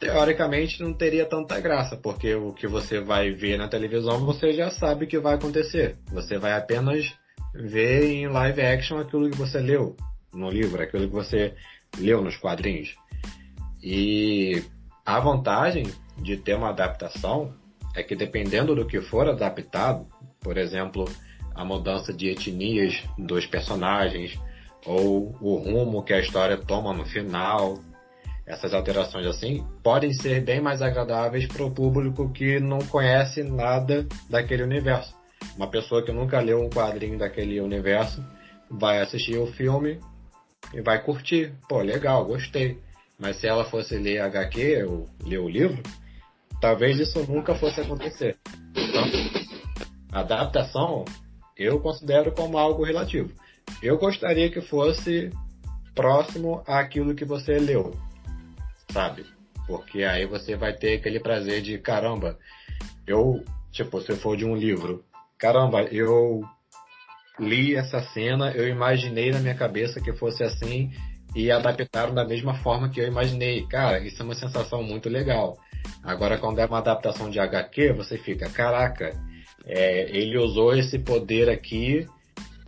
teoricamente 0.00 0.82
não 0.82 0.92
teria 0.92 1.26
tanta 1.26 1.60
graça, 1.60 1.96
porque 1.96 2.34
o 2.34 2.52
que 2.52 2.66
você 2.66 3.00
vai 3.00 3.30
ver 3.30 3.56
na 3.56 3.68
televisão 3.68 4.24
você 4.24 4.52
já 4.52 4.70
sabe 4.70 5.06
que 5.06 5.18
vai 5.18 5.34
acontecer. 5.34 5.96
Você 6.12 6.38
vai 6.38 6.52
apenas 6.52 7.12
ver 7.54 8.04
em 8.04 8.26
live 8.26 8.60
action 8.60 8.98
aquilo 8.98 9.30
que 9.30 9.36
você 9.36 9.58
leu 9.60 9.96
no 10.32 10.50
livro, 10.50 10.82
aquilo 10.82 11.06
que 11.06 11.14
você 11.14 11.54
leu 11.98 12.22
nos 12.22 12.36
quadrinhos. 12.36 12.94
E 13.82 14.62
a 15.04 15.20
vantagem 15.20 15.84
de 16.18 16.36
ter 16.36 16.54
uma 16.54 16.70
adaptação 16.70 17.54
é 17.94 18.02
que 18.02 18.16
dependendo 18.16 18.74
do 18.74 18.86
que 18.86 19.00
for 19.00 19.28
adaptado, 19.28 20.06
por 20.40 20.58
exemplo, 20.58 21.04
a 21.54 21.64
mudança 21.64 22.12
de 22.12 22.28
etnias 22.28 23.02
dos 23.16 23.46
personagens 23.46 24.38
ou 24.84 25.34
o 25.40 25.56
rumo 25.56 26.02
que 26.02 26.12
a 26.12 26.20
história 26.20 26.58
toma 26.58 26.92
no 26.92 27.06
final, 27.06 27.78
essas 28.46 28.74
alterações 28.74 29.26
assim 29.26 29.66
podem 29.82 30.12
ser 30.12 30.42
bem 30.42 30.60
mais 30.60 30.82
agradáveis 30.82 31.46
para 31.46 31.64
o 31.64 31.70
público 31.70 32.30
que 32.30 32.60
não 32.60 32.78
conhece 32.78 33.42
nada 33.42 34.06
daquele 34.28 34.62
universo. 34.62 35.14
Uma 35.56 35.70
pessoa 35.70 36.04
que 36.04 36.12
nunca 36.12 36.40
leu 36.40 36.60
um 36.60 36.68
quadrinho 36.68 37.18
daquele 37.18 37.60
universo 37.60 38.22
vai 38.70 39.00
assistir 39.00 39.38
o 39.38 39.46
filme 39.46 39.98
e 40.72 40.80
vai 40.80 41.02
curtir. 41.02 41.54
Pô, 41.68 41.80
legal, 41.80 42.24
gostei. 42.24 42.78
Mas 43.18 43.36
se 43.36 43.46
ela 43.46 43.64
fosse 43.64 43.96
ler 43.96 44.20
HQ 44.20 44.84
ou 44.84 45.06
ler 45.24 45.38
o 45.38 45.48
livro, 45.48 45.82
talvez 46.60 46.98
isso 46.98 47.24
nunca 47.30 47.54
fosse 47.54 47.80
acontecer. 47.80 48.36
Então, 48.76 49.04
adaptação 50.12 51.04
eu 51.56 51.80
considero 51.80 52.32
como 52.32 52.58
algo 52.58 52.84
relativo. 52.84 53.32
Eu 53.82 53.96
gostaria 53.96 54.50
que 54.50 54.60
fosse 54.60 55.30
próximo 55.94 56.62
àquilo 56.66 57.14
que 57.14 57.24
você 57.24 57.58
leu 57.58 57.92
sabe? 58.94 59.26
Porque 59.66 60.04
aí 60.04 60.24
você 60.24 60.56
vai 60.56 60.72
ter 60.72 60.98
aquele 60.98 61.18
prazer 61.18 61.60
de 61.60 61.76
caramba, 61.78 62.38
eu, 63.06 63.42
tipo, 63.72 64.00
se 64.00 64.14
for 64.14 64.36
de 64.36 64.44
um 64.44 64.54
livro, 64.54 65.04
caramba, 65.36 65.82
eu 65.82 66.42
li 67.40 67.74
essa 67.74 68.00
cena, 68.00 68.52
eu 68.52 68.68
imaginei 68.68 69.32
na 69.32 69.40
minha 69.40 69.56
cabeça 69.56 70.00
que 70.00 70.12
fosse 70.12 70.44
assim 70.44 70.92
e 71.34 71.50
adaptaram 71.50 72.14
da 72.14 72.24
mesma 72.24 72.54
forma 72.54 72.88
que 72.88 73.00
eu 73.00 73.08
imaginei. 73.08 73.66
Cara, 73.66 73.98
isso 73.98 74.22
é 74.22 74.24
uma 74.24 74.36
sensação 74.36 74.82
muito 74.82 75.08
legal. 75.08 75.58
Agora, 76.02 76.38
quando 76.38 76.60
é 76.60 76.66
uma 76.66 76.78
adaptação 76.78 77.28
de 77.28 77.40
HQ, 77.40 77.92
você 77.94 78.16
fica, 78.16 78.48
caraca, 78.48 79.10
é, 79.66 80.16
ele 80.16 80.38
usou 80.38 80.76
esse 80.76 80.98
poder 80.98 81.50
aqui 81.50 82.06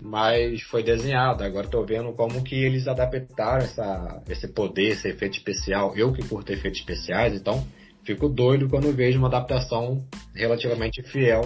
mas 0.07 0.63
foi 0.63 0.85
desenhado. 0.85 1.43
Agora 1.43 1.67
estou 1.67 1.85
vendo 1.85 2.13
como 2.13 2.43
que 2.43 2.55
eles 2.55 2.87
adaptaram 2.87 3.65
essa, 3.65 4.23
esse 4.29 4.47
poder, 4.49 4.91
esse 4.91 5.09
efeito 5.09 5.37
especial. 5.37 5.97
Eu 5.97 6.13
que 6.13 6.27
curto 6.27 6.53
efeitos 6.53 6.81
especiais, 6.81 7.35
então 7.35 7.67
fico 8.05 8.29
doido 8.29 8.69
quando 8.69 8.93
vejo 8.93 9.19
uma 9.19 9.27
adaptação 9.27 10.07
relativamente 10.33 11.03
fiel 11.03 11.43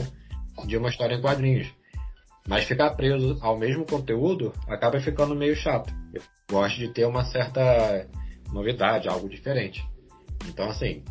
de 0.66 0.76
uma 0.76 0.90
história 0.90 1.14
em 1.14 1.22
quadrinhos. 1.22 1.68
Mas 2.46 2.64
ficar 2.64 2.90
preso 2.90 3.38
ao 3.40 3.58
mesmo 3.58 3.86
conteúdo 3.86 4.52
acaba 4.68 5.00
ficando 5.00 5.34
meio 5.34 5.56
chato. 5.56 5.90
Eu 6.12 6.22
gosto 6.50 6.78
de 6.78 6.88
ter 6.88 7.06
uma 7.06 7.24
certa 7.24 8.06
novidade, 8.52 9.08
algo 9.08 9.28
diferente. 9.28 9.82
Então, 10.48 10.68
assim, 10.68 11.02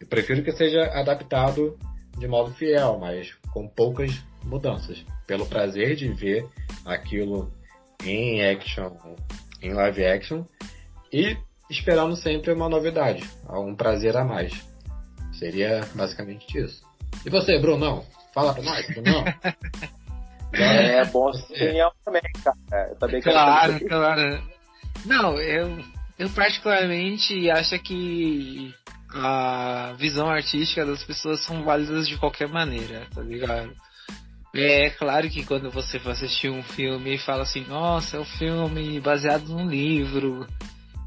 eu 0.00 0.08
prefiro 0.08 0.42
que 0.42 0.52
seja 0.52 0.82
adaptado 0.86 1.78
de 2.18 2.26
modo 2.26 2.52
fiel, 2.54 2.98
mas 2.98 3.32
com 3.52 3.68
poucas 3.68 4.10
mudanças. 4.44 5.04
Pelo 5.26 5.46
prazer 5.46 5.96
de 5.96 6.08
ver 6.08 6.46
aquilo 6.84 7.52
em 8.04 8.44
action, 8.44 8.92
em 9.62 9.72
live 9.72 10.04
action, 10.04 10.44
e 11.12 11.36
esperando 11.68 12.14
sempre 12.16 12.52
uma 12.52 12.68
novidade, 12.68 13.28
um 13.48 13.74
prazer 13.74 14.16
a 14.16 14.24
mais. 14.24 14.52
Seria 15.38 15.80
basicamente 15.94 16.58
isso. 16.58 16.82
E 17.24 17.30
você, 17.30 17.58
Brunão? 17.58 18.04
Fala 18.32 18.54
pra 18.54 18.62
nós, 18.62 18.86
Brunão. 18.86 19.24
é, 20.52 21.04
bom 21.06 21.30
opinião 21.30 21.90
também, 22.04 22.22
cara. 22.42 22.88
Eu 22.88 22.96
também 22.96 23.20
claro, 23.20 23.80
claro. 23.86 24.42
Não, 25.04 25.40
eu, 25.40 25.78
eu 26.18 26.30
particularmente 26.30 27.50
acho 27.50 27.78
que 27.80 28.74
a 29.14 29.94
visão 29.98 30.28
artística 30.28 30.84
das 30.84 31.02
pessoas 31.04 31.40
são 31.40 31.64
válidas 31.64 32.08
de 32.08 32.18
qualquer 32.18 32.48
maneira, 32.48 33.06
tá 33.14 33.22
ligado? 33.22 33.74
É 34.58 34.90
claro 34.90 35.28
que 35.28 35.44
quando 35.44 35.70
você 35.70 35.98
for 35.98 36.10
assistir 36.10 36.50
um 36.50 36.62
filme 36.62 37.14
e 37.14 37.18
fala 37.18 37.42
assim, 37.42 37.64
nossa, 37.66 38.16
é 38.16 38.20
um 38.20 38.24
filme 38.24 38.98
baseado 39.00 39.48
num 39.48 39.68
livro, 39.68 40.46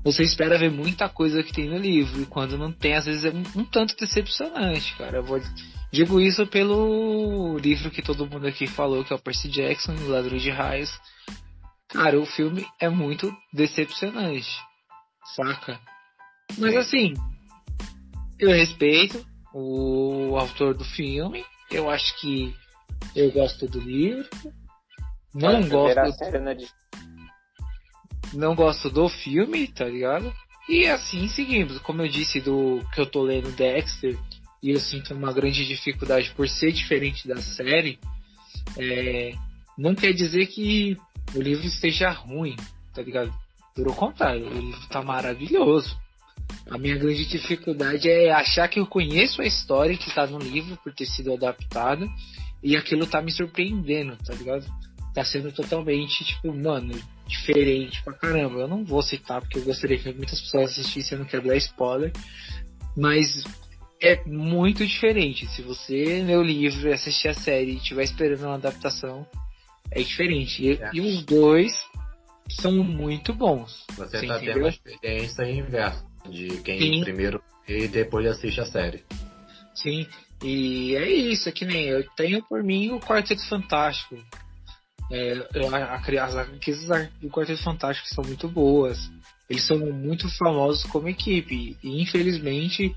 você 0.03 0.23
espera 0.23 0.57
ver 0.57 0.71
muita 0.71 1.09
coisa 1.09 1.41
que 1.41 1.51
tem 1.51 1.67
no 1.67 1.77
livro, 1.77 2.21
e 2.21 2.25
quando 2.25 2.57
não 2.57 2.71
tem, 2.71 2.93
às 2.93 3.05
vezes 3.05 3.25
é 3.25 3.29
um, 3.29 3.61
um 3.61 3.65
tanto 3.65 3.95
decepcionante, 3.97 4.95
cara. 4.95 5.17
Eu 5.17 5.23
vou, 5.23 5.41
digo 5.91 6.21
isso 6.21 6.45
pelo 6.47 7.57
livro 7.57 7.89
que 7.89 8.01
todo 8.01 8.27
mundo 8.27 8.47
aqui 8.47 8.67
falou, 8.67 9.03
que 9.03 9.11
é 9.11 9.15
o 9.15 9.19
Percy 9.19 9.49
Jackson, 9.49 9.93
O 9.95 10.09
Ladrão 10.09 10.37
de 10.37 10.49
Raios. 10.49 10.91
Cara, 11.87 12.19
o 12.19 12.25
filme 12.25 12.65
é 12.79 12.87
muito 12.87 13.35
decepcionante, 13.51 14.49
saca? 15.35 15.79
Mas 16.57 16.75
assim, 16.75 17.13
eu 18.37 18.51
respeito 18.51 19.25
o 19.53 20.37
autor 20.37 20.75
do 20.75 20.85
filme, 20.85 21.43
eu 21.71 21.89
acho 21.89 22.15
que 22.19 22.55
eu 23.15 23.31
gosto 23.31 23.67
do 23.67 23.79
livro. 23.79 24.27
Não 25.33 25.67
gosto. 25.67 25.99
Não 28.33 28.55
gosto 28.55 28.89
do 28.89 29.09
filme, 29.09 29.67
tá 29.67 29.85
ligado? 29.85 30.33
E 30.67 30.87
assim 30.87 31.27
seguimos. 31.27 31.79
Como 31.79 32.01
eu 32.01 32.07
disse 32.07 32.39
do 32.39 32.79
que 32.93 33.01
eu 33.01 33.05
tô 33.05 33.23
lendo 33.23 33.51
Dexter, 33.55 34.17
e 34.61 34.71
eu 34.71 34.79
sinto 34.79 35.13
uma 35.13 35.33
grande 35.33 35.65
dificuldade 35.65 36.31
por 36.35 36.47
ser 36.47 36.71
diferente 36.71 37.27
da 37.27 37.37
série, 37.37 37.99
é, 38.77 39.31
não 39.77 39.95
quer 39.95 40.13
dizer 40.13 40.47
que 40.47 40.97
o 41.33 41.41
livro 41.41 41.65
esteja 41.65 42.11
ruim, 42.11 42.55
tá 42.93 43.01
ligado? 43.01 43.33
Pelo 43.73 43.95
contrário, 43.95 44.45
o 44.45 44.53
livro 44.53 44.87
tá 44.89 45.01
maravilhoso. 45.01 45.97
A 46.69 46.77
minha 46.77 46.97
grande 46.97 47.25
dificuldade 47.25 48.09
é 48.09 48.31
achar 48.31 48.67
que 48.67 48.79
eu 48.79 48.85
conheço 48.85 49.41
a 49.41 49.45
história 49.45 49.97
que 49.97 50.13
tá 50.13 50.27
no 50.27 50.39
livro 50.39 50.77
por 50.83 50.93
ter 50.93 51.05
sido 51.05 51.33
adaptada 51.33 52.07
e 52.61 52.75
aquilo 52.75 53.07
tá 53.07 53.21
me 53.21 53.31
surpreendendo, 53.31 54.17
tá 54.17 54.33
ligado? 54.33 54.65
Tá 55.13 55.23
sendo 55.23 55.51
totalmente, 55.51 56.23
tipo, 56.23 56.53
mano, 56.53 56.93
diferente 57.27 58.01
pra 58.03 58.13
caramba. 58.13 58.59
Eu 58.59 58.67
não 58.67 58.83
vou 58.83 59.01
citar 59.01 59.41
porque 59.41 59.59
eu 59.59 59.63
gostaria 59.63 59.97
que 59.97 60.13
muitas 60.13 60.39
pessoas 60.41 60.71
assistissem, 60.71 61.17
eu 61.17 61.23
não 61.23 61.29
quero 61.29 61.47
dar 61.47 61.57
spoiler. 61.57 62.11
Mas 62.95 63.43
é 64.01 64.23
muito 64.25 64.85
diferente. 64.85 65.47
Se 65.47 65.61
você 65.61 66.21
ler 66.23 66.37
o 66.37 66.43
livro, 66.43 66.91
assistir 66.93 67.27
a 67.29 67.33
série 67.33 67.71
e 67.71 67.77
estiver 67.77 68.03
esperando 68.03 68.43
uma 68.43 68.55
adaptação, 68.55 69.25
é 69.91 70.01
diferente. 70.01 70.63
E, 70.63 70.71
É. 70.73 70.91
e 70.93 71.01
os 71.01 71.23
dois 71.23 71.73
são 72.49 72.71
muito 72.83 73.33
bons. 73.33 73.85
Você 73.95 74.19
Você 74.19 74.27
tá 74.27 74.39
tendo 74.39 74.65
a 74.65 74.69
experiência 74.69 75.43
inversa 75.49 76.05
de 76.29 76.47
quem 76.61 76.79
Sim. 76.79 77.01
primeiro 77.03 77.41
e 77.67 77.87
depois 77.87 78.25
assiste 78.25 78.59
a 78.61 78.65
série. 78.65 79.03
Sim, 79.75 80.07
e 80.43 80.95
é 80.95 81.09
isso, 81.09 81.49
é 81.49 81.51
que 81.51 81.65
nem 81.65 81.87
eu 81.87 82.03
tenho 82.15 82.41
por 82.43 82.63
mim 82.63 82.91
o 82.91 82.99
Quarteto 82.99 83.45
Fantástico. 83.47 84.15
É, 85.11 85.47
eu- 85.55 85.75
a, 85.75 85.95
as 85.95 86.35
HQs 86.35 86.85
do 87.21 87.29
Quarteto 87.29 87.63
Fantástico 87.63 88.07
são 88.09 88.23
muito 88.23 88.47
boas. 88.47 89.09
Eles 89.49 89.65
são 89.65 89.77
muito 89.79 90.29
famosos 90.37 90.83
como 90.83 91.09
equipe. 91.09 91.75
E 91.83 92.01
infelizmente 92.01 92.95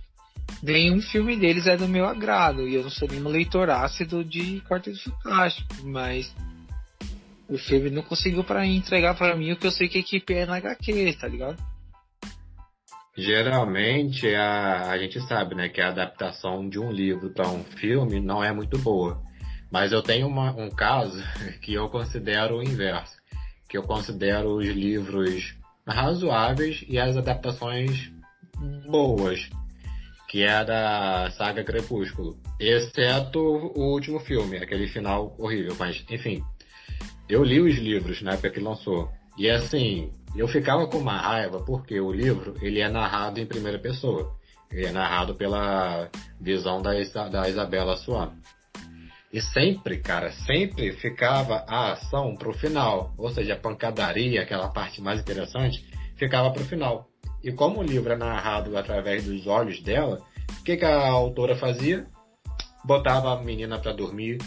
nenhum 0.62 1.00
filme 1.00 1.36
deles 1.36 1.66
é 1.66 1.76
do 1.76 1.88
meu 1.88 2.06
agrado. 2.06 2.68
E 2.68 2.74
eu 2.74 2.82
não 2.82 2.90
sou 2.90 3.08
nenhum 3.08 3.28
leitor 3.28 3.70
ácido 3.70 4.22
de 4.22 4.60
Quarteto 4.68 5.02
Fantástico. 5.02 5.68
Mas 5.84 6.32
o 7.48 7.58
filme 7.58 7.90
não 7.90 8.02
conseguiu 8.02 8.44
para 8.44 8.66
entregar 8.66 9.14
para 9.14 9.34
mim 9.34 9.52
o 9.52 9.56
que 9.56 9.66
eu 9.66 9.72
sei 9.72 9.88
que 9.88 9.98
a 9.98 10.00
equipe 10.00 10.34
é 10.34 10.46
na 10.46 10.56
HQ, 10.56 11.16
tá 11.18 11.26
ligado? 11.26 11.71
Geralmente 13.16 14.34
a, 14.34 14.90
a 14.90 14.98
gente 14.98 15.20
sabe, 15.26 15.54
né, 15.54 15.68
que 15.68 15.80
a 15.80 15.88
adaptação 15.88 16.68
de 16.68 16.78
um 16.78 16.90
livro 16.90 17.30
para 17.30 17.48
um 17.48 17.62
filme 17.62 18.20
não 18.20 18.42
é 18.42 18.52
muito 18.52 18.78
boa. 18.78 19.22
Mas 19.70 19.92
eu 19.92 20.02
tenho 20.02 20.26
uma- 20.26 20.52
um 20.54 20.70
caso 20.70 21.22
que 21.60 21.74
eu 21.74 21.88
considero 21.88 22.58
o 22.58 22.62
inverso, 22.62 23.16
que 23.68 23.76
eu 23.76 23.82
considero 23.82 24.56
os 24.56 24.66
livros 24.66 25.54
razoáveis 25.86 26.84
e 26.88 26.98
as 26.98 27.16
adaptações 27.16 28.10
boas, 28.86 29.48
que 30.28 30.42
é 30.42 30.50
a 30.52 30.64
da 30.64 31.30
saga 31.32 31.64
Crepúsculo, 31.64 32.38
exceto 32.58 33.38
o 33.40 33.92
último 33.92 34.20
filme, 34.20 34.56
aquele 34.56 34.86
final 34.88 35.34
horrível. 35.38 35.74
Mas 35.78 36.04
enfim, 36.10 36.42
eu 37.28 37.42
li 37.44 37.60
os 37.60 37.76
livros 37.76 38.22
na 38.22 38.32
época 38.32 38.50
que 38.50 38.60
lançou 38.60 39.10
e 39.36 39.50
assim 39.50 40.10
eu 40.40 40.48
ficava 40.48 40.86
com 40.86 40.98
uma 40.98 41.16
raiva 41.16 41.60
porque 41.60 42.00
o 42.00 42.12
livro 42.12 42.54
ele 42.62 42.80
é 42.80 42.88
narrado 42.88 43.38
em 43.38 43.46
primeira 43.46 43.78
pessoa. 43.78 44.34
Ele 44.70 44.86
é 44.86 44.92
narrado 44.92 45.34
pela 45.34 46.08
visão 46.40 46.80
da, 46.80 46.92
da 47.28 47.48
Isabela 47.48 47.96
Swan. 47.96 48.32
E 49.30 49.40
sempre, 49.40 49.98
cara, 49.98 50.30
sempre 50.30 50.92
ficava 50.92 51.64
a 51.68 51.92
ação 51.92 52.34
pro 52.34 52.52
final. 52.52 53.14
Ou 53.18 53.30
seja, 53.30 53.54
a 53.54 53.58
pancadaria, 53.58 54.42
aquela 54.42 54.68
parte 54.68 55.00
mais 55.00 55.20
interessante, 55.20 55.84
ficava 56.16 56.50
pro 56.50 56.64
final. 56.64 57.08
E 57.42 57.52
como 57.52 57.80
o 57.80 57.82
livro 57.82 58.12
é 58.12 58.16
narrado 58.16 58.76
através 58.76 59.24
dos 59.24 59.46
olhos 59.46 59.82
dela, 59.82 60.20
o 60.60 60.64
que, 60.64 60.76
que 60.76 60.84
a 60.84 61.08
autora 61.08 61.56
fazia? 61.56 62.06
Botava 62.84 63.32
a 63.32 63.42
menina 63.42 63.78
pra 63.78 63.92
dormir, 63.92 64.38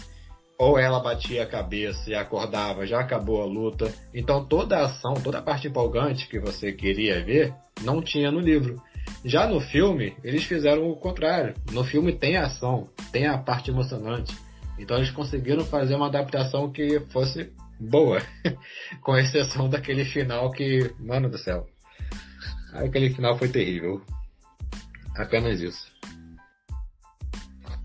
ou 0.58 0.78
ela 0.78 1.00
batia 1.00 1.42
a 1.42 1.46
cabeça 1.46 2.10
e 2.10 2.14
acordava, 2.14 2.86
já 2.86 3.00
acabou 3.00 3.42
a 3.42 3.46
luta. 3.46 3.92
Então 4.14 4.44
toda 4.44 4.78
a 4.78 4.86
ação, 4.86 5.14
toda 5.14 5.38
a 5.38 5.42
parte 5.42 5.68
empolgante 5.68 6.28
que 6.28 6.38
você 6.38 6.72
queria 6.72 7.22
ver, 7.22 7.54
não 7.82 8.00
tinha 8.00 8.30
no 8.30 8.40
livro. 8.40 8.82
Já 9.24 9.46
no 9.46 9.60
filme, 9.60 10.16
eles 10.22 10.44
fizeram 10.44 10.90
o 10.90 10.96
contrário. 10.96 11.54
No 11.72 11.84
filme 11.84 12.12
tem 12.12 12.36
a 12.36 12.46
ação, 12.46 12.88
tem 13.12 13.26
a 13.26 13.38
parte 13.38 13.70
emocionante. 13.70 14.36
Então 14.78 14.96
eles 14.96 15.10
conseguiram 15.10 15.64
fazer 15.64 15.94
uma 15.94 16.06
adaptação 16.06 16.70
que 16.70 17.00
fosse 17.10 17.52
boa. 17.78 18.20
Com 19.02 19.16
exceção 19.16 19.68
daquele 19.68 20.04
final 20.04 20.50
que, 20.50 20.92
mano 20.98 21.28
do 21.28 21.38
céu. 21.38 21.66
Aquele 22.72 23.10
final 23.10 23.38
foi 23.38 23.48
terrível. 23.48 24.02
Apenas 25.16 25.60
isso. 25.60 25.90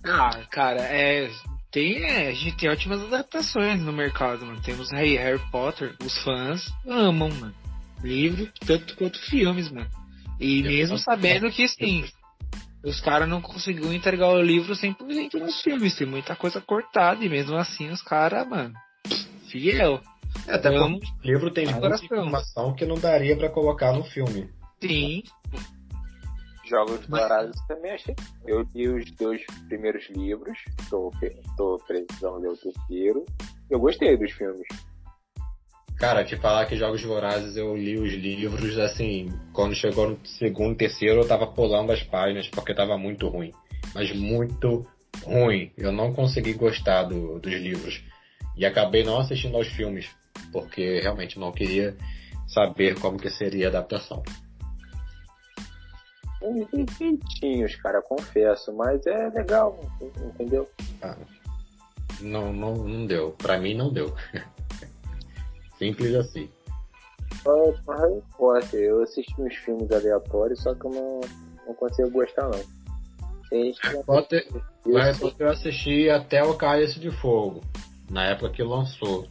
Ah, 0.03 0.45
cara, 0.49 0.81
é. 0.81 1.29
Tem, 1.71 2.03
é, 2.03 2.27
a 2.27 2.33
gente 2.33 2.57
tem 2.57 2.69
ótimas 2.69 3.01
adaptações 3.01 3.81
no 3.81 3.93
mercado, 3.93 4.45
mano. 4.45 4.61
Temos 4.61 4.91
Harry, 4.91 5.15
Harry 5.15 5.41
Potter, 5.51 5.95
os 6.03 6.17
fãs 6.21 6.69
amam, 6.85 7.29
mano. 7.29 7.55
Livro, 8.03 8.51
tanto 8.65 8.95
quanto 8.97 9.19
filmes, 9.29 9.71
mano. 9.71 9.89
E 10.39 10.59
Eu 10.59 10.65
mesmo 10.65 10.97
sabendo 10.97 11.49
que, 11.49 11.67
sim, 11.67 12.03
os 12.83 12.99
caras 12.99 13.29
não 13.29 13.41
conseguiram 13.41 13.93
entregar 13.93 14.27
o 14.27 14.41
livro 14.41 14.73
100% 14.73 15.35
nos 15.35 15.61
filmes. 15.61 15.95
Tem 15.95 16.07
muita 16.07 16.35
coisa 16.35 16.59
cortada 16.59 17.23
e 17.23 17.29
mesmo 17.29 17.55
assim 17.55 17.89
os 17.89 18.01
caras, 18.01 18.45
mano, 18.47 18.73
fiel. 19.47 20.01
É, 20.47 20.55
até 20.55 20.71
porque 20.71 21.05
o 21.23 21.27
livro 21.27 21.51
tem 21.51 21.67
muita 21.67 22.03
informação 22.03 22.73
que 22.73 22.85
não 22.85 22.95
daria 22.95 23.37
pra 23.37 23.49
colocar 23.49 23.93
no 23.93 24.03
filme. 24.03 24.49
Sim, 24.81 25.23
Jogos 26.71 27.05
Dourados 27.07 27.59
também 27.67 27.91
achei. 27.91 28.15
Eu 28.47 28.65
li 28.73 28.87
os 28.87 29.11
dois 29.11 29.41
primeiros 29.67 30.09
livros, 30.09 30.57
tô, 30.89 31.11
tô 31.57 31.77
precisando 31.85 32.37
ler 32.39 32.49
o 32.49 32.57
terceiro. 32.57 33.25
Eu 33.69 33.79
gostei 33.79 34.17
dos 34.17 34.31
filmes. 34.31 34.67
Cara, 35.99 36.23
te 36.23 36.35
falar 36.37 36.65
que 36.65 36.75
Jogos 36.75 37.03
Vorazes 37.03 37.55
eu 37.55 37.75
li 37.77 37.95
os 37.97 38.11
livros, 38.13 38.77
assim, 38.79 39.29
quando 39.53 39.75
chegou 39.75 40.09
no 40.09 40.25
segundo, 40.25 40.75
terceiro, 40.75 41.21
eu 41.21 41.27
tava 41.27 41.45
pulando 41.45 41.91
as 41.91 42.01
páginas 42.01 42.47
porque 42.47 42.73
tava 42.73 42.97
muito 42.97 43.27
ruim. 43.27 43.51
Mas 43.93 44.11
muito 44.15 44.83
ruim. 45.23 45.71
Eu 45.77 45.91
não 45.91 46.11
consegui 46.13 46.53
gostar 46.53 47.03
do- 47.03 47.37
dos 47.39 47.53
livros. 47.53 48.01
E 48.57 48.65
acabei 48.65 49.03
não 49.03 49.19
assistindo 49.19 49.55
aos 49.57 49.67
filmes, 49.67 50.09
porque 50.51 50.99
realmente 51.01 51.37
não 51.37 51.51
queria 51.51 51.95
saber 52.47 52.99
como 52.99 53.17
que 53.19 53.29
seria 53.29 53.67
a 53.67 53.69
adaptação. 53.69 54.23
Uns 56.41 56.97
feitinhos, 56.97 57.75
cara, 57.75 58.01
confesso, 58.01 58.73
mas 58.73 59.05
é 59.05 59.29
legal, 59.29 59.79
entendeu? 60.01 60.67
Não, 62.19 62.51
não, 62.51 62.75
não 62.75 63.05
deu. 63.05 63.31
Pra 63.37 63.59
mim 63.59 63.75
não 63.75 63.91
deu. 63.91 64.13
Simples 65.77 66.15
assim. 66.15 66.49
Só 67.43 67.71
Harry 67.93 68.21
Potter, 68.37 68.79
eu 68.79 69.03
assisti 69.03 69.33
uns 69.41 69.55
filmes 69.55 69.91
aleatórios, 69.91 70.61
só 70.61 70.75
que 70.75 70.85
eu 70.85 70.91
não, 70.91 71.21
não 71.67 71.73
consigo 71.73 72.09
gostar 72.11 72.49
não. 72.49 72.63
Tem 73.49 73.73
Harry 73.81 74.03
Potter, 74.03 74.47
eu 74.85 74.97
Harry 74.97 75.17
Potter 75.17 75.47
eu 75.47 75.51
assisti 75.51 76.09
até 76.09 76.43
o 76.43 76.55
Cálice 76.55 76.99
de 76.99 77.09
Fogo, 77.09 77.61
na 78.09 78.25
época 78.25 78.51
que 78.51 78.63
lançou. 78.63 79.27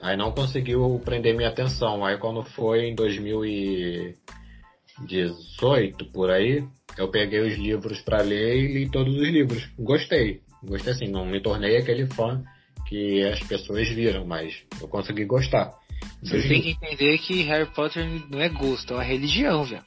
Aí 0.00 0.16
não 0.16 0.32
conseguiu 0.32 1.00
prender 1.04 1.34
minha 1.34 1.48
atenção. 1.48 2.04
Aí 2.04 2.18
quando 2.18 2.42
foi 2.42 2.86
em 2.86 2.94
2018, 4.98 6.06
por 6.12 6.30
aí, 6.30 6.64
eu 6.96 7.08
peguei 7.08 7.40
os 7.40 7.54
livros 7.54 8.00
pra 8.00 8.22
ler 8.22 8.56
e 8.56 8.74
li 8.74 8.90
todos 8.90 9.14
os 9.14 9.28
livros. 9.28 9.68
Gostei. 9.78 10.40
Gostei 10.62 10.92
assim, 10.92 11.08
não 11.08 11.26
me 11.26 11.40
tornei 11.40 11.76
aquele 11.76 12.06
fã 12.06 12.42
que 12.86 13.24
as 13.24 13.40
pessoas 13.40 13.88
viram, 13.88 14.26
mas 14.26 14.54
eu 14.80 14.88
consegui 14.88 15.24
gostar. 15.24 15.72
você 16.22 16.48
tem 16.48 16.62
que 16.62 16.70
entender 16.70 17.18
que 17.18 17.42
Harry 17.42 17.68
Potter 17.70 18.06
não 18.30 18.40
é 18.40 18.48
gosto, 18.48 18.92
é 18.92 18.96
uma 18.96 19.02
religião, 19.02 19.64
velho. 19.64 19.82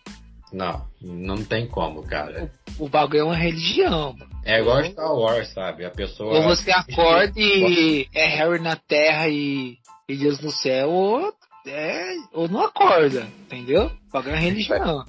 Não, 0.52 0.88
não 1.02 1.44
tem 1.44 1.68
como, 1.68 2.02
cara. 2.04 2.52
O 2.80 2.88
bagulho 2.88 3.20
é 3.20 3.24
uma 3.24 3.36
religião. 3.36 4.16
É 4.44 4.60
igual 4.60 4.84
Star 4.86 5.14
Wars, 5.14 5.50
sabe? 5.54 5.86
A 5.86 5.90
pessoa. 5.90 6.34
Ou 6.36 6.44
você 6.44 6.72
acorda 6.72 7.34
e 7.40 8.08
é 8.14 8.28
Harry 8.38 8.62
na 8.62 8.76
terra 8.76 9.28
e, 9.28 9.78
e 10.08 10.16
Deus 10.16 10.40
no 10.40 10.52
céu, 10.52 10.90
ou, 10.90 11.34
é, 11.68 12.16
ou 12.32 12.48
não 12.48 12.62
acorda, 12.62 13.28
entendeu? 13.46 13.86
O 13.88 14.12
bagulho 14.12 14.34
é 14.34 14.38
uma 14.38 14.42
religião. 14.42 15.06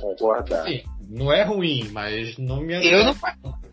concordar. 0.00 0.66
Sim, 0.66 0.82
não 1.08 1.32
é 1.32 1.42
ruim, 1.42 1.88
mas 1.92 2.36
não 2.38 2.60
me 2.60 2.74
Eu 2.74 3.04
não, 3.04 3.16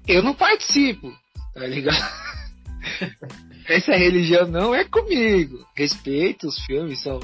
eu 0.07 0.23
não 0.23 0.33
participo, 0.33 1.11
tá 1.53 1.65
ligado? 1.65 1.97
Essa 3.67 3.93
religião 3.93 4.47
não 4.47 4.73
é 4.75 4.83
comigo. 4.83 5.65
Respeito, 5.75 6.47
os 6.47 6.59
filmes 6.65 7.01
são 7.01 7.19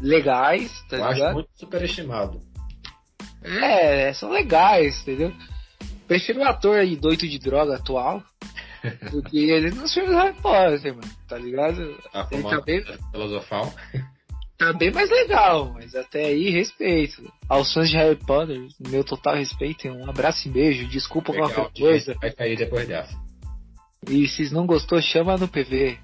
legais, 0.00 0.70
tá 0.88 0.96
Eu 0.96 1.04
acho 1.04 1.14
ligado? 1.14 1.34
muito 1.34 1.50
superestimado. 1.54 2.40
É, 3.42 4.12
são 4.14 4.30
legais, 4.30 5.00
entendeu? 5.02 5.32
Prefiro 6.06 6.40
o 6.40 6.44
ator 6.44 6.78
aí 6.78 6.96
doido 6.96 7.28
de 7.28 7.38
droga 7.38 7.76
atual 7.76 8.22
do 9.10 9.22
que 9.22 9.50
ele 9.50 9.70
nos 9.70 9.92
filmes 9.92 10.10
do 10.12 10.16
Harry 10.18 10.34
Potter, 10.40 10.94
mano, 10.94 11.08
tá 11.28 11.38
ligado? 11.38 11.98
A 12.12 12.26
Ele 12.30 12.42
famosa 12.42 12.58
tá 12.58 12.64
bem- 12.64 12.84
filosofal. 13.12 13.74
Tá 14.58 14.72
bem 14.72 14.90
mais 14.90 15.08
legal, 15.08 15.72
mas 15.72 15.94
até 15.94 16.24
aí 16.26 16.50
respeito. 16.50 17.32
Aos 17.48 17.72
fãs 17.72 17.88
de 17.88 17.96
Harry 17.96 18.16
Potter, 18.16 18.60
meu 18.88 19.04
total 19.04 19.36
respeito, 19.36 19.86
e 19.86 19.90
um 19.90 20.08
abraço 20.10 20.48
e 20.48 20.50
beijo, 20.50 20.88
desculpa 20.88 21.32
a 21.32 21.36
qualquer 21.36 21.70
coisa. 21.80 22.14
vai 22.20 22.32
cair 22.32 22.56
depois 22.56 22.86
dessa. 22.88 23.16
E 24.08 24.26
se 24.26 24.52
não 24.52 24.66
gostou, 24.66 25.00
chama 25.00 25.36
no 25.36 25.46
PV. 25.48 25.98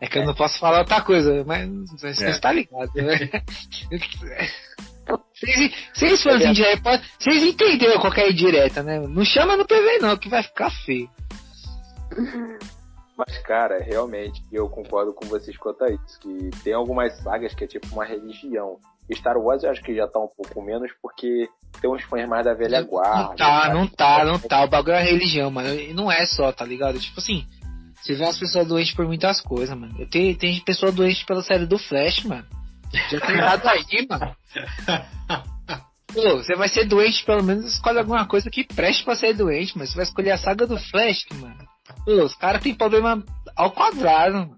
É 0.00 0.06
que 0.06 0.18
eu 0.18 0.24
não 0.24 0.34
posso 0.34 0.58
falar 0.58 0.78
outra 0.80 1.00
coisa, 1.02 1.44
mas 1.44 1.68
você 2.00 2.24
É. 2.26 2.30
está 2.30 2.52
ligado, 2.52 2.90
né? 2.94 3.30
Vocês, 5.94 6.22
fãs 6.22 6.54
de 6.54 6.62
Harry 6.62 6.80
Potter, 6.80 7.06
vocês 7.18 7.42
entenderam 7.44 8.00
qual 8.00 8.12
que 8.12 8.20
é 8.20 8.28
a 8.28 8.32
direta, 8.32 8.82
né? 8.82 8.98
Não 9.00 9.24
chama 9.24 9.56
no 9.56 9.66
PV 9.66 9.98
não, 10.00 10.16
que 10.16 10.28
vai 10.28 10.42
ficar 10.42 10.70
feio. 10.84 11.08
Mas, 13.16 13.38
cara, 13.38 13.78
realmente, 13.82 14.42
eu 14.52 14.68
concordo 14.68 15.14
com 15.14 15.26
vocês 15.26 15.56
quanto 15.56 15.84
a 15.84 15.88
isso. 15.88 16.20
Que 16.20 16.50
tem 16.62 16.74
algumas 16.74 17.16
sagas 17.22 17.54
que 17.54 17.64
é 17.64 17.66
tipo 17.66 17.86
uma 17.92 18.04
religião. 18.04 18.78
Star 19.14 19.38
Wars 19.38 19.62
eu 19.62 19.70
acho 19.70 19.82
que 19.82 19.94
já 19.94 20.06
tá 20.08 20.18
um 20.18 20.28
pouco 20.28 20.60
menos, 20.60 20.90
porque 21.00 21.48
tem 21.80 21.90
uns 21.90 22.02
fãs 22.02 22.28
mais 22.28 22.44
da 22.44 22.54
velha 22.54 22.82
guarda. 22.82 23.28
Não 23.28 23.36
tá, 23.36 23.74
não 23.74 23.86
tá, 23.86 24.24
não 24.24 24.38
tá. 24.38 24.64
O 24.64 24.68
bagulho 24.68 24.96
é 24.96 25.02
religião, 25.02 25.50
mano. 25.50 25.68
E 25.74 25.94
não 25.94 26.10
é 26.10 26.26
só, 26.26 26.52
tá 26.52 26.64
ligado? 26.64 26.98
Tipo 26.98 27.20
assim, 27.20 27.46
você 28.02 28.14
vê 28.14 28.24
as 28.24 28.38
pessoas 28.38 28.66
doentes 28.66 28.94
por 28.94 29.06
muitas 29.06 29.40
coisas, 29.40 29.76
mano. 29.76 29.94
Eu 29.98 30.08
tenho, 30.10 30.36
tem 30.36 30.60
pessoa 30.60 30.92
doente 30.92 31.24
pela 31.24 31.42
série 31.42 31.66
do 31.66 31.78
Flash, 31.78 32.24
mano. 32.24 32.44
Já 33.10 33.20
tem 33.20 33.36
nada 33.36 33.70
aí, 33.70 34.06
mano. 34.08 34.36
Pô, 36.12 36.36
você 36.36 36.54
vai 36.56 36.68
ser 36.68 36.86
doente, 36.86 37.24
pelo 37.24 37.42
menos 37.42 37.66
escolhe 37.66 37.98
alguma 37.98 38.26
coisa 38.26 38.50
que 38.50 38.64
preste 38.64 39.04
pra 39.04 39.14
ser 39.14 39.34
doente, 39.34 39.76
mas 39.76 39.90
você 39.90 39.96
vai 39.96 40.04
escolher 40.04 40.30
a 40.30 40.38
saga 40.38 40.66
do 40.66 40.78
Flash, 40.78 41.26
mano. 41.34 41.68
Pô, 42.04 42.24
os 42.24 42.34
caras 42.34 42.62
têm 42.62 42.74
problema 42.74 43.22
ao 43.54 43.70
quadrado, 43.70 44.34
mano. 44.34 44.54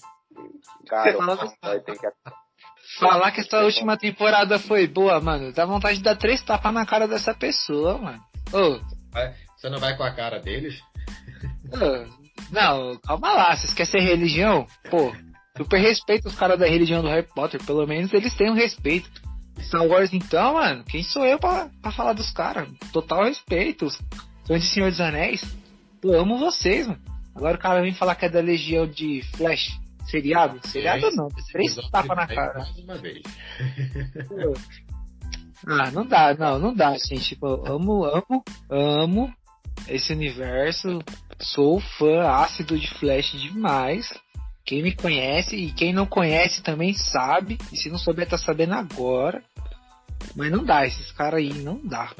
Cara, 0.87 1.13
que 1.13 1.19
Falar 2.99 3.31
que 3.33 3.41
essa 3.41 3.61
última 3.63 3.97
temporada 3.97 4.59
foi 4.59 4.87
boa, 4.87 5.21
mano, 5.21 5.53
dá 5.53 5.67
vontade 5.67 5.99
de 5.99 6.05
dar 6.05 6.17
três 6.17 6.43
tapas 6.43 6.73
na 6.73 6.87
cara 6.87 7.07
dessa 7.07 7.35
pessoa, 7.35 7.99
mano. 7.99 8.21
Ô, 8.53 8.81
Você 9.57 9.69
não 9.69 9.79
vai 9.79 9.97
com 9.97 10.05
a 10.05 10.13
cara 10.13 10.41
deles? 10.41 10.81
ô, 11.73 12.07
não, 12.51 12.97
calma 13.01 13.33
lá, 13.33 13.57
vocês 13.57 13.75
querem 13.75 13.91
ser 13.91 14.01
religião? 14.01 14.67
Pô, 14.91 15.13
super 15.59 15.81
respeito 15.81 16.29
os 16.29 16.35
caras 16.35 16.59
da 16.59 16.67
religião 16.67 17.03
do 17.03 17.09
Harry 17.09 17.27
Potter, 17.35 17.63
pelo 17.63 17.87
menos 17.87 18.13
eles 18.15 18.35
têm 18.35 18.51
um 18.51 18.55
respeito. 18.55 19.11
Star 19.61 19.85
Wars 19.85 20.13
então, 20.13 20.55
mano, 20.55 20.85
quem 20.85 21.03
sou 21.03 21.27
eu 21.27 21.39
pra, 21.39 21.69
pra 21.83 21.91
falar 21.91 22.13
dos 22.13 22.31
caras? 22.31 22.69
Total 22.93 23.25
respeito. 23.25 23.89
Fãs 24.47 24.63
de 24.63 24.69
Senhor 24.69 24.91
dos 24.91 25.01
Anéis. 25.01 25.43
Eu 26.03 26.21
amo 26.21 26.39
vocês, 26.39 26.87
mano. 26.87 27.01
Agora 27.35 27.57
o 27.57 27.61
cara 27.61 27.83
vem 27.83 27.93
falar 27.93 28.15
que 28.15 28.25
é 28.25 28.29
da 28.29 28.41
legião 28.41 28.87
de 28.87 29.23
Flash. 29.37 29.79
Seriado? 30.07 30.59
Seriado 30.67 31.11
não. 31.15 31.29
Esse 31.37 31.53
Três 31.53 31.75
tapas 31.91 32.17
na 32.17 32.27
cara. 32.27 32.59
Mais 32.61 32.79
uma 32.79 32.95
vez. 32.95 33.23
Ah, 35.67 35.91
não 35.91 36.07
dá, 36.07 36.35
não, 36.35 36.59
não 36.59 36.73
dá, 36.73 36.97
gente. 36.97 37.31
Tipo, 37.31 37.47
eu 37.47 37.75
amo, 37.75 38.05
amo, 38.05 38.45
amo 38.71 39.35
esse 39.89 40.13
universo. 40.13 41.01
Sou 41.41 41.81
fã 41.81 42.29
ácido 42.29 42.79
de 42.79 42.89
Flash 42.95 43.33
demais. 43.33 44.15
Quem 44.69 44.83
me 44.83 44.95
conhece 44.95 45.57
e 45.57 45.73
quem 45.73 45.95
não 45.95 46.05
conhece 46.05 46.63
também 46.63 46.93
sabe. 46.93 47.57
E 47.73 47.77
se 47.79 47.89
não 47.89 47.97
souber, 47.97 48.29
tá 48.29 48.37
sabendo 48.37 48.75
agora. 48.75 49.43
Mas 50.37 50.53
não 50.53 50.63
dá, 50.63 50.87
esses 50.87 51.11
caras 51.11 51.41
aí 51.41 51.55
não 51.63 51.81
dá. 51.83 52.13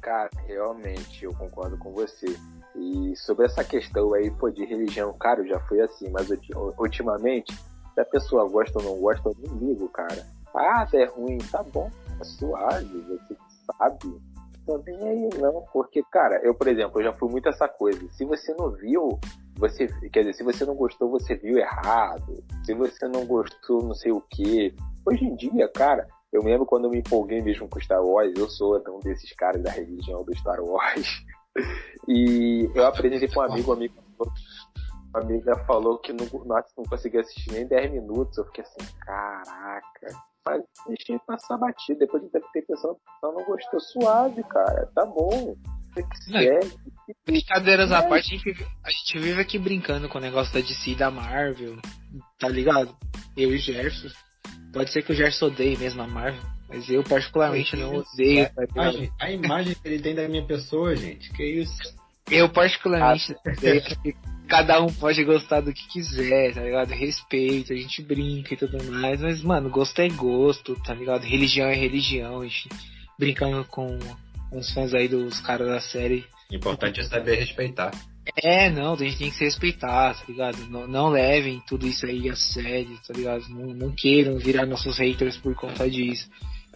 Cara, 0.00 0.30
realmente, 0.46 1.24
eu 1.24 1.34
concordo 1.34 1.76
com 1.76 1.90
você. 1.90 2.38
E 2.76 3.16
sobre 3.16 3.46
essa 3.46 3.64
questão 3.64 4.14
aí, 4.14 4.30
pô, 4.30 4.48
de 4.48 4.64
religião, 4.64 5.12
cara, 5.18 5.40
eu 5.40 5.48
já 5.48 5.58
fui 5.66 5.80
assim, 5.80 6.08
mas 6.10 6.30
ulti- 6.30 6.54
ultimamente, 6.78 7.52
se 7.52 8.00
a 8.00 8.04
pessoa 8.04 8.48
gosta 8.48 8.78
ou 8.78 8.84
não 8.84 9.00
gosta, 9.00 9.28
eu 9.28 9.36
nem 9.40 9.70
ligo, 9.70 9.88
cara. 9.88 10.24
Ah, 10.54 10.86
é 10.94 11.04
ruim, 11.06 11.38
tá 11.50 11.64
bom, 11.64 11.90
é 12.20 12.24
suave, 12.24 12.86
você 13.08 13.36
sabe. 13.66 14.20
Também 14.64 14.96
aí 15.02 15.28
não, 15.40 15.64
porque, 15.72 16.00
cara, 16.12 16.40
eu, 16.44 16.54
por 16.54 16.68
exemplo, 16.68 17.00
eu 17.00 17.06
já 17.06 17.12
fui 17.12 17.28
muito 17.28 17.48
essa 17.48 17.66
coisa. 17.66 18.00
Se 18.12 18.24
você 18.24 18.54
não 18.54 18.70
viu, 18.70 19.18
você. 19.56 19.86
Quer 20.10 20.20
dizer, 20.20 20.34
se 20.34 20.42
você 20.42 20.64
não 20.64 20.74
gostou, 20.74 21.10
você 21.10 21.34
viu 21.34 21.58
errado. 21.58 22.42
Se 22.64 22.74
você 22.74 23.06
não 23.08 23.26
gostou, 23.26 23.82
não 23.82 23.94
sei 23.94 24.12
o 24.12 24.20
que. 24.20 24.74
Hoje 25.06 25.24
em 25.24 25.34
dia, 25.34 25.68
cara, 25.68 26.06
eu 26.32 26.42
lembro 26.42 26.66
quando 26.66 26.84
eu 26.84 26.90
me 26.90 26.98
empolguei 26.98 27.40
mesmo 27.40 27.68
com 27.68 27.80
Star 27.80 28.04
Wars, 28.04 28.32
eu 28.36 28.48
sou 28.48 28.82
um 28.88 29.00
desses 29.00 29.32
caras 29.34 29.62
da 29.62 29.70
religião 29.70 30.24
do 30.24 30.36
Star 30.36 30.62
Wars. 30.62 31.08
E 32.08 32.66
eu 32.74 32.86
apresentei 32.86 33.28
pra 33.28 33.42
um 33.42 33.52
amigo, 33.52 33.70
um 33.70 33.74
amigo 33.74 33.94
uma 35.14 35.20
amiga 35.20 35.54
falou 35.66 35.98
que 35.98 36.12
não, 36.12 36.26
não 36.46 36.84
conseguia 36.88 37.20
assistir 37.20 37.52
nem 37.52 37.66
10 37.66 37.92
minutos. 37.92 38.38
Eu 38.38 38.46
fiquei 38.46 38.64
assim, 38.64 38.94
caraca. 39.00 40.06
Mas 40.46 40.62
deixei 40.86 41.18
passar 41.26 41.58
batido. 41.58 41.98
Depois 41.98 42.22
de 42.22 42.30
ter 42.30 42.62
pensado, 42.62 42.96
não, 43.22 43.34
não 43.34 43.44
gostou 43.44 43.78
suave, 43.78 44.42
cara. 44.44 44.90
Tá 44.94 45.04
bom. 45.04 45.54
Brincadeiras 47.26 47.92
à 47.92 47.98
É. 47.98 48.02
parte, 48.08 48.32
a 48.34 48.36
gente, 48.36 48.44
vive- 48.44 48.66
a 48.84 48.90
gente 48.90 49.18
vive 49.18 49.40
aqui 49.40 49.58
brincando 49.58 50.08
com 50.08 50.18
o 50.18 50.20
negócio 50.20 50.52
da 50.54 50.60
DC 50.60 50.94
da 50.94 51.10
Marvel, 51.10 51.78
tá 52.38 52.48
ligado? 52.48 52.94
Eu 53.36 53.52
e 53.52 53.56
o 53.56 53.58
Gerson. 53.58 54.08
Pode 54.72 54.90
ser 54.90 55.02
que 55.02 55.12
o 55.12 55.14
Gerson 55.14 55.46
odeie 55.46 55.76
mesmo 55.76 56.02
a 56.02 56.06
Marvel, 56.06 56.40
mas 56.68 56.88
eu 56.88 57.02
particularmente 57.04 57.76
não 57.76 57.96
odeio, 57.96 58.48
tá 58.48 58.52
A 58.56 58.64
ligado? 58.64 58.94
imagem, 58.94 59.12
a 59.20 59.30
imagem 59.30 59.74
que 59.74 59.88
ele 59.88 59.98
tem 60.02 60.14
da 60.14 60.26
minha 60.28 60.44
pessoa, 60.44 60.96
gente. 60.96 61.30
Que 61.32 61.44
isso? 61.44 61.76
Eu 62.30 62.48
particularmente 62.48 63.34
odeio 63.46 63.82
que 63.82 64.14
cada 64.48 64.80
um 64.82 64.86
pode 64.92 65.22
gostar 65.24 65.60
do 65.60 65.72
que 65.72 65.86
quiser, 65.88 66.54
tá 66.54 66.62
ligado? 66.62 66.88
Respeito, 66.90 67.72
a 67.72 67.76
gente 67.76 68.00
brinca 68.02 68.54
e 68.54 68.56
tudo 68.56 68.82
mais, 68.90 69.20
mas 69.20 69.42
mano, 69.42 69.68
gosto 69.68 69.98
é 70.00 70.08
gosto, 70.08 70.74
tá 70.82 70.94
ligado? 70.94 71.22
Religião 71.24 71.68
é 71.68 71.74
religião, 71.74 72.40
a 72.40 72.44
gente 72.44 72.68
brincando 73.18 73.64
com 73.66 73.98
uns 74.52 74.72
fãs 74.72 74.94
aí 74.94 75.08
dos 75.08 75.40
caras 75.40 75.68
da 75.68 75.80
série 75.80 76.24
Importante 76.52 77.00
é 77.00 77.04
saber 77.04 77.36
respeitar. 77.36 77.90
É, 78.36 78.70
não, 78.70 78.92
a 78.92 78.96
gente 78.96 79.18
tem 79.18 79.30
que 79.30 79.36
se 79.36 79.44
respeitar, 79.44 80.14
tá 80.14 80.24
ligado? 80.28 80.58
Não, 80.68 80.86
não 80.86 81.08
levem 81.08 81.62
tudo 81.66 81.86
isso 81.86 82.06
aí 82.06 82.28
a 82.28 82.36
sério, 82.36 82.96
tá 83.06 83.14
ligado? 83.14 83.48
Não, 83.48 83.74
não 83.74 83.90
queiram 83.90 84.38
virar 84.38 84.66
nossos 84.66 84.98
haters 84.98 85.36
por 85.38 85.54
conta 85.54 85.88
disso. 85.90 86.28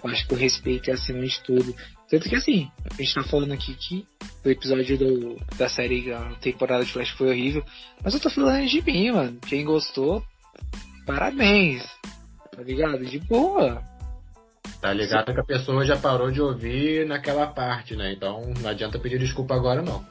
Eu 0.03 0.11
acho 0.11 0.27
que 0.27 0.35
o 0.35 0.37
respeito 0.37 0.91
é 0.91 0.95
acima 0.95 1.25
de 1.25 1.41
tudo. 1.43 1.75
Tanto 2.09 2.29
que 2.29 2.35
assim, 2.35 2.69
a 2.91 3.03
gente 3.03 3.15
tá 3.15 3.23
falando 3.25 3.53
aqui 3.53 3.75
que 3.75 4.07
o 4.45 4.49
episódio 4.49 4.99
do, 4.99 5.37
da 5.57 5.69
série, 5.69 6.13
a 6.13 6.35
temporada 6.41 6.85
de 6.85 6.93
Flash 6.93 7.11
foi 7.11 7.29
horrível. 7.29 7.65
Mas 8.03 8.15
eu 8.15 8.21
tô 8.21 8.31
falando 8.31 8.67
de 8.67 8.83
mim, 8.83 9.11
mano. 9.11 9.39
Quem 9.47 9.65
gostou, 9.65 10.23
parabéns. 11.07 11.85
Tá 12.51 12.63
ligado? 12.63 13.05
De 13.05 13.19
boa. 13.21 13.83
Tá 14.81 14.93
ligado 14.93 15.33
que 15.33 15.41
a 15.41 15.45
pessoa 15.45 15.85
já 15.85 15.97
parou 15.97 16.31
de 16.31 16.41
ouvir 16.41 17.07
naquela 17.07 17.47
parte, 17.47 17.97
né? 17.97 18.13
Então 18.13 18.53
não 18.61 18.71
adianta 18.71 18.99
pedir 18.99 19.19
desculpa 19.19 19.55
agora, 19.55 19.83
não. 19.83 20.05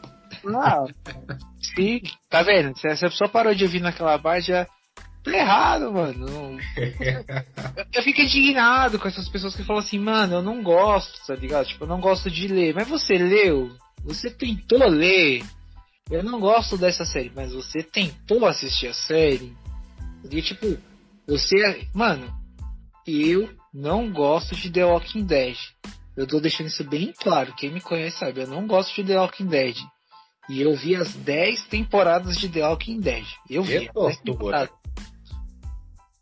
Ah, 0.47 0.84
sim, 1.76 2.01
tá 2.30 2.41
vendo? 2.43 2.78
Se 2.78 2.88
essa 2.88 3.09
pessoa 3.09 3.30
parou 3.30 3.53
de 3.53 3.63
ouvir 3.63 3.80
naquela 3.80 4.18
parte, 4.20 4.47
já 4.47 4.66
tá 5.24 5.32
errado, 5.32 5.91
mano. 5.91 6.26
Não- 6.26 6.57
Eu, 7.78 7.86
eu 7.93 8.03
fico 8.03 8.22
indignado 8.22 8.99
com 8.99 9.07
essas 9.07 9.30
pessoas 9.30 9.55
que 9.55 9.63
falam 9.63 9.82
assim, 9.82 9.99
mano, 9.99 10.36
eu 10.36 10.41
não 10.41 10.61
gosto, 10.61 11.26
tá 11.26 11.36
ligado? 11.36 11.68
Tipo, 11.68 11.84
eu 11.86 11.88
não 11.89 11.99
gosto 12.01 12.30
de 12.30 12.47
ler. 12.47 12.74
Mas 12.76 12.88
você 12.88 13.18
leu? 13.18 13.72
Você 14.03 14.30
tentou 14.30 14.88
ler? 14.88 15.43
Eu 16.11 16.22
não 16.24 16.39
gosto 16.39 16.78
dessa 16.78 17.03
série, 17.05 17.32
mas 17.36 17.51
você 17.53 17.82
tentou 17.82 18.45
assistir 18.45 18.88
a 18.88 18.93
série? 18.93 19.55
E 20.30 20.41
tipo, 20.41 20.78
você. 21.28 21.88
Mano, 21.93 22.32
eu 23.07 23.49
não 23.76 24.09
gosto 24.09 24.55
de 24.55 24.71
The 24.71 24.86
Walking 24.86 25.26
Dead. 25.26 25.57
Eu 26.15 26.26
tô 26.26 26.39
deixando 26.39 26.67
isso 26.67 26.84
bem 26.86 27.11
claro. 27.19 27.53
Quem 27.57 27.73
me 27.73 27.82
conhece 27.82 28.17
sabe, 28.17 28.41
eu 28.41 28.47
não 28.47 28.65
gosto 28.65 28.95
de 28.95 29.03
The 29.03 29.19
Walking 29.19 29.47
Dead. 29.47 29.76
E 30.47 30.61
eu 30.61 30.73
vi 30.76 30.95
as 30.95 31.13
10 31.13 31.65
temporadas 31.65 32.38
de 32.38 32.47
The 32.47 32.65
Walking 32.65 33.01
Dead. 33.01 33.26
Eu 33.49 33.63
vi. 33.63 33.71
Que 33.71 33.78
as 33.78 33.82
10 33.82 33.93
tortura. 33.93 34.23
temporadas. 34.23 34.76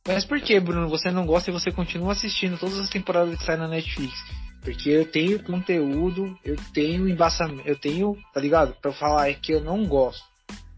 Mas 0.08 0.26
por 0.26 0.42
que, 0.42 0.60
Bruno? 0.60 0.90
Você 0.90 1.12
não 1.12 1.28
gosta 1.28 1.52
e 1.52 1.54
você 1.54 1.72
continua 1.72 2.14
assistindo 2.14 2.58
todas 2.58 2.80
as 2.80 2.90
temporadas 2.90 3.38
que 3.38 3.46
saem 3.46 3.60
na 3.60 3.68
Netflix? 3.68 4.14
Porque 4.62 4.90
eu 4.90 5.06
tenho 5.06 5.44
conteúdo, 5.44 6.36
eu 6.44 6.56
tenho 6.74 7.08
embaçamento, 7.08 7.68
eu 7.68 7.78
tenho, 7.78 8.18
tá 8.34 8.40
ligado? 8.40 8.74
Pra 8.82 8.92
falar 8.92 9.30
é 9.30 9.34
que 9.34 9.54
eu 9.54 9.62
não 9.62 9.86
gosto. 9.86 10.24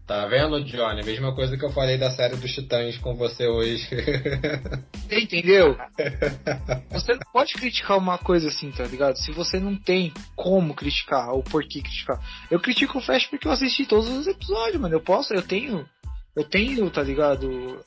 Tá 0.06 0.24
vendo, 0.26 0.62
Johnny? 0.62 1.02
Mesma 1.02 1.34
coisa 1.34 1.56
que 1.56 1.64
eu 1.64 1.72
falei 1.72 1.98
da 1.98 2.12
série 2.12 2.36
dos 2.36 2.52
Titãs 2.52 2.96
com 2.98 3.16
você 3.16 3.48
hoje. 3.48 3.88
Entendeu? 5.10 5.76
Você 6.92 7.12
não 7.14 7.32
pode 7.32 7.54
criticar 7.54 7.98
uma 7.98 8.16
coisa 8.16 8.46
assim, 8.46 8.70
tá 8.70 8.84
ligado? 8.84 9.16
Se 9.16 9.32
você 9.32 9.58
não 9.58 9.74
tem 9.74 10.14
como 10.36 10.74
criticar 10.74 11.30
ou 11.32 11.42
por 11.42 11.64
que 11.64 11.82
criticar. 11.82 12.20
Eu 12.48 12.60
critico 12.60 12.98
o 12.98 13.00
Flash 13.00 13.26
porque 13.26 13.48
eu 13.48 13.52
assisti 13.52 13.84
todos 13.84 14.08
os 14.08 14.28
episódios, 14.28 14.80
mano. 14.80 14.94
Eu 14.94 15.00
posso, 15.00 15.34
eu 15.34 15.42
tenho, 15.42 15.84
eu 16.36 16.44
tenho, 16.44 16.88
tá 16.88 17.02
ligado? 17.02 17.84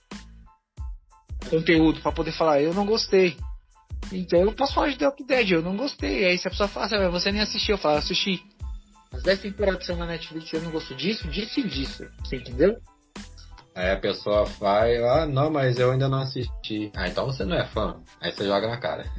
Conteúdo 1.50 2.02
pra 2.02 2.12
poder 2.12 2.34
falar, 2.34 2.62
eu 2.62 2.74
não 2.74 2.86
gostei. 2.86 3.38
Então 4.12 4.42
eu 4.42 4.52
posso 4.52 4.74
falar 4.74 4.90
de 4.90 4.98
The 4.98 5.06
Walking 5.06 5.26
Dead, 5.26 5.52
eu 5.52 5.62
não 5.62 5.78
gostei. 5.78 6.26
Aí 6.26 6.38
se 6.38 6.50
a 6.50 6.52
pessoa 6.52 6.68
fala, 6.68 6.86
assim, 6.86 6.96
"Ah, 6.96 7.10
você 7.10 7.32
nem 7.32 7.42
assistiu, 7.42 7.76
eu 7.76 7.80
falo, 7.80 7.98
assisti. 7.98 8.44
As 9.14 9.24
10 9.24 9.42
temporadas 9.42 9.80
que 9.80 9.86
são 9.86 9.98
na 9.98 10.06
Netflix, 10.06 10.54
eu 10.54 10.62
não 10.62 10.72
gosto 10.72 10.96
disso, 10.96 11.28
disso 11.28 11.60
e 11.60 11.68
disso. 11.68 12.08
Você 12.24 12.38
entendeu? 12.38 12.78
Aí 13.76 13.92
a 13.92 13.98
pessoa 13.98 14.46
vai, 14.60 14.98
ah, 14.98 15.26
não, 15.26 15.50
mas 15.50 15.80
eu 15.80 15.92
ainda 15.92 16.10
não 16.10 16.20
assisti. 16.20 16.92
Ah, 16.96 17.08
então 17.08 17.26
você 17.26 17.46
não 17.46 17.56
é 17.56 17.66
fã. 17.68 18.02
Aí 18.22 18.32
você 18.32 18.46
joga 18.46 18.68
na 18.68 18.78
cara. 18.78 19.06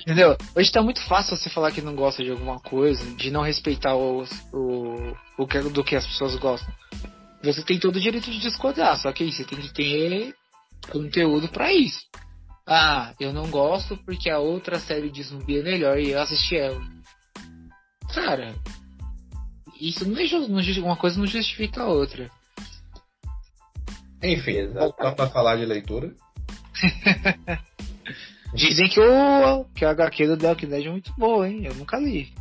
Entendeu? 0.00 0.36
Hoje 0.56 0.72
tá 0.72 0.82
muito 0.82 1.02
fácil 1.06 1.36
você 1.36 1.50
falar 1.50 1.72
que 1.72 1.82
não 1.82 1.94
gosta 1.94 2.24
de 2.24 2.30
alguma 2.30 2.58
coisa, 2.60 3.04
de 3.16 3.30
não 3.30 3.42
respeitar 3.42 3.94
os, 3.94 4.30
o, 4.52 5.14
o 5.38 5.46
que, 5.46 5.60
do 5.60 5.84
que 5.84 5.94
as 5.94 6.06
pessoas 6.06 6.34
gostam. 6.36 6.72
Você 7.42 7.62
tem 7.62 7.78
todo 7.78 7.96
o 7.96 8.00
direito 8.00 8.30
de 8.30 8.38
discordar, 8.38 8.96
só 8.96 9.12
que 9.12 9.22
aí 9.22 9.32
você 9.32 9.44
tem 9.44 9.58
que 9.58 9.72
ter 9.72 10.34
conteúdo 10.90 11.48
pra 11.48 11.72
isso. 11.72 12.00
Ah, 12.66 13.12
eu 13.18 13.32
não 13.32 13.50
gosto 13.50 13.96
porque 14.04 14.30
a 14.30 14.38
outra 14.38 14.78
série 14.78 15.10
de 15.10 15.22
zumbi 15.22 15.58
é 15.58 15.62
melhor 15.62 15.98
e 15.98 16.10
eu 16.10 16.20
assisti 16.20 16.56
ela. 16.56 16.80
Cara, 18.14 18.54
isso 19.80 20.08
não 20.08 20.20
é 20.20 20.24
ju- 20.24 20.48
não 20.48 20.84
uma 20.84 20.96
coisa 20.96 21.18
não 21.18 21.26
justifica 21.26 21.82
a 21.82 21.88
outra. 21.88 22.30
Enfim, 24.22 24.68
voltando 24.68 25.16
pra 25.16 25.28
falar 25.30 25.56
de 25.56 25.64
leitura. 25.64 26.14
Dizem 28.52 28.88
que 28.88 29.00
o, 29.00 29.64
que 29.74 29.84
a 29.84 29.90
HQ 29.90 30.36
do 30.36 30.46
Walking 30.46 30.66
Dead 30.66 30.86
é 30.86 30.90
muito 30.90 31.12
boa, 31.16 31.48
hein? 31.48 31.64
Eu 31.66 31.74
nunca 31.74 31.96
li. 31.98 32.34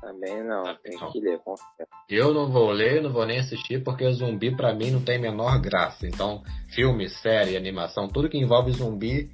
Também 0.00 0.42
não, 0.44 0.62
tem 0.76 0.96
Não. 0.98 1.10
que 1.12 1.20
ler, 1.20 1.38
com 1.40 1.54
certeza. 1.56 1.88
Eu 2.08 2.32
não 2.32 2.50
vou 2.50 2.70
ler, 2.70 3.02
não 3.02 3.12
vou 3.12 3.26
nem 3.26 3.38
assistir, 3.40 3.82
porque 3.84 4.10
zumbi 4.12 4.54
pra 4.56 4.72
mim 4.72 4.90
não 4.90 5.02
tem 5.02 5.16
a 5.18 5.20
menor 5.20 5.60
graça. 5.60 6.06
Então, 6.06 6.42
filme, 6.74 7.08
série, 7.08 7.56
animação, 7.56 8.08
tudo 8.08 8.28
que 8.28 8.38
envolve 8.38 8.72
zumbi, 8.72 9.30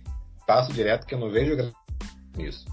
passo 0.46 0.72
direto 0.72 1.06
que 1.06 1.14
eu 1.14 1.18
não 1.20 1.30
vejo 1.30 1.54
graça 1.56 1.74
nisso. 2.36 2.64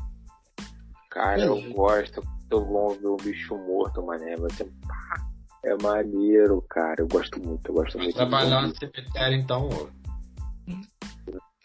Cara, 1.11 1.41
eu 1.41 1.61
gosto. 1.74 2.22
Eu 2.54 2.64
vou 2.64 2.91
ver 2.91 3.08
o 3.08 3.18
bicho 3.18 3.58
morto, 3.58 4.06
mané. 4.06 4.36
Você, 4.36 4.64
pá, 4.64 5.26
é 5.66 5.76
maneiro, 5.82 6.62
cara. 6.70 6.97
Eu 6.99 7.08
gosto 7.08 7.43
muito, 7.43 7.68
eu 7.68 7.74
gosto 7.74 7.93
Vai 7.97 8.04
muito. 8.04 8.12
de 8.12 8.16
trabalhar 8.20 8.62
no 8.62 8.76
cemitério, 8.76 9.38
então. 9.38 9.70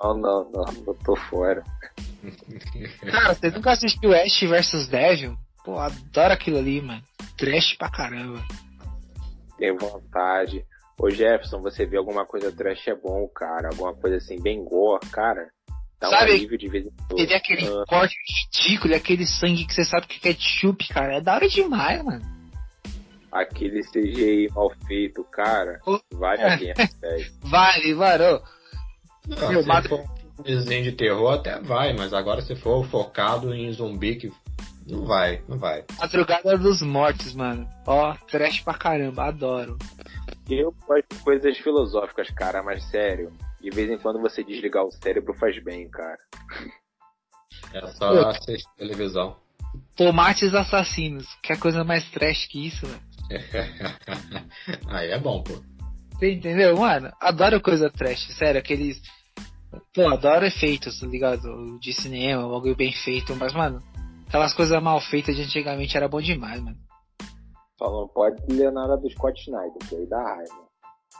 Não, 0.00 0.14
não, 0.16 0.50
não, 0.50 0.64
eu 0.86 0.94
tô 1.04 1.14
fora. 1.14 1.62
Cara, 3.10 3.34
você 3.34 3.50
nunca 3.50 3.72
assistiu 3.72 4.14
Ash 4.14 4.40
vs 4.40 4.88
Devil? 4.88 5.36
Pô, 5.62 5.78
adoro 5.78 6.32
aquilo 6.32 6.56
ali, 6.56 6.80
mano. 6.80 7.02
Trash 7.36 7.76
pra 7.76 7.90
caramba. 7.90 8.42
Tem 9.58 9.76
vontade. 9.76 10.64
Ô 10.98 11.10
Jefferson, 11.10 11.60
você 11.60 11.84
vê 11.84 11.98
alguma 11.98 12.24
coisa 12.24 12.50
trash 12.50 12.88
é 12.88 12.94
bom, 12.94 13.28
cara. 13.28 13.68
Alguma 13.68 13.94
coisa 13.94 14.16
assim, 14.16 14.40
bem 14.40 14.64
gore, 14.64 15.06
cara. 15.10 15.50
Dá 16.00 16.08
Sabe- 16.10 16.30
um 16.32 16.34
alívio 16.36 16.58
de 16.58 16.68
vez 16.68 16.86
em 16.86 16.90
quando. 17.08 17.30
É 17.30 17.36
aquele 17.36 17.66
Ah, 17.66 17.84
corte 17.88 18.14
ridículo, 18.54 18.94
aquele 18.94 19.26
sangue 19.26 19.64
que 19.64 19.74
você 19.74 19.84
sabe 19.84 20.06
que 20.06 20.16
é 20.28 20.32
ketchup, 20.32 20.86
cara. 20.88 21.16
É 21.16 21.20
da 21.20 21.34
hora 21.34 21.48
demais, 21.48 22.02
mano. 22.04 22.24
aquele 23.30 23.82
CGI 23.82 24.48
mal 24.54 24.70
feito, 24.86 25.22
cara. 25.24 25.80
Ô. 25.86 26.00
Vale 26.12 26.42
a 26.42 26.56
pena, 26.58 26.74
velho. 27.00 27.32
Vale, 27.42 27.94
varou. 27.94 28.42
Não, 29.26 29.36
se 29.82 29.88
for 29.88 30.04
um 30.38 30.42
desenho 30.42 30.84
de 30.84 30.92
terror 30.92 31.34
até 31.34 31.60
vai, 31.60 31.92
mas 31.92 32.14
agora 32.14 32.40
se 32.40 32.56
for 32.56 32.86
focado 32.86 33.52
em 33.54 33.70
zumbi 33.72 34.16
que 34.16 34.32
não 34.86 35.04
vai, 35.04 35.42
não 35.46 35.58
vai. 35.58 35.84
Madrugada 35.98 36.56
dos 36.56 36.80
Mortos, 36.80 37.34
mano. 37.34 37.68
Ó, 37.86 38.14
trash 38.30 38.60
pra 38.60 38.72
caramba, 38.74 39.24
adoro. 39.24 39.76
Eu 40.48 40.74
gosto 40.86 41.04
de 41.14 41.22
coisas 41.22 41.58
filosóficas, 41.58 42.30
cara, 42.30 42.62
mas 42.62 42.82
sério. 42.84 43.30
De 43.60 43.70
vez 43.70 43.90
em 43.90 43.98
quando 43.98 44.20
você 44.20 44.44
desligar 44.44 44.84
o 44.84 44.90
cérebro 44.90 45.34
faz 45.34 45.62
bem, 45.62 45.88
cara. 45.90 46.18
É 47.72 47.86
só 47.88 48.28
assistir 48.28 48.68
televisão. 48.76 49.36
Tomates 49.96 50.54
assassinos. 50.54 51.26
Que 51.42 51.56
coisa 51.56 51.84
mais 51.84 52.08
trash 52.10 52.46
que 52.46 52.66
isso, 52.66 52.86
mano. 52.86 53.00
Aí 54.88 55.10
é 55.10 55.18
bom, 55.18 55.42
pô. 55.42 55.54
Você 56.12 56.32
entendeu, 56.32 56.76
mano? 56.76 57.12
Adoro 57.20 57.60
coisa 57.60 57.90
trash, 57.90 58.26
sério, 58.34 58.60
aqueles. 58.60 59.00
Pô, 59.94 60.08
adoro 60.08 60.46
efeitos, 60.46 60.98
tá 60.98 61.06
ligado? 61.06 61.78
De 61.80 61.92
cinema, 61.92 62.46
um 62.46 62.50
bagulho 62.50 62.76
bem 62.76 62.92
feito, 62.92 63.36
mas, 63.36 63.52
mano, 63.52 63.80
aquelas 64.26 64.54
coisas 64.54 64.82
mal 64.82 65.00
feitas 65.00 65.36
de 65.36 65.42
antigamente 65.42 65.96
era 65.96 66.08
bom 66.08 66.20
demais, 66.20 66.60
mano. 66.60 66.76
Só 67.76 67.90
não 67.90 68.08
pode 68.08 68.42
ler 68.50 68.72
nada 68.72 68.96
do 68.96 69.08
Scott 69.10 69.40
Snyder, 69.40 69.88
que 69.88 69.94
aí 69.94 70.06
dá 70.08 70.22
raiva. 70.22 70.68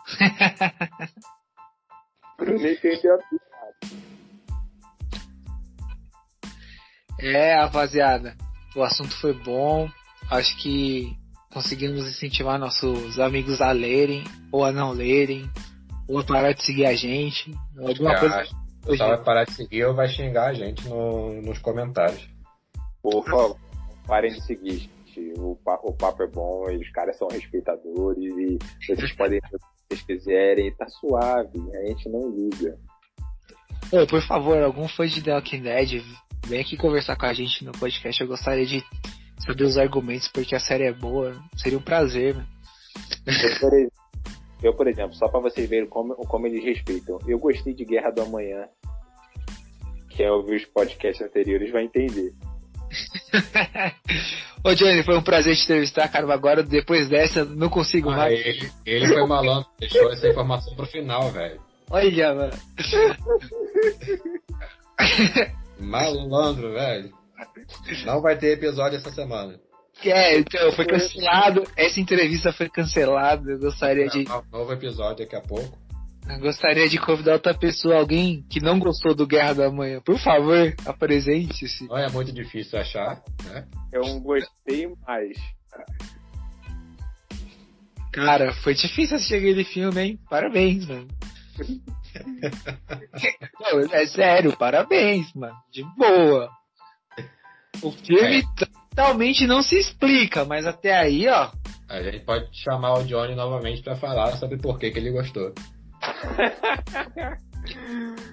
A. 2.39 2.45
É, 7.21 7.55
rapaziada, 7.57 8.37
o 8.77 8.83
assunto 8.83 9.17
foi 9.21 9.33
bom. 9.33 9.89
Acho 10.31 10.57
que 10.63 11.17
conseguimos 11.53 12.07
incentivar 12.07 12.59
nossos 12.59 13.19
amigos 13.19 13.61
a 13.61 13.73
lerem, 13.73 14.23
ou 14.53 14.65
a 14.65 14.71
não 14.71 14.93
lerem, 14.93 15.51
ou 16.09 16.19
a 16.21 16.25
parar 16.25 16.53
de 16.53 16.63
seguir 16.65 16.87
a 16.87 16.95
gente. 16.95 17.53
Alguma 17.77 18.13
É, 18.15 18.21
coisa. 18.21 18.45
pessoal 18.87 19.09
vai 19.17 19.25
parar 19.25 19.45
de 19.45 19.53
seguir 19.55 19.85
ou 19.85 19.95
vai 19.95 20.09
xingar 20.09 20.51
a 20.51 20.55
gente 20.55 20.87
no- 20.89 21.43
nos 21.43 21.59
comentários. 21.59 22.29
Por 23.03 23.25
favor, 23.25 23.57
parem 24.07 24.33
de 24.33 24.41
seguir, 24.45 24.79
gente. 25.07 25.33
O, 25.39 25.57
pa- 25.57 25.81
o 25.83 25.93
papo 25.93 26.23
é 26.23 26.27
bom, 26.29 26.63
os 26.71 26.91
caras 26.93 27.17
são 27.19 27.27
respeitadores 27.29 28.23
e 28.23 28.59
vocês 28.87 29.13
podem 29.17 29.41
vocês 29.89 30.03
quiserem, 30.03 30.71
tá 30.75 30.87
suave, 30.89 31.59
a 31.75 31.87
gente 31.87 32.09
não 32.11 32.31
liga. 32.31 32.79
Ô, 33.91 34.07
por 34.07 34.21
favor, 34.23 34.63
algum 34.63 34.87
fã 34.87 35.07
de 35.07 35.23
The 35.23 35.35
Walking 35.35 35.63
Dead, 35.63 36.03
vem 36.47 36.61
aqui 36.61 36.77
conversar 36.77 37.17
com 37.17 37.25
a 37.25 37.33
gente 37.33 37.65
no 37.65 37.73
podcast. 37.73 38.21
Eu 38.21 38.29
gostaria 38.29 38.67
de 38.67 38.85
saber 39.39 39.65
os 39.65 39.79
argumentos, 39.79 40.29
porque 40.29 40.55
a 40.55 40.61
série 40.61 40.85
é 40.85 40.93
boa. 40.93 41.33
Seria 41.57 41.79
um 41.79 41.83
prazer, 41.83 42.37
né? 42.37 42.47
Eu, 43.27 43.59
por 43.61 43.75
exemplo, 43.75 43.93
eu, 44.63 44.75
por 44.75 44.89
exemplo, 44.89 45.15
só 45.15 45.29
pra 45.29 45.41
vocês 45.41 45.69
verem 45.69 45.89
como, 45.89 46.15
como 46.15 46.47
eles 46.47 46.63
respeitam, 46.63 47.19
eu 47.27 47.39
gostei 47.39 47.73
de 47.73 47.85
Guerra 47.85 48.11
do 48.11 48.23
Amanhã. 48.23 48.69
Quem 50.11 50.29
ouviu 50.29 50.57
os 50.57 50.65
podcasts 50.67 51.25
anteriores 51.25 51.71
vai 51.71 51.85
entender. 51.85 52.35
Ô, 54.65 54.75
Johnny, 54.75 55.03
foi 55.03 55.17
um 55.17 55.23
prazer 55.23 55.57
te 55.57 55.65
entrevistar, 55.65 56.09
cara. 56.09 56.33
Agora, 56.33 56.63
depois 56.63 57.09
dessa, 57.09 57.45
não 57.45 57.69
consigo 57.69 58.11
Ah, 58.11 58.17
mais. 58.17 58.39
ele, 58.39 58.71
ele 58.85 59.07
foi 59.07 59.27
malandro, 59.27 59.69
deixou 59.79 60.11
essa 60.13 60.29
informação 60.29 60.75
pro 60.75 60.87
final, 60.87 61.31
velho. 61.31 61.61
Olha, 61.91 62.35
mano. 62.35 62.53
Malandro, 65.79 66.73
velho. 66.73 67.13
Não 68.05 68.21
vai 68.21 68.37
ter 68.37 68.53
episódio 68.53 68.99
essa 68.99 69.11
semana. 69.11 69.59
É, 70.05 70.39
então, 70.39 70.71
foi 70.73 70.87
cancelado. 70.87 71.65
Essa 71.77 72.01
entrevista 72.01 72.53
foi 72.53 72.69
cancelada. 72.69 73.51
Eu 73.51 73.59
gostaria 73.59 74.07
de, 74.09 74.25
Novo 74.53 74.73
episódio 74.73 75.25
daqui 75.25 75.37
a 75.37 75.41
pouco. 75.41 75.77
Eu 76.29 76.41
gostaria 76.41 76.89
de 76.89 76.99
convidar 76.99 77.35
outra 77.35 77.55
pessoa, 77.55 77.97
alguém 77.97 78.45
que 78.51 78.61
não 78.61 78.79
gostou 78.79 79.15
do 79.15 79.27
Guerra 79.27 79.55
da 79.55 79.71
Manhã. 79.71 80.01
Por 80.01 80.19
favor, 80.19 80.75
apresente-se. 80.85 81.87
Não 81.87 81.97
é 81.97 82.11
muito 82.11 82.33
difícil 82.33 82.79
achar, 82.79 83.23
né? 83.45 83.67
Eu 83.93 84.21
gostei 84.21 84.87
mais. 85.07 85.39
Cara, 88.13 88.53
foi 88.63 88.75
difícil 88.75 89.17
assistir 89.17 89.37
aquele 89.37 89.65
filme, 89.65 90.01
hein? 90.01 90.21
Parabéns, 90.29 90.87
mano. 90.87 91.09
Não, 93.61 93.81
é 93.93 94.07
sério, 94.07 94.57
parabéns, 94.57 95.33
mano. 95.35 95.57
De 95.71 95.83
boa. 95.97 96.51
O 97.83 97.93
filme 97.93 98.43
totalmente 98.57 99.47
não 99.47 99.63
se 99.63 99.77
explica, 99.77 100.45
mas 100.45 100.67
até 100.67 100.97
aí, 100.97 101.29
ó. 101.29 101.51
A 101.89 102.03
gente 102.03 102.21
pode 102.25 102.49
chamar 102.53 102.95
o 102.99 103.05
Johnny 103.05 103.35
novamente 103.35 103.83
pra 103.83 103.95
falar 103.95 104.37
sobre 104.37 104.59
por 104.59 104.79
que, 104.79 104.91
que 104.91 104.99
ele 104.99 105.11
gostou. 105.11 105.55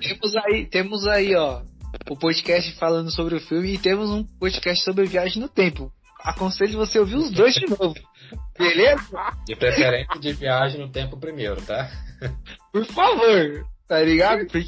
Temos 0.02 0.36
aí, 0.38 0.66
temos 0.66 1.08
aí, 1.08 1.36
ó, 1.36 1.62
o 2.10 2.18
podcast 2.18 2.72
falando 2.78 3.12
sobre 3.12 3.36
o 3.36 3.40
filme 3.40 3.74
e 3.74 3.78
temos 3.78 4.10
um 4.10 4.24
podcast 4.24 4.84
sobre 4.84 5.06
viagem 5.06 5.42
no 5.42 5.50
tempo. 5.50 5.92
Aconselho 6.22 6.78
você 6.78 7.00
ouvir 7.00 7.16
os 7.16 7.32
dois 7.32 7.54
de 7.54 7.68
novo. 7.68 7.94
Beleza? 8.58 9.04
De 9.46 9.56
preferência 9.56 10.20
de 10.20 10.34
viagem 10.34 10.80
no 10.80 10.90
tempo 10.90 11.18
primeiro, 11.18 11.62
tá? 11.62 11.90
Por 12.72 12.86
favor, 12.86 13.66
tá 13.88 14.02
ligado? 14.02 14.48
Porque 14.48 14.66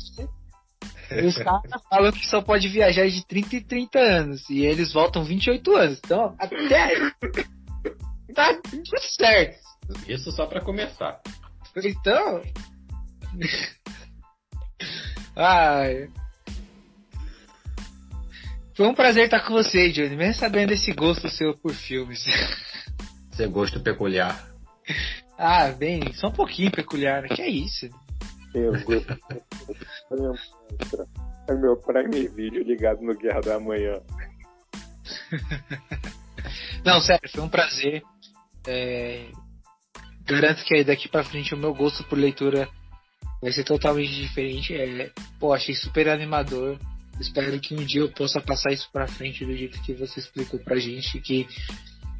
os 1.26 1.38
caras 1.38 1.82
falam 1.89 2.11
que 2.11 2.28
só 2.28 2.41
pode 2.41 2.68
viajar 2.68 3.07
de 3.07 3.26
30 3.26 3.55
em 3.55 3.61
30 3.61 3.99
anos 3.99 4.49
e 4.49 4.65
eles 4.65 4.93
voltam 4.93 5.24
28 5.24 5.76
anos. 5.76 5.99
Então, 6.03 6.36
até 6.38 7.11
tá 8.36 8.53
tudo 8.70 8.99
certo. 9.18 9.57
Isso 10.07 10.32
só 10.32 10.45
pra 10.45 10.61
começar. 10.61 11.22
Então. 11.84 12.41
Ai. 15.35 16.09
Foi 18.75 18.88
um 18.88 18.93
prazer 18.93 19.25
estar 19.25 19.45
com 19.45 19.53
você, 19.53 19.91
Johnny, 19.91 20.15
mesmo 20.15 20.35
sabendo 20.35 20.69
desse 20.69 20.93
gosto 20.93 21.29
seu 21.29 21.55
por 21.57 21.73
filmes. 21.73 22.23
Seu 23.31 23.49
gosto 23.49 23.79
peculiar. 23.79 24.47
ah, 25.38 25.69
bem, 25.69 26.13
só 26.13 26.27
um 26.27 26.33
pouquinho 26.33 26.71
peculiar, 26.71 27.21
né? 27.23 27.29
Que 27.29 27.41
é 27.41 27.49
isso? 27.49 27.89
Eu 28.53 28.71
gostei. 28.83 29.17
É 31.49 31.53
meu 31.55 31.77
Prime 31.77 32.27
Video 32.29 32.63
ligado 32.63 33.01
no 33.01 33.15
Guerra 33.17 33.41
da 33.41 33.59
Manhã. 33.59 34.01
Não, 36.83 37.01
sério, 37.01 37.29
foi 37.29 37.41
um 37.41 37.49
prazer. 37.49 38.03
É, 38.67 39.29
Garanto 40.27 40.63
que 40.65 40.75
aí 40.75 40.83
daqui 40.83 41.07
pra 41.07 41.23
frente 41.23 41.55
o 41.55 41.57
meu 41.57 41.73
gosto 41.73 42.03
por 42.03 42.17
leitura 42.17 42.67
vai 43.41 43.51
ser 43.51 43.63
totalmente 43.63 44.13
diferente. 44.13 44.75
É... 44.75 45.11
Pô, 45.39 45.53
achei 45.53 45.75
super 45.75 46.09
animador. 46.09 46.77
Espero 47.19 47.59
que 47.59 47.73
um 47.73 47.83
dia 47.83 48.01
eu 48.01 48.11
possa 48.11 48.39
passar 48.39 48.71
isso 48.71 48.89
pra 48.91 49.07
frente 49.07 49.43
do 49.43 49.55
jeito 49.55 49.81
que 49.81 49.93
você 49.93 50.19
explicou 50.19 50.59
pra 50.59 50.77
gente. 50.77 51.19
Que 51.19 51.47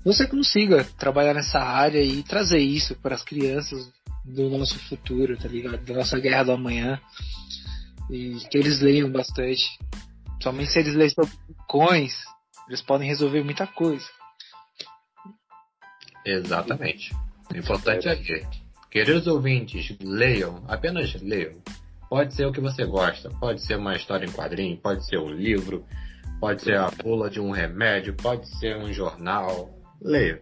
você 0.04 0.26
consiga 0.26 0.84
trabalhar 0.98 1.34
nessa 1.34 1.60
área 1.60 2.02
e 2.02 2.24
trazer 2.24 2.60
isso 2.60 2.96
para 2.96 3.16
as 3.16 3.24
crianças 3.24 3.92
do 4.26 4.50
nosso 4.50 4.78
futuro, 4.88 5.38
tá 5.38 5.48
ligado? 5.48 5.84
Da 5.86 5.94
nossa 5.94 6.20
guerra 6.20 6.44
do 6.44 6.52
amanhã. 6.52 7.00
E 8.10 8.38
que 8.50 8.58
eles 8.58 8.80
leiam 8.80 9.12
bastante. 9.12 9.64
Somente 10.42 10.72
se 10.72 10.80
eles 10.80 10.96
lerem 10.96 11.14
sobre 11.14 11.34
coins, 11.68 12.14
eles 12.68 12.82
podem 12.82 13.08
resolver 13.08 13.44
muita 13.44 13.68
coisa. 13.68 14.06
Exatamente. 16.26 17.14
O 17.52 17.58
importante 17.58 18.08
é 18.08 18.16
que, 18.16 18.46
queridos 18.90 19.28
ouvintes, 19.28 19.96
leiam, 20.02 20.64
apenas 20.68 21.14
leiam. 21.22 21.54
Pode 22.10 22.34
ser 22.34 22.46
o 22.46 22.52
que 22.52 22.62
você 22.62 22.86
gosta, 22.86 23.30
pode 23.40 23.62
ser 23.62 23.76
uma 23.76 23.96
história 23.96 24.26
em 24.26 24.32
quadrinho, 24.32 24.78
pode 24.78 25.06
ser 25.06 25.18
um 25.18 25.30
livro, 25.30 25.86
pode 26.40 26.62
ser 26.62 26.78
a 26.78 26.90
bula 26.90 27.30
de 27.30 27.40
um 27.40 27.52
remédio, 27.52 28.14
pode 28.14 28.48
ser 28.60 28.78
um 28.78 28.92
jornal. 28.94 29.70
Leia. 30.02 30.42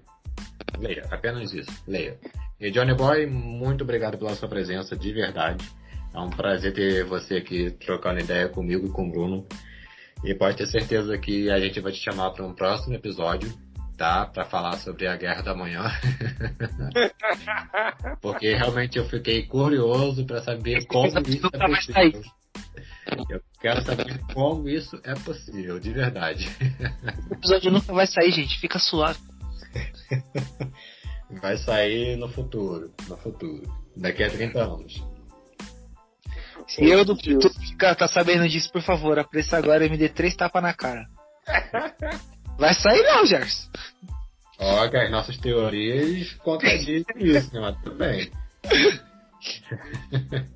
Leia, 0.78 1.08
apenas 1.10 1.54
isso. 1.54 1.72
Leia. 1.88 2.20
E 2.60 2.70
Johnny 2.70 2.93
Boy, 2.93 3.26
muito 3.26 3.84
obrigado 3.84 4.18
pela 4.18 4.36
sua 4.36 4.48
presença, 4.48 4.96
de 4.96 5.12
verdade. 5.12 5.66
É 6.14 6.20
um 6.20 6.30
prazer 6.30 6.74
ter 6.74 7.04
você 7.04 7.36
aqui 7.36 7.72
trocando 7.72 8.22
ideia 8.22 8.48
comigo 8.48 8.88
e 8.88 8.89
com 8.89 9.08
o 9.08 9.12
Bruno. 9.12 9.46
E 10.24 10.34
pode 10.34 10.58
ter 10.58 10.66
certeza 10.68 11.18
que 11.18 11.50
a 11.50 11.60
gente 11.60 11.80
vai 11.80 11.91
te 11.91 12.00
chamar 12.00 12.32
para 12.32 12.46
um 12.46 12.54
próximo 12.54 12.96
episódio, 12.96 13.52
tá? 13.96 14.26
Para 14.26 14.46
falar 14.46 14.78
sobre 14.78 15.08
a 15.08 15.16
Guerra 15.16 15.41
da 15.41 15.56
Manhã. 15.56 15.84
Porque 18.22 18.54
realmente 18.54 18.98
eu 18.98 19.06
fiquei 19.06 19.43
curioso 19.43 20.26
para 20.26 20.41
saber 20.41 20.86
como 20.86 21.08
isso 21.08 21.50
é 21.52 21.68
possível. 21.68 22.24
Eu 23.30 23.41
quero 23.62 23.84
saber 23.84 24.20
como 24.34 24.68
isso 24.68 25.00
é 25.04 25.14
possível, 25.14 25.80
de 25.80 25.91
verdade. 25.91 26.50
O 27.30 27.34
episódio 27.34 27.72
nunca 27.72 27.93
vai 27.93 28.08
sair, 28.08 28.32
gente. 28.32 28.60
Fica 28.60 28.80
suave. 28.80 29.20
Vai 31.41 31.58
sair 31.58 32.16
no 32.18 32.30
futuro. 32.30 32.93
No 33.08 33.18
futuro. 33.18 33.64
Daqui 33.98 34.24
a 34.24 34.30
30 34.30 34.64
anos. 34.64 35.04
Se 36.68 36.86
eu 36.86 37.04
do 37.04 37.16
futuro 37.16 37.54
ficar 37.54 37.96
tá 37.96 38.08
sabendo 38.08 38.48
disso, 38.48 38.72
por 38.72 38.82
favor, 38.82 39.18
apareça 39.20 39.58
agora 39.58 39.86
e 39.86 39.89
me 39.89 39.98
dê 39.98 40.08
três 40.08 40.36
tapas 40.36 40.62
na 40.62 40.74
cara. 40.74 41.06
Vai 42.58 42.74
sair 42.74 43.03
não, 43.03 43.26
Gerson. 43.26 43.70
As 44.58 45.12
nossas 45.12 45.38
teorias 45.38 46.34
contradizem 46.36 47.06
isso, 47.18 47.53
né? 47.53 47.60
Mas 47.60 47.78
tudo 47.84 47.95
bem. 47.95 48.32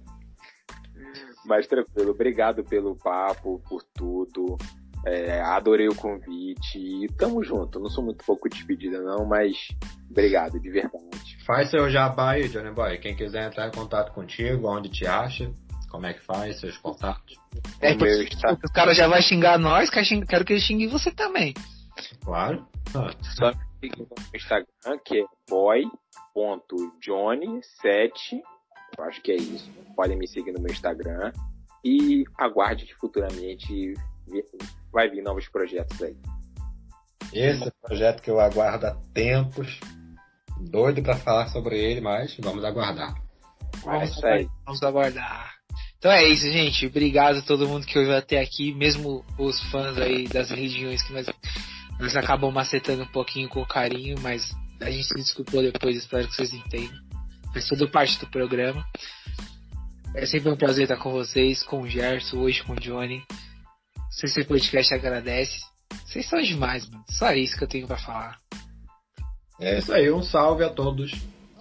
Mas 1.45 1.67
tranquilo, 1.67 2.11
obrigado 2.11 2.63
pelo 2.63 2.95
papo, 2.95 3.61
por 3.67 3.83
tudo. 3.95 4.57
É, 5.05 5.41
adorei 5.41 5.87
o 5.87 5.95
convite 5.95 6.77
e 6.77 7.07
tamo 7.17 7.43
junto. 7.43 7.79
Não 7.79 7.89
sou 7.89 8.03
muito 8.03 8.23
pouco 8.23 8.47
despedida, 8.49 9.01
não, 9.01 9.25
mas 9.25 9.55
obrigado, 10.11 10.59
de 10.59 10.69
verdade. 10.69 11.37
Faz 11.45 11.69
seu 11.71 11.89
jabá 11.89 12.31
aí, 12.31 12.49
Johnny 12.49 12.71
Boy. 12.71 12.97
Quem 12.99 13.15
quiser 13.15 13.47
entrar 13.47 13.67
em 13.67 13.71
contato 13.71 14.11
contigo, 14.13 14.67
onde 14.67 14.89
te 14.89 15.07
acha, 15.07 15.49
como 15.89 16.05
é 16.05 16.13
que 16.13 16.21
faz, 16.21 16.59
seus 16.59 16.77
contatos. 16.77 17.39
É, 17.81 17.95
porque 17.95 18.25
está... 18.25 18.51
o 18.51 18.73
cara 18.73 18.93
já 18.93 19.07
vai 19.07 19.21
xingar 19.21 19.57
nós, 19.57 19.89
quero 19.89 20.45
que 20.45 20.53
ele 20.53 20.61
xingue 20.61 20.87
você 20.87 21.09
também. 21.09 21.53
Claro. 22.23 22.65
Ah. 22.95 23.11
Só 23.21 23.51
me 23.81 23.91
no 23.97 24.07
Instagram, 24.35 24.99
que 25.05 25.21
é 25.21 25.25
boy.johnny7. 25.49 28.41
Eu 28.97 29.03
acho 29.03 29.21
que 29.21 29.31
é 29.31 29.35
isso. 29.35 29.69
Podem 29.95 30.17
me 30.17 30.27
seguir 30.27 30.51
no 30.51 30.59
meu 30.59 30.71
Instagram. 30.71 31.31
E 31.83 32.25
aguarde 32.37 32.85
que 32.85 32.95
futuramente 32.95 33.93
vai 34.91 35.09
vir 35.09 35.23
novos 35.23 35.47
projetos 35.47 36.01
aí. 36.01 36.17
Esse 37.31 37.67
é 37.67 37.71
projeto 37.81 38.21
que 38.21 38.29
eu 38.29 38.39
aguardo 38.39 38.87
há 38.87 38.95
tempos. 39.13 39.79
Doido 40.59 41.01
para 41.01 41.15
falar 41.15 41.47
sobre 41.47 41.79
ele, 41.79 42.01
mas 42.01 42.35
vamos 42.39 42.65
aguardar. 42.65 43.15
Vamos, 43.83 44.23
é 44.23 44.45
vamos 44.65 44.83
aguardar. 44.83 45.53
Então 45.97 46.11
é 46.11 46.27
isso, 46.27 46.49
gente. 46.51 46.87
Obrigado 46.87 47.39
a 47.39 47.41
todo 47.41 47.67
mundo 47.67 47.85
que 47.85 47.97
ouviu 47.97 48.15
até 48.15 48.39
aqui, 48.39 48.73
mesmo 48.73 49.23
os 49.37 49.59
fãs 49.69 49.97
aí 49.97 50.27
das 50.27 50.49
religiões 50.49 51.01
que 51.03 51.13
nós, 51.13 51.27
nós 51.99 52.15
acabamos 52.15 52.55
macetando 52.55 53.03
um 53.03 53.07
pouquinho 53.07 53.49
com 53.49 53.65
carinho, 53.65 54.17
mas 54.21 54.55
a 54.79 54.89
gente 54.89 55.03
se 55.03 55.13
desculpou 55.15 55.61
depois, 55.61 55.97
espero 55.97 56.27
que 56.27 56.35
vocês 56.35 56.53
entendam. 56.53 56.97
Faz 57.53 57.67
tudo 57.67 57.89
parte 57.89 58.17
do 58.19 58.27
programa. 58.27 58.85
É 60.15 60.25
sempre 60.25 60.49
um 60.49 60.57
prazer 60.57 60.83
estar 60.83 60.97
com 60.97 61.11
vocês, 61.11 61.61
com 61.61 61.81
o 61.81 61.87
Gerson, 61.87 62.37
hoje 62.37 62.63
com 62.63 62.73
o 62.73 62.79
Johnny. 62.79 63.23
Se 64.09 64.25
esse 64.25 64.43
podcast 64.43 64.93
agradece. 64.93 65.59
Vocês 66.05 66.27
são 66.27 66.41
demais, 66.41 66.87
mano. 66.89 67.03
Só 67.09 67.31
isso 67.33 67.57
que 67.57 67.63
eu 67.63 67.67
tenho 67.67 67.87
para 67.87 67.97
falar. 67.97 68.37
É 69.59 69.77
isso 69.77 69.93
aí, 69.93 70.11
um 70.11 70.23
salve 70.23 70.63
a 70.63 70.69
todos. 70.69 71.11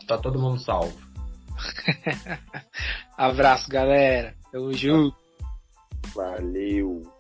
Tá 0.07 0.17
todo 0.17 0.39
mundo 0.39 0.61
salvo. 0.63 0.97
Abraço, 3.17 3.69
galera. 3.69 4.35
Tamo 4.53 4.73
junto. 4.73 5.17
Valeu. 6.15 7.18